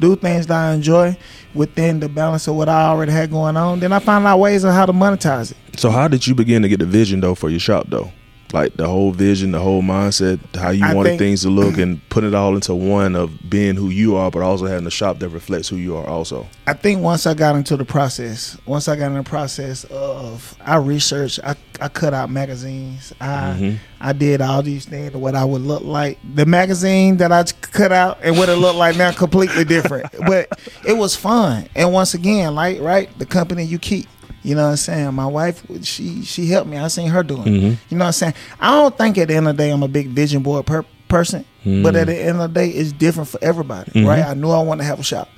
[0.00, 1.16] do things that I enjoy
[1.54, 3.78] within the balance of what I already had going on.
[3.78, 5.56] Then I find out ways of how to monetize it.
[5.78, 8.10] So how did you begin to get the vision though for your shop though?
[8.52, 11.78] Like the whole vision, the whole mindset, how you I wanted think- things to look,
[11.78, 14.90] and put it all into one of being who you are, but also having a
[14.90, 16.06] shop that reflects who you are.
[16.06, 19.84] Also, I think once I got into the process, once I got in the process
[19.84, 23.12] of I researched, I, I cut out magazines.
[23.20, 23.26] I
[23.58, 23.76] Mhm.
[24.00, 26.18] I did all these things what I would look like.
[26.34, 30.06] The magazine that I cut out and what it looked like now completely different.
[30.26, 30.48] but
[30.86, 31.68] it was fun.
[31.76, 34.06] And once again, like right, the company you keep.
[34.42, 35.14] You know what I'm saying?
[35.14, 36.78] My wife, she she helped me.
[36.78, 37.42] I seen her doing.
[37.44, 37.76] Mhm.
[37.90, 38.34] You know what I'm saying?
[38.58, 40.84] I don't think at the end of the day I'm a big vision board per-
[41.08, 44.06] person, but at the end of the day, it's different for everybody, Mhm.
[44.06, 44.24] right?
[44.24, 45.28] I knew I wanted to have a shop.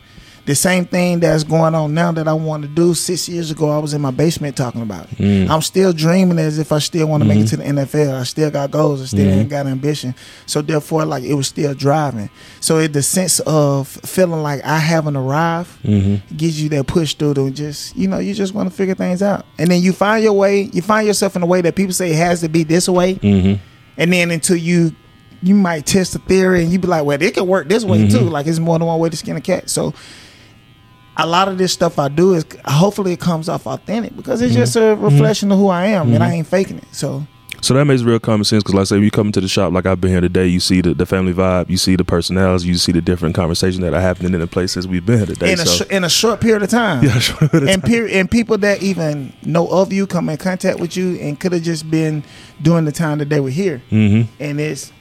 [0.45, 2.95] The same thing that's going on now that I want to do.
[2.95, 5.19] Six years ago, I was in my basement talking about it.
[5.19, 5.49] Mm.
[5.49, 8.19] I'm still dreaming as if I still want to make it to the NFL.
[8.21, 9.01] I still got goals.
[9.03, 9.37] I still Mhm.
[9.39, 10.17] ain't got ambition.
[10.47, 12.29] So therefore, like it was still driving.
[12.59, 16.23] So it, the sense of feeling like I haven't arrived Mhm.
[16.37, 19.23] gives you that push through to just you know you just want to figure things
[19.23, 20.69] out, and then you find your way.
[20.73, 23.15] You find yourself in a way that people say it has to be this way,
[23.15, 23.61] Mhm.
[23.97, 24.93] and then until you
[25.45, 28.09] you might test a theory and you be like, well, it can work this way
[28.09, 28.21] too.
[28.21, 29.69] Like it's more than one way to skin a cat.
[29.69, 29.93] So
[31.17, 34.55] a lot of this stuff I do is hopefully it comes off authentic because it's
[34.55, 35.05] just a mm-hmm.
[35.05, 35.15] Mm-hmm.
[35.15, 36.37] reflection of who I am and I mm-hmm.
[36.37, 36.87] ain't faking it.
[36.93, 37.27] So
[37.61, 39.47] So that makes real common sense because, like I say, when you come into the
[39.47, 42.05] shop, like I've been here today, you see the, the family vibe, you see the
[42.05, 45.27] personalities, you see the different conversations that are happening in the places we've been here
[45.27, 45.53] today.
[45.53, 47.05] in a so, sh- in a short period of time.
[47.05, 47.49] yeah, sure.
[47.53, 51.39] and peer and people that even know of you come in contact with you and
[51.39, 52.25] could have just been
[52.63, 53.83] during the time that they were here.
[53.91, 54.93] hmm And it's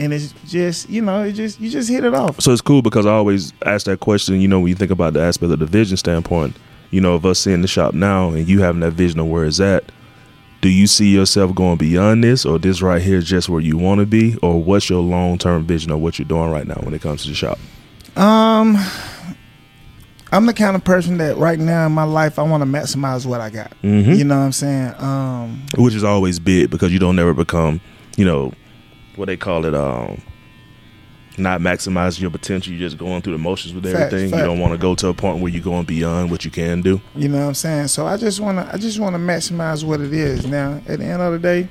[0.00, 2.40] and it's just you know it just you just hit it off.
[2.40, 4.40] So it's cool because I always ask that question.
[4.40, 6.56] You know, when you think about the aspect of the vision standpoint,
[6.90, 9.44] you know, of us seeing the shop now and you having that vision of where
[9.44, 9.84] it's at.
[10.62, 13.78] Do you see yourself going beyond this, or this right here is just where you
[13.78, 16.74] want to be, or what's your long term vision of what you're doing right now
[16.82, 17.58] when it comes to the shop?
[18.14, 18.76] Um,
[20.32, 23.24] I'm the kind of person that right now in my life I want to maximize
[23.24, 23.72] what I got.
[23.82, 24.18] Mhm.
[24.18, 24.94] You know what I'm saying?
[24.98, 27.80] Um, which is always big because you don't never become,
[28.18, 28.52] you know,
[29.20, 30.20] what they call it, um,
[31.38, 32.72] not maximizing your potential.
[32.72, 34.30] You're just going through the motions with Facts, everything.
[34.30, 34.40] facts.
[34.40, 36.82] You don't want to go to a point where you're going beyond what you can
[36.82, 37.00] do.
[37.14, 37.88] you know what I'm saying?
[37.88, 40.44] So I just want to I just want to maximize what it is.
[40.46, 41.68] Now at the end of the day,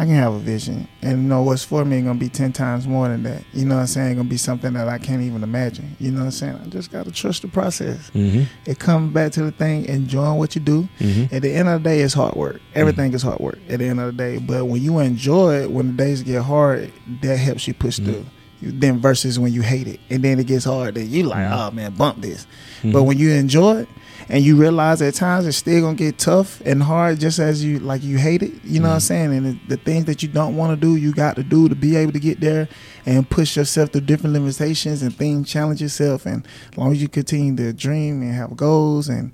[0.00, 2.86] I can have a vision, and you know what's for me gonna be ten times
[2.86, 3.42] more than that.
[3.52, 4.16] You know what I'm saying?
[4.16, 5.96] Gonna be something that I can't even imagine.
[5.98, 6.60] You know what I'm saying?
[6.64, 8.08] I just gotta trust the process.
[8.14, 8.44] Mm-hmm.
[8.64, 10.88] It comes back to the thing, enjoying what you do.
[11.00, 11.34] Mm-hmm.
[11.34, 12.60] At the end of the day, it's hard work.
[12.76, 14.38] Everything is hard work at the end of the day.
[14.38, 16.92] But when you enjoy it, when the days get hard,
[17.22, 18.24] that helps you push through.
[18.62, 21.72] Then versus when you hate it, and then it gets hard, then you like, oh
[21.72, 22.46] man, bump this.
[22.84, 23.88] But when you enjoy it,
[24.28, 27.78] and you realize at times it's still gonna get tough and hard, just as you
[27.78, 28.52] like you hate it.
[28.64, 29.06] You know what I'm mm-hmm.
[29.06, 29.34] saying?
[29.34, 31.74] And the, the things that you don't want to do, you got to do to
[31.74, 32.68] be able to get there
[33.06, 36.26] and push yourself through different limitations and things, challenge yourself.
[36.26, 39.32] And as long as you continue to dream and have goals and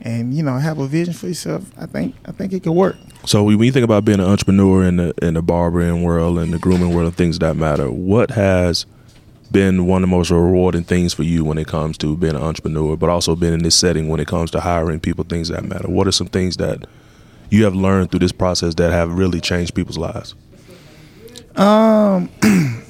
[0.00, 2.96] and you know have a vision for yourself, I think I think it can work.
[3.24, 6.52] So when you think about being an entrepreneur in the in the barbering world and
[6.52, 8.86] the grooming world and things that matter, what has
[9.52, 12.42] been one of the most rewarding things for you when it comes to being an
[12.42, 15.64] entrepreneur, but also being in this setting when it comes to hiring people, things that
[15.64, 15.88] matter?
[15.88, 16.86] What are some things that
[17.50, 20.34] you have learned through this process that have really changed people's lives?
[21.56, 22.28] Um,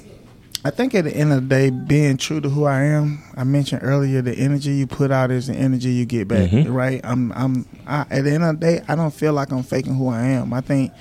[0.64, 3.22] I think at the end of the day, being true to who I am.
[3.36, 6.50] I mentioned earlier the energy you put out is the energy you get back.
[6.50, 6.72] Mhm.
[6.74, 7.00] Right?
[7.04, 7.30] I'm.
[7.32, 7.66] I'm.
[7.86, 10.22] I, at the end of the day, I don't feel like I'm faking who I
[10.22, 10.52] am.
[10.52, 10.92] I think.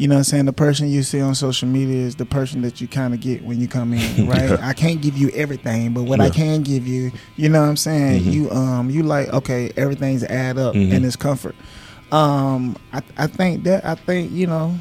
[0.00, 0.46] You know what I'm saying?
[0.46, 3.44] The person you see on social media is the person that you kind of get
[3.44, 4.48] when you come in, right?
[4.48, 4.56] Yeah.
[4.62, 7.76] I can't give you everything, but what I can give you, you know what I'm
[7.76, 8.22] saying?
[8.22, 8.32] Mhm.
[8.32, 10.94] You um you like, okay, everything's add up Mhm.
[10.94, 11.54] and it's comfort.
[12.12, 14.74] Um I I think that I think, you know,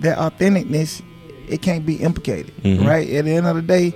[0.00, 1.00] that authenticness
[1.48, 2.86] it can't be implicated, Mhm.
[2.86, 3.08] right?
[3.08, 3.94] At the end of the day,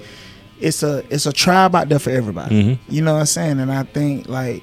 [0.61, 2.55] it's a it's a tribe out there for everybody.
[2.62, 2.78] Mhm.
[2.88, 3.61] You know what I'm saying?
[3.61, 4.62] And I think like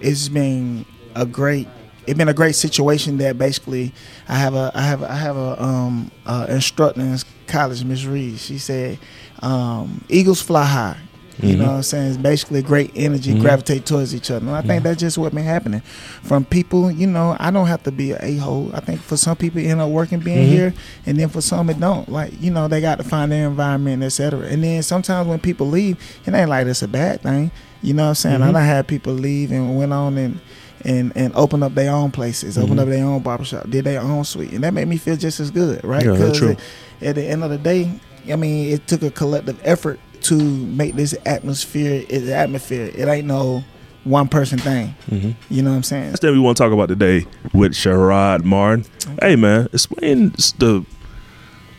[0.00, 0.84] it's been
[1.16, 1.66] a great
[2.08, 3.92] it's been a great situation that basically
[4.28, 8.38] I have a I have I have a um uh, instructor in college, Miss Reed.
[8.38, 8.98] She said
[9.42, 10.96] um, eagles fly high.
[11.40, 11.58] You Mhm.
[11.58, 12.08] know what I'm saying?
[12.08, 13.40] It's basically great energy Mhm.
[13.40, 14.44] gravitate towards each other.
[14.44, 15.82] And I think that's just what been happening.
[16.24, 18.72] From people, you know, I don't have to be an a-hole.
[18.74, 20.50] I think for some people it end up working being Mhm.
[20.50, 20.74] here
[21.06, 22.10] and then for some it don't.
[22.10, 24.48] Like, you know, they got to find their environment, etc.
[24.48, 25.96] And then sometimes when people leave,
[26.26, 27.52] it ain't like it's a bad thing.
[27.82, 28.40] You know what I'm saying?
[28.40, 28.48] Mhm.
[28.48, 30.40] I done had people leave and went on and
[30.84, 32.80] and and open up their own places, open Mhm.
[32.82, 35.50] up their own barbershop, did their own suite, and that made me feel just as
[35.50, 36.04] good, right?
[36.04, 36.50] Yeah, that's true.
[36.50, 36.58] it-
[37.00, 37.90] at the end of the day,
[38.30, 42.02] I mean, it took a collective effort to make this atmosphere.
[42.08, 42.90] It's atmosphere.
[42.94, 43.62] It ain't no
[44.04, 44.94] one person thing.
[45.10, 45.30] Mm-hmm.
[45.48, 46.10] You know what I'm saying?
[46.10, 48.84] That's what we want to talk about today with Sherrod Martin.
[49.22, 50.84] Hey man, explain the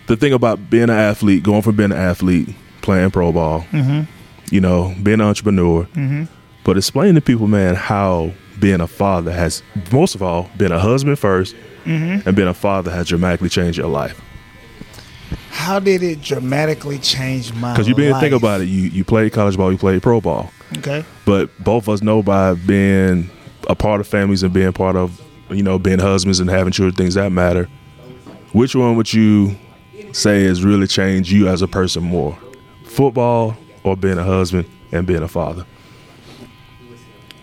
[0.07, 2.49] the thing about being an athlete, going from being an athlete,
[2.81, 4.01] playing pro ball, Mm-hmm.
[4.51, 6.23] you know, being an entrepreneur, Mm-hmm.
[6.63, 10.79] but explain to people, man, how being a father has most of all been a
[10.79, 11.55] husband first,
[11.85, 12.27] Mm-hmm.
[12.27, 14.21] and being a father has dramatically changed your life.
[15.49, 17.69] How did it dramatically change my?
[17.69, 17.75] Life?
[17.77, 18.21] Because you been life?
[18.21, 21.03] think about it, you you played college ball, you played pro ball, Okay.
[21.25, 23.29] but both of us know by being
[23.67, 26.95] a part of families and being part of you know being husbands and having children,
[26.95, 27.67] things that matter.
[28.51, 29.55] Which one would you
[30.11, 32.37] say has really changed you as a person more,
[32.85, 35.65] football or being a husband and being a father?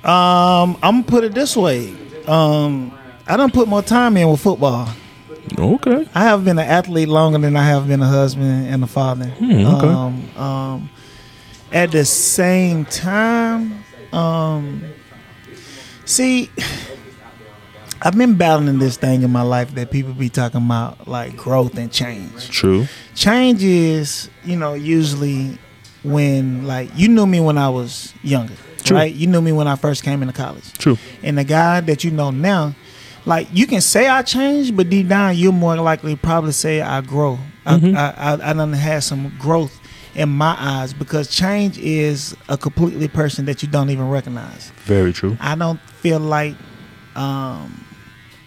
[0.07, 1.92] Um, I'm gonna put it this way.
[2.28, 2.96] Um,
[3.26, 4.89] I don't put more time in with football.
[5.59, 6.09] Okay.
[6.14, 9.26] I have been an athlete longer than I have been a husband and a father.
[9.26, 9.89] Hmm, okay.
[9.89, 10.90] um, um,
[11.72, 14.82] at the same time, um,
[16.05, 16.51] see,
[18.02, 21.76] I've been battling this thing in my life that people be talking about, like growth
[21.78, 22.48] and change.
[22.48, 22.86] True.
[23.14, 25.59] Change is, you know, usually
[26.05, 28.55] when, like, you knew me when I was younger,
[28.86, 28.96] True.
[28.96, 29.12] right?
[29.14, 30.72] You knew me when I first came into college.
[30.74, 30.96] True.
[31.22, 32.74] And the guy that you know now,
[33.24, 37.00] like you can say I changed, but deep down you're more likely probably say I
[37.00, 37.38] grow.
[37.66, 37.96] Mhm.
[37.96, 39.78] I, I I done had some growth
[40.14, 44.72] in my eyes because change is a completely person that you don't even recognize.
[44.84, 45.36] Very true.
[45.40, 46.54] I don't feel like
[47.16, 47.84] um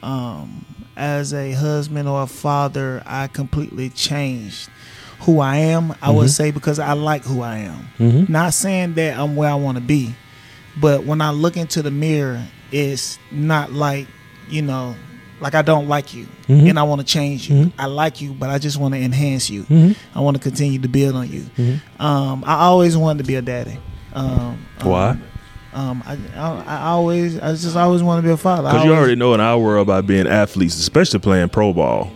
[0.01, 4.69] um as a husband or a father I completely changed
[5.21, 5.93] who I am.
[6.01, 6.31] I would Mhm.
[6.33, 7.87] say because I like who I am.
[7.99, 8.31] Mm-hmm.
[8.31, 10.15] Not saying that I'm where I want to be,
[10.81, 14.07] but when I look into the mirror, it's not like,
[14.49, 14.95] you know,
[15.41, 16.69] like I don't like you Mhm.
[16.69, 17.55] and I want to change you.
[17.55, 17.71] Mhm.
[17.79, 19.63] I like you, but I just want to enhance you.
[19.63, 19.91] Mm-hmm.
[20.17, 21.45] I want to continue to build on you.
[21.57, 21.79] Mhm.
[21.99, 23.77] Um, I always wanted to be a daddy.
[24.13, 25.11] Um, Why?
[25.11, 25.21] Um,
[25.73, 28.67] um, I, I, I always, I just always want to be a father.
[28.67, 32.11] I Because you already know in our world by being athletes, especially playing pro ball,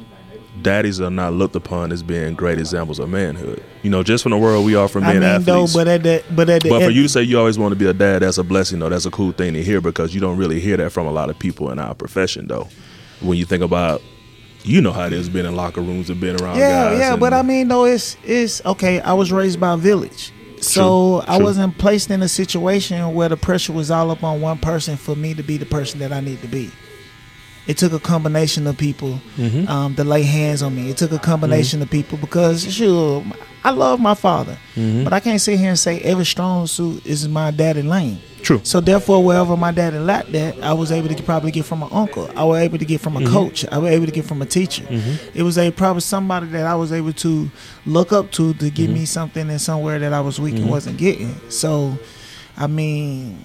[0.64, 3.64] daddies are not looked upon as being great examples of manhood.
[3.84, 5.74] You know, just from the world we are from being I mean, though, athletes.
[5.76, 7.76] but at that, but at the But for you to say you always want to
[7.76, 8.90] be a dad, that's a blessing, though.
[8.90, 11.30] That's a cool thing to hear because you don't really hear that from a lot
[11.30, 12.68] of people in our profession, though.
[13.22, 14.02] When you think about,
[14.64, 17.00] you know how it is being in locker rooms and being around yeah, guys.
[17.00, 19.00] yeah, but I mean, though, it's it's okay.
[19.02, 20.32] I was raised by a village,
[20.62, 21.46] so True, I true.
[21.46, 25.16] wasn't placed in a situation where the pressure was all up on one person for
[25.16, 26.72] me to be the person that I need to be.
[27.66, 29.70] It took a combination of people Mhm.
[29.70, 30.90] um, to lay hands on me.
[30.90, 33.24] It took a combination of people because sure,
[33.64, 35.06] I love my father, Mhm.
[35.06, 38.18] but I can't sit here and say every strong suit is my daddy lane.
[38.42, 38.60] True.
[38.64, 41.88] So therefore, wherever my daddy lacked that, I was able to probably get from my
[41.90, 42.30] uncle.
[42.36, 43.64] I was able to get from a coach.
[43.72, 44.84] I was able to get from a teacher.
[45.34, 47.50] It was a probably somebody that I was able to
[47.86, 50.98] look up to to give me something in somewhere that I was weak and wasn't
[50.98, 51.34] getting.
[51.48, 51.98] So,
[52.58, 53.38] I mean,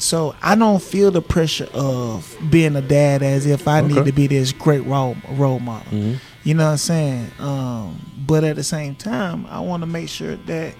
[0.00, 4.12] so I don't feel the pressure of being a dad as if I need to
[4.12, 5.92] be this great role role model.
[5.92, 6.18] Mhm.
[6.42, 7.30] You know what I'm saying?
[7.38, 10.74] Um, but at the same time, I want to make sure that,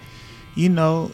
[0.55, 1.11] you know,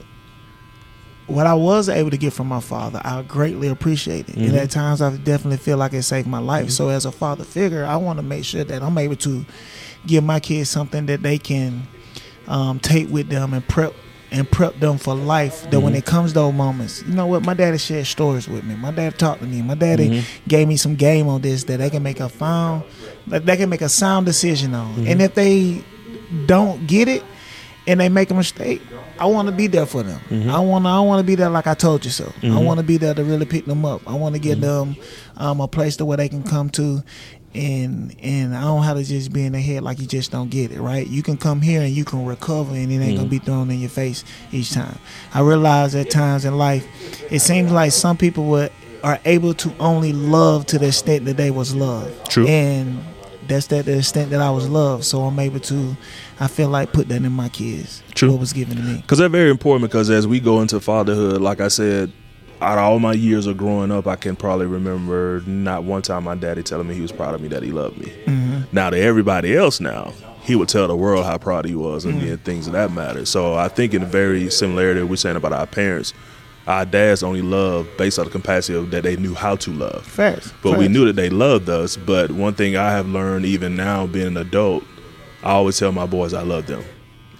[1.26, 4.36] what I was able to get from my father, I greatly appreciate it.
[4.36, 4.58] And Mhm.
[4.62, 6.70] at times, I definitely feel like it saved my life.
[6.70, 9.44] So, as a father figure, I want to make sure that I'm able to
[10.06, 11.88] give my kids something that they can
[12.48, 13.92] um, take with them and prep
[14.32, 15.70] and prep them for life.
[15.70, 15.98] That when Mhm.
[15.98, 17.44] it comes to those moments, you know what?
[17.44, 18.74] My daddy shared stories with me.
[18.74, 19.62] My dad talked to me.
[19.62, 20.22] My daddy Mhm.
[20.48, 22.82] gave me some game on this that they can make a found,
[23.28, 24.94] that they can make a sound decision on.
[24.96, 25.10] Mhm.
[25.10, 25.82] And if they
[26.46, 27.22] don't get it
[27.86, 28.82] and they make a mistake,
[29.18, 30.20] I want to be there for them.
[30.30, 30.50] Mhm.
[30.50, 30.88] I want to.
[30.90, 32.30] I want to be there like I told you so.
[32.42, 32.64] I Mhm.
[32.64, 34.02] want to be there to really pick them up.
[34.06, 34.90] I want to give Mm-hmm.
[34.90, 34.96] them
[35.38, 37.02] um, a place to where they can come to.
[37.56, 40.50] And and I don't have to just be in the head like you just don't
[40.50, 41.06] get it right.
[41.06, 43.30] You can come here and you can recover, and it ain't gonna Mhm.
[43.30, 44.98] be thrown in your face each time.
[45.32, 46.84] I realize at times in life,
[47.30, 48.70] it seems like some people would
[49.02, 52.12] are able to only love to the extent that they was loved.
[52.28, 52.46] True.
[52.46, 52.98] And
[53.46, 55.04] that's that the extent that I was loved.
[55.04, 55.96] So I'm able to
[56.40, 58.02] I feel like put that in my kids.
[58.14, 58.32] True.
[58.32, 58.96] What was given to me.
[58.96, 59.90] Because they're very important.
[59.90, 62.12] Because as we go into fatherhood, like I said,
[62.62, 66.24] out of all my years of growing up, I can probably remember not one time
[66.24, 68.08] my daddy telling me he was proud of me, that he loved me.
[68.24, 70.12] hmm Now to everybody else, now
[70.42, 72.30] he would tell the world how proud he was and Mm.
[72.32, 73.24] and things of that matter.
[73.26, 76.14] So I think in the very similarity we're saying about our parents,
[76.66, 80.04] our dads only love based on the capacity of that they knew how to love.
[80.04, 80.52] Facts.
[80.62, 81.96] But we knew that they loved us.
[81.96, 84.82] But one thing I have learned, even now being an adult,
[85.44, 86.82] I always tell my boys I love them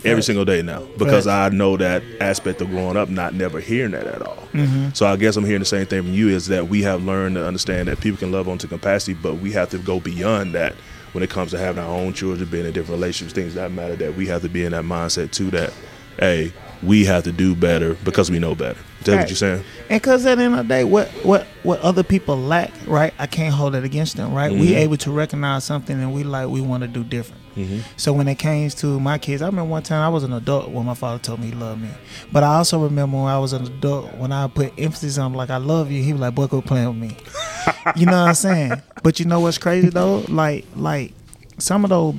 [0.07, 1.53] every single day now because Facts.
[1.53, 4.47] I know that aspect of growing up, not never hearing that at all.
[4.53, 4.97] Mhm.
[4.97, 7.35] So I guess I'm hearing the same thing from you is that we have learned
[7.37, 10.55] to understand that people can love on to capacity, but we have to go beyond
[10.55, 10.75] that
[11.13, 13.97] when it comes to having our own children, being in different relationships, things that matter.
[13.97, 15.51] That we have to be in that mindset too.
[15.51, 15.73] That
[16.19, 16.53] hey,
[16.83, 18.79] we have to do better because we know better.
[19.01, 19.63] Is that what you're saying?
[19.89, 23.15] And cause at the end of the day, what what what other people lack, right?
[23.19, 24.53] I can't hold it against them, right?
[24.53, 24.77] We Mhm.
[24.77, 27.43] able to recognize something and we like we want to do different.
[27.57, 27.81] Mm-hmm.
[27.97, 30.71] So when it came to my kids, I remember one time I was an adult
[30.71, 31.89] when my father told me he loved me.
[32.31, 35.51] But I also remember when I was an adult when I put emphasis on like
[35.51, 37.17] I love you, he was like, "Boy, go play with me."
[37.97, 38.83] you know what I'm saying?
[39.03, 40.25] But you know what's crazy though?
[40.29, 41.15] Like like
[41.59, 42.15] some of those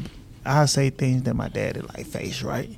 [0.45, 2.69] I say things that my daddy like face right,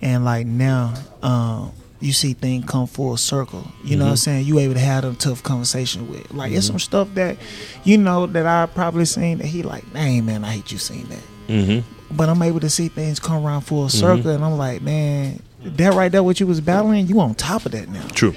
[0.00, 0.94] and like now.
[1.22, 3.64] um you see things come full circle.
[3.84, 4.18] You know what I'm Mhm.
[4.18, 4.46] saying?
[4.46, 6.32] You able to have them tough conversation with.
[6.34, 7.36] Like it's some stuff that,
[7.84, 11.04] you know, that I probably seen that he like, dang man, I hate you seeing
[11.04, 12.16] that Mm-hmm.
[12.16, 15.94] but I'm able to see things come around full circle, and I'm like, man, that
[15.94, 18.06] right there, what you was battling, you on top of that now.
[18.08, 18.34] True.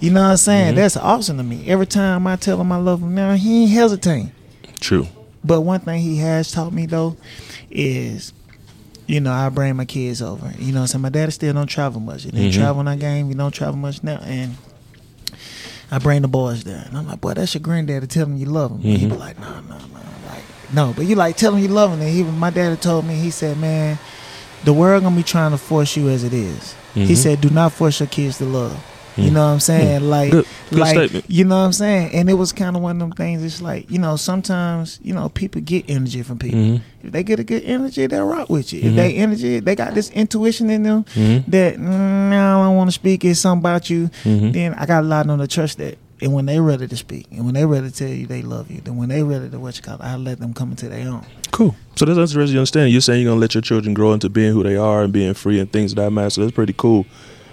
[0.00, 0.72] You know what I'm saying?
[0.74, 0.76] Mhm.
[0.76, 1.66] That's awesome to me.
[1.68, 4.30] Every time I tell him I love him now, he ain't hesitating.
[4.80, 5.08] True.
[5.44, 7.16] But one thing he has taught me though
[7.70, 8.32] is,
[9.06, 10.52] you know, I bring my kids over.
[10.58, 12.24] You know, what I'm saying my daddy still don't travel much.
[12.24, 12.54] He didn't Mhm.
[12.54, 13.28] travel in our game.
[13.28, 14.56] He don't travel much now, and.
[15.90, 18.72] I bring the boys there, and I'm like, "Boy, that's your granddaddy telling you love
[18.72, 20.00] him." He be like, "No, no, no."
[20.72, 22.00] No, but you like tell him you love him.
[22.00, 23.98] And he, my daddy told me, he said, "Man,
[24.64, 27.16] the world gonna be trying to force you as it is." He Mhm.
[27.16, 28.76] said, "Do not force your kids to love."
[29.16, 30.08] You know what I'm saying?
[30.08, 31.24] Like, Good- good like statement.
[31.26, 32.10] you know what I'm saying?
[32.14, 33.42] And it was kind of one of them things.
[33.42, 36.60] It's like you know, sometimes you know people get energy from people.
[36.60, 36.80] Mhm.
[37.02, 38.80] If they get a good energy, they'll rock with you.
[38.80, 41.04] If they energy, they got this intuition in them
[41.48, 43.24] that mm, I don't want to speak.
[43.24, 44.08] It's something about you.
[44.24, 45.98] Then I got a lot on the trust that.
[46.20, 48.70] And when they're ready to speak, and when they're ready to tell you they love
[48.70, 51.08] you, then when they're ready to what you call I let them come into their
[51.08, 51.24] own.
[51.52, 51.76] Cool.
[51.96, 52.54] So that's interesting.
[52.54, 52.90] You understand?
[52.90, 55.34] You're saying you're gonna let your children grow into being who they are and being
[55.34, 56.30] free and things of that matter.
[56.30, 57.06] So that's pretty cool.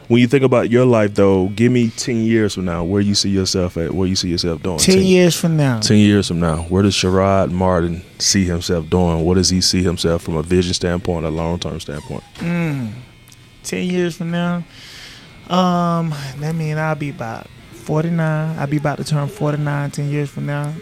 [0.07, 3.15] When you think about your life, though, give me ten years from now where you
[3.15, 4.77] see yourself at, where you see yourself doing.
[4.77, 9.25] Ten years from now, Ten years from now, where does Sherrod Martin see himself doing?
[9.25, 12.23] What does he see himself from a vision standpoint, a long term standpoint?
[12.35, 12.91] Mm,
[13.63, 14.57] 10 years from now,
[15.49, 17.47] um, that mean I'll be about
[17.86, 18.57] 49.
[18.60, 20.74] I'll be about to turn 49 10 years from now.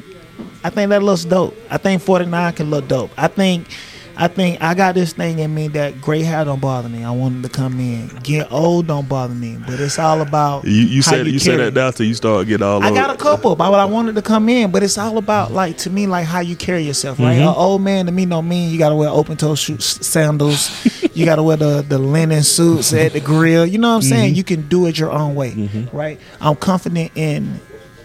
[0.64, 1.56] I think that looks dope.
[1.70, 3.12] I think 49 can look dope.
[3.18, 3.68] I think
[4.16, 7.04] I think I got this thing in me that gray hair don't bother me.
[7.04, 8.08] I want it to come in.
[8.22, 9.58] Get old don't bother me.
[9.66, 12.14] But it's all about You, you how said you, say carry that now till you
[12.14, 12.84] start getting all old.
[12.84, 12.96] I over.
[12.96, 14.70] got a couple, but I wanted to come in.
[14.72, 17.38] But it's all about like to me, like how you carry yourself, right?
[17.40, 17.42] Mhm.
[17.50, 20.70] An old man to me don't mean you gotta wear open toe shoes, sandals.
[21.14, 23.66] You gotta wear the the linen suits at the grill.
[23.66, 24.30] You know what I'm saying?
[24.32, 24.38] Mm-hmm.
[24.38, 25.96] You can do it your own way, mm-hmm.
[25.96, 26.20] right?
[26.42, 27.60] I'm confident in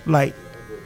[0.07, 0.35] like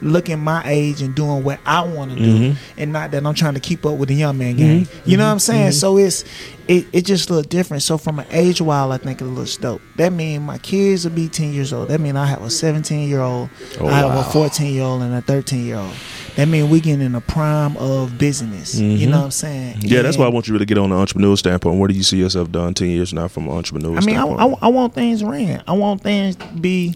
[0.01, 2.79] looking my age and doing what I want to do, mm-hmm.
[2.79, 4.87] and not that I'm trying to keep up with the young man game.
[5.05, 5.71] You know what I'm saying?
[5.71, 6.23] So it's
[6.67, 7.83] it, it just look different.
[7.83, 9.81] So from an age while I think it looks dope.
[9.95, 11.89] That mean my kids will be 10 years old.
[11.89, 14.21] That mean I have a 17 year old, Oh, I have wow.
[14.21, 15.93] a 14 year old, and a 13 year old.
[16.35, 18.79] That mean we getting in the prime of business.
[18.79, 19.77] You know what I'm saying?
[19.81, 21.79] yeah, that's why I want you to get on the entrepreneur standpoint.
[21.79, 24.17] Where do you see yourself done ten years from now from an entrepreneur I mean,
[24.17, 24.25] I?
[24.25, 25.63] I, I want things ran.
[25.67, 26.95] I want things to be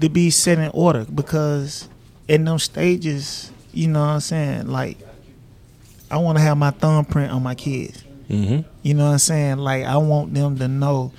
[0.00, 1.88] to be set in order because
[2.28, 4.66] in those stages, you know what I'm saying?
[4.68, 4.98] Like,
[6.10, 8.02] I want to have my thumbprint on my kids.
[8.28, 8.68] mm-hmm.
[8.82, 9.58] You know what I'm saying?
[9.58, 11.12] Like, I want them to know,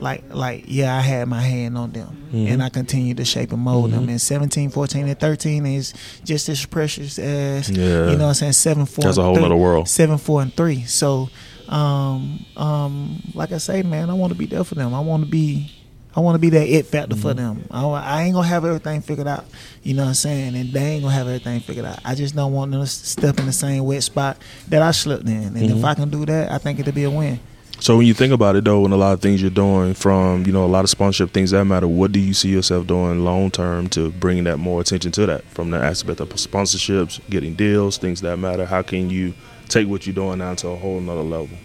[0.00, 2.46] like, like yeah, I had my hand on them, Mm-hmm.
[2.52, 4.08] and I continue to shape and mold them.
[4.08, 5.92] And 17, 14, and 13 is
[6.24, 8.10] just as precious as Yeah.
[8.10, 8.52] you know what I'm saying.
[8.52, 9.88] Seven, four, That's a and whole three- nother world.
[9.88, 10.84] Seven, four, and three.
[10.84, 11.28] So,
[11.68, 14.94] um, um, like I say, man, I want to be there for them.
[14.94, 15.72] I want to be,
[16.14, 17.64] I want to be that it factor for them.
[17.70, 19.44] I, I ain't gonna have everything figured out.
[19.82, 20.54] You know what I'm saying?
[20.56, 21.98] And they ain't gonna have everything figured out.
[22.04, 25.26] I just don't want them to step in the same wet spot that I slipped
[25.28, 25.56] in.
[25.56, 27.38] And if I can do that, I think it'll be a win.
[27.80, 30.44] So when you think about it though, and a lot of things you're doing from,
[30.44, 33.24] you know, a lot of sponsorship things that matter, what do you see yourself doing
[33.24, 37.54] long term to bring that more attention to that from the aspect of sponsorships, getting
[37.54, 38.66] deals, things that matter?
[38.66, 39.32] How can you
[39.68, 41.56] take what you're doing now to a whole nother level?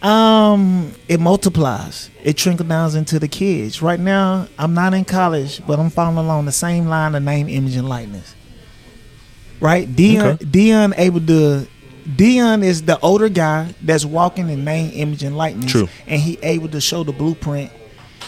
[0.00, 2.08] Um, it multiplies.
[2.22, 3.82] It trickles down into the kids.
[3.82, 7.48] Right now, I'm not in college, but I'm following along the same line of name,
[7.48, 8.34] image, and likeness.
[9.60, 10.34] Right, Deion.
[10.34, 10.44] Okay.
[10.44, 11.66] Deion able to.
[12.08, 15.70] Deion is the older guy that's walking in name, image, and likeness.
[15.70, 15.88] True.
[16.06, 17.70] and he able to show the blueprint,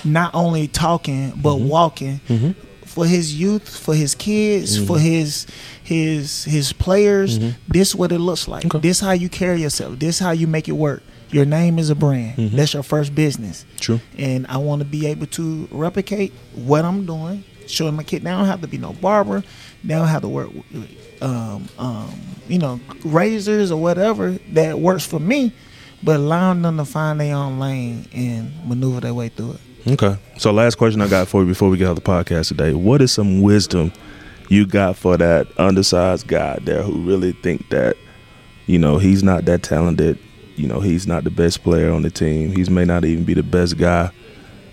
[0.05, 1.69] not only talking but Mm-hmm.
[1.69, 2.51] walking mm-hmm.
[2.85, 5.05] for his youth, for his kids, for mm-hmm.
[5.07, 5.47] his
[5.83, 7.39] his his players.
[7.39, 7.73] Mm-hmm.
[7.73, 8.67] This what it looks like.
[8.67, 8.79] Okay.
[8.79, 9.99] This how you carry yourself.
[9.99, 11.03] This how you make it work.
[11.31, 12.51] Your name is a brand.
[12.51, 13.65] That's your first business.
[13.79, 14.01] True.
[14.19, 17.45] And I want to be able to replicate what I'm doing.
[17.69, 19.45] Showing my kid, they don't have to be no barber.
[19.85, 22.11] They don't have to work, with, um, um,
[22.49, 25.53] you know, razors or whatever that works for me.
[26.03, 29.93] But allowing them to find their own lane and maneuver their way through it.
[29.93, 30.17] Okay.
[30.39, 32.73] So last question I got for you before we get out of the podcast today.
[32.73, 33.93] What is some wisdom
[34.49, 37.97] you got for that undersized guy there who really think that,
[38.67, 40.19] you know, he's not that talented,
[40.57, 42.53] you know, he's not the best player on the team.
[42.53, 44.11] He's may not even be the best guy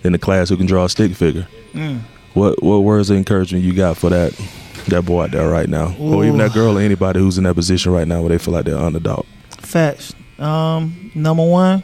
[0.03, 1.47] in the class who can draw a stick figure.
[1.73, 2.01] Mm.
[2.33, 4.33] What what words of encouragement you got for that
[4.91, 5.95] that boy out there right now?
[5.99, 8.53] Or even that girl or anybody who's in that position right now where they feel
[8.53, 9.25] like they're underdog.
[9.59, 10.13] Facts.
[10.39, 11.83] Um, number one,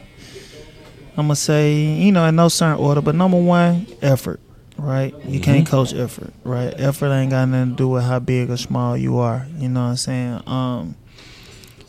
[1.16, 4.40] I'm gonna say, you know, in no certain order, but number one, effort.
[4.76, 5.14] Right?
[5.24, 6.32] You can't coach effort.
[6.42, 6.74] Right?
[6.78, 9.46] Effort ain't got nothing to do with how big or small you are.
[9.56, 10.42] You know what I'm saying?
[10.46, 10.96] Um,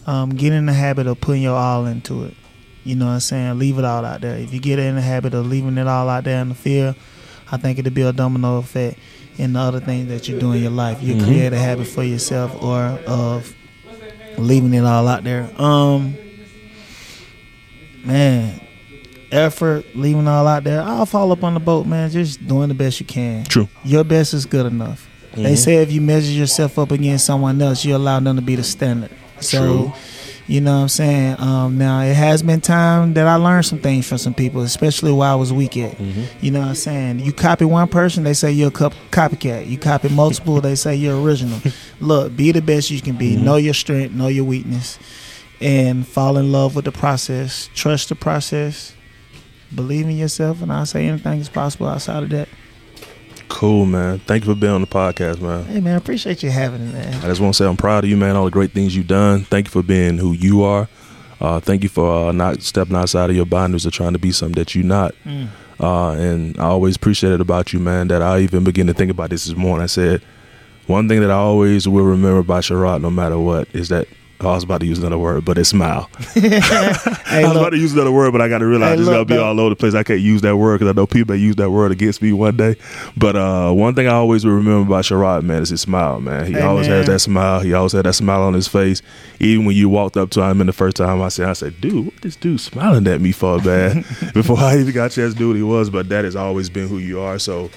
[0.05, 2.35] um, get in the habit of putting your all into it.
[2.83, 3.57] You know what I'm saying?
[3.57, 4.37] Leave it all out there.
[4.37, 6.95] If you get in the habit of leaving it all out there in the field,
[7.51, 8.99] I think it'll be a domino effect
[9.37, 11.01] in the other things that you do in your life.
[11.01, 13.53] You create a habit for yourself or of
[14.37, 15.49] leaving it all out there.
[15.61, 16.15] Um,
[18.03, 18.61] man,
[19.31, 20.81] effort, leaving all out there.
[20.81, 22.09] I'll fall up on the boat, man.
[22.09, 23.45] Just doing the best you can.
[23.45, 23.67] True.
[23.83, 25.09] Your best is good enough.
[25.33, 28.55] They say if you measure yourself up against someone else, you allow them to be
[28.55, 29.11] the standard.
[29.41, 29.93] So, True.
[30.47, 31.39] You know what I'm saying?
[31.39, 35.11] Um, now, it has been time that I learned some things from some people, especially
[35.11, 35.99] while I was weak at.
[36.41, 37.19] You know what I'm saying?
[37.19, 39.67] You copy one person, they say you're a cop- copycat.
[39.67, 41.59] You copy multiple, they say you're original.
[41.99, 43.35] Look, be the best you can be.
[43.35, 44.99] Know your strength, know your weakness,
[45.59, 47.69] and fall in love with the process.
[47.73, 48.93] Trust the process.
[49.73, 52.47] Believe in yourself, and I'll say anything is possible outside of that.
[53.55, 54.19] Cool, man.
[54.19, 55.63] Thank you for being on the podcast, man.
[55.63, 57.23] Hey, man, I appreciate you having me, man.
[57.23, 58.35] I just want to say I'm proud of you, man.
[58.35, 59.45] All the great things you've done.
[59.45, 60.89] Thank you for being who you are.
[61.39, 64.33] Uh, thank you for uh, not stepping outside of your boundaries or trying to be
[64.33, 65.15] something that you're not.
[65.23, 65.47] Mm.
[65.79, 68.09] Uh, and I always appreciate it about you, man.
[68.09, 69.83] That I even begin to think about this this morning.
[69.83, 70.21] I said
[70.87, 74.09] one thing that I always will remember about Sherrod, no matter what, is that
[74.41, 76.09] oh, I was about to use another word, but it's smile.
[76.33, 79.01] Hey, I was look, about to use another word, but I got to realize Hey,
[79.01, 79.93] it's look, gonna be all over the place.
[79.95, 82.33] I can't use that word because I know people that use that word against me
[82.33, 82.75] one day.
[83.17, 86.45] But uh, one thing I always will remember about Sherrod, man, is his smile, man.
[86.47, 86.97] He Hey, always man.
[86.97, 87.61] has that smile.
[87.61, 89.01] He always had that smile on his face.
[89.39, 91.79] Even when you walked up to him in the first time, I said, I said,
[91.81, 94.03] dude, what this dude smiling at me for, man?
[94.33, 95.89] Before I even got a chance to do what he was.
[95.89, 97.39] But that has always been who you are.
[97.39, 97.69] So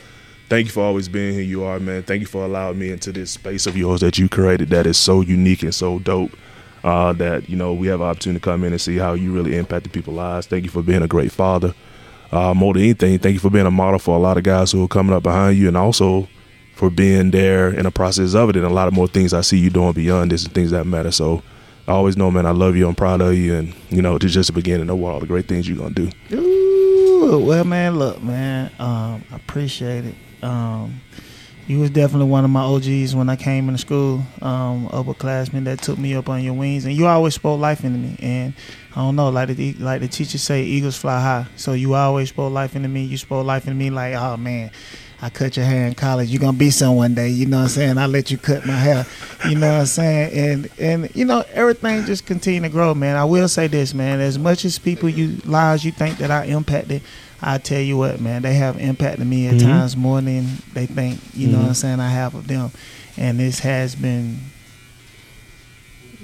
[0.49, 2.03] thank you for always being who you are, man.
[2.03, 4.97] Thank you for allowing me into this space of yours that you created that is
[4.97, 6.33] so unique and so dope.
[6.85, 9.33] Uh, that you know we have an opportunity to come in and see how you
[9.33, 10.47] really impacted people's lives.
[10.47, 11.75] Thank you for being a great father.
[12.31, 14.71] Uh, more than anything, thank you for being a model for a lot of guys
[14.71, 16.29] who are coming up behind you, and also
[16.75, 19.41] for being there in the process of it, and a lot of more things I
[19.41, 21.11] see you doing beyond this and things that matter.
[21.11, 21.43] So
[21.89, 22.87] I always know, man, I love you.
[22.87, 25.49] I'm proud of you, and you know, it's just the beginning of all the great
[25.49, 26.11] things you're gonna do.
[26.33, 30.15] Ooh, well, man, look, man, um, I appreciate it.
[30.43, 31.01] Um,
[31.69, 35.83] you was definitely one of my OGs when I came into school, um, upperclassman that
[35.83, 38.17] took me up on your wings, and you always spoke life into me.
[38.21, 38.55] And
[38.97, 41.47] I don't know, like the like the teachers say, eagles fly high.
[41.57, 43.05] So you always spoke life into me.
[43.05, 44.71] You spoke life into me, like, oh man,
[45.21, 46.31] I cut your hair in college.
[46.31, 47.29] You're gonna be some one day.
[47.29, 47.99] You know what I'm saying?
[47.99, 49.05] I let you cut my hair.
[49.47, 50.33] You know what I'm saying?
[50.33, 53.17] And and you know everything just continue to grow, man.
[53.17, 54.21] I will say this, man.
[54.21, 57.03] As much as people you lives you think that I impacted,
[57.41, 59.61] I tell you what, man, they have impacted me at Mhm.
[59.63, 61.21] times more than they think.
[61.35, 61.63] You know Mhm.
[61.63, 62.01] what I'm saying?
[62.01, 62.71] I have of them,
[63.17, 64.39] and this has been.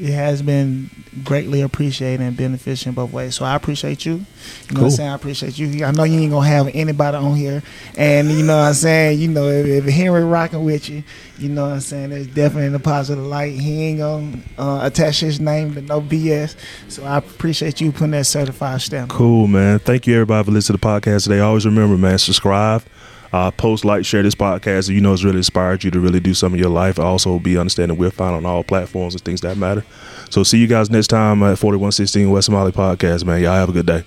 [0.01, 0.91] It has been
[1.23, 3.37] greatly appreciated and beneficial in both ways.
[3.37, 4.13] So I appreciate you.
[4.13, 5.11] You know what I'm saying?
[5.11, 5.85] I appreciate you.
[5.85, 7.63] I know you ain't gonna have anybody on here,
[7.97, 9.21] and you know what I'm saying.
[9.21, 11.05] You know if, if Henry rocking with you,
[11.39, 12.13] you know what I'm saying.
[12.13, 13.53] It's definitely in a positive light.
[13.53, 16.57] He ain't gonna uh, attach his name to no BS.
[16.89, 19.11] So I appreciate you putting that certified stamp.
[19.11, 19.79] Cool, man.
[19.79, 21.41] Thank you, everybody, for listening to the podcast today.
[21.41, 22.83] Always remember, man, subscribe,
[23.35, 24.89] uh, post, like, share this podcast.
[24.89, 27.01] You know it's really inspired you to really do something in your life.
[27.01, 29.85] Also, be understanding we're found on all platforms and things that matter.
[30.31, 33.43] So, see you guys next time at 4116 West Smiley Podcast, man.
[33.43, 34.05] Y'all have a good day.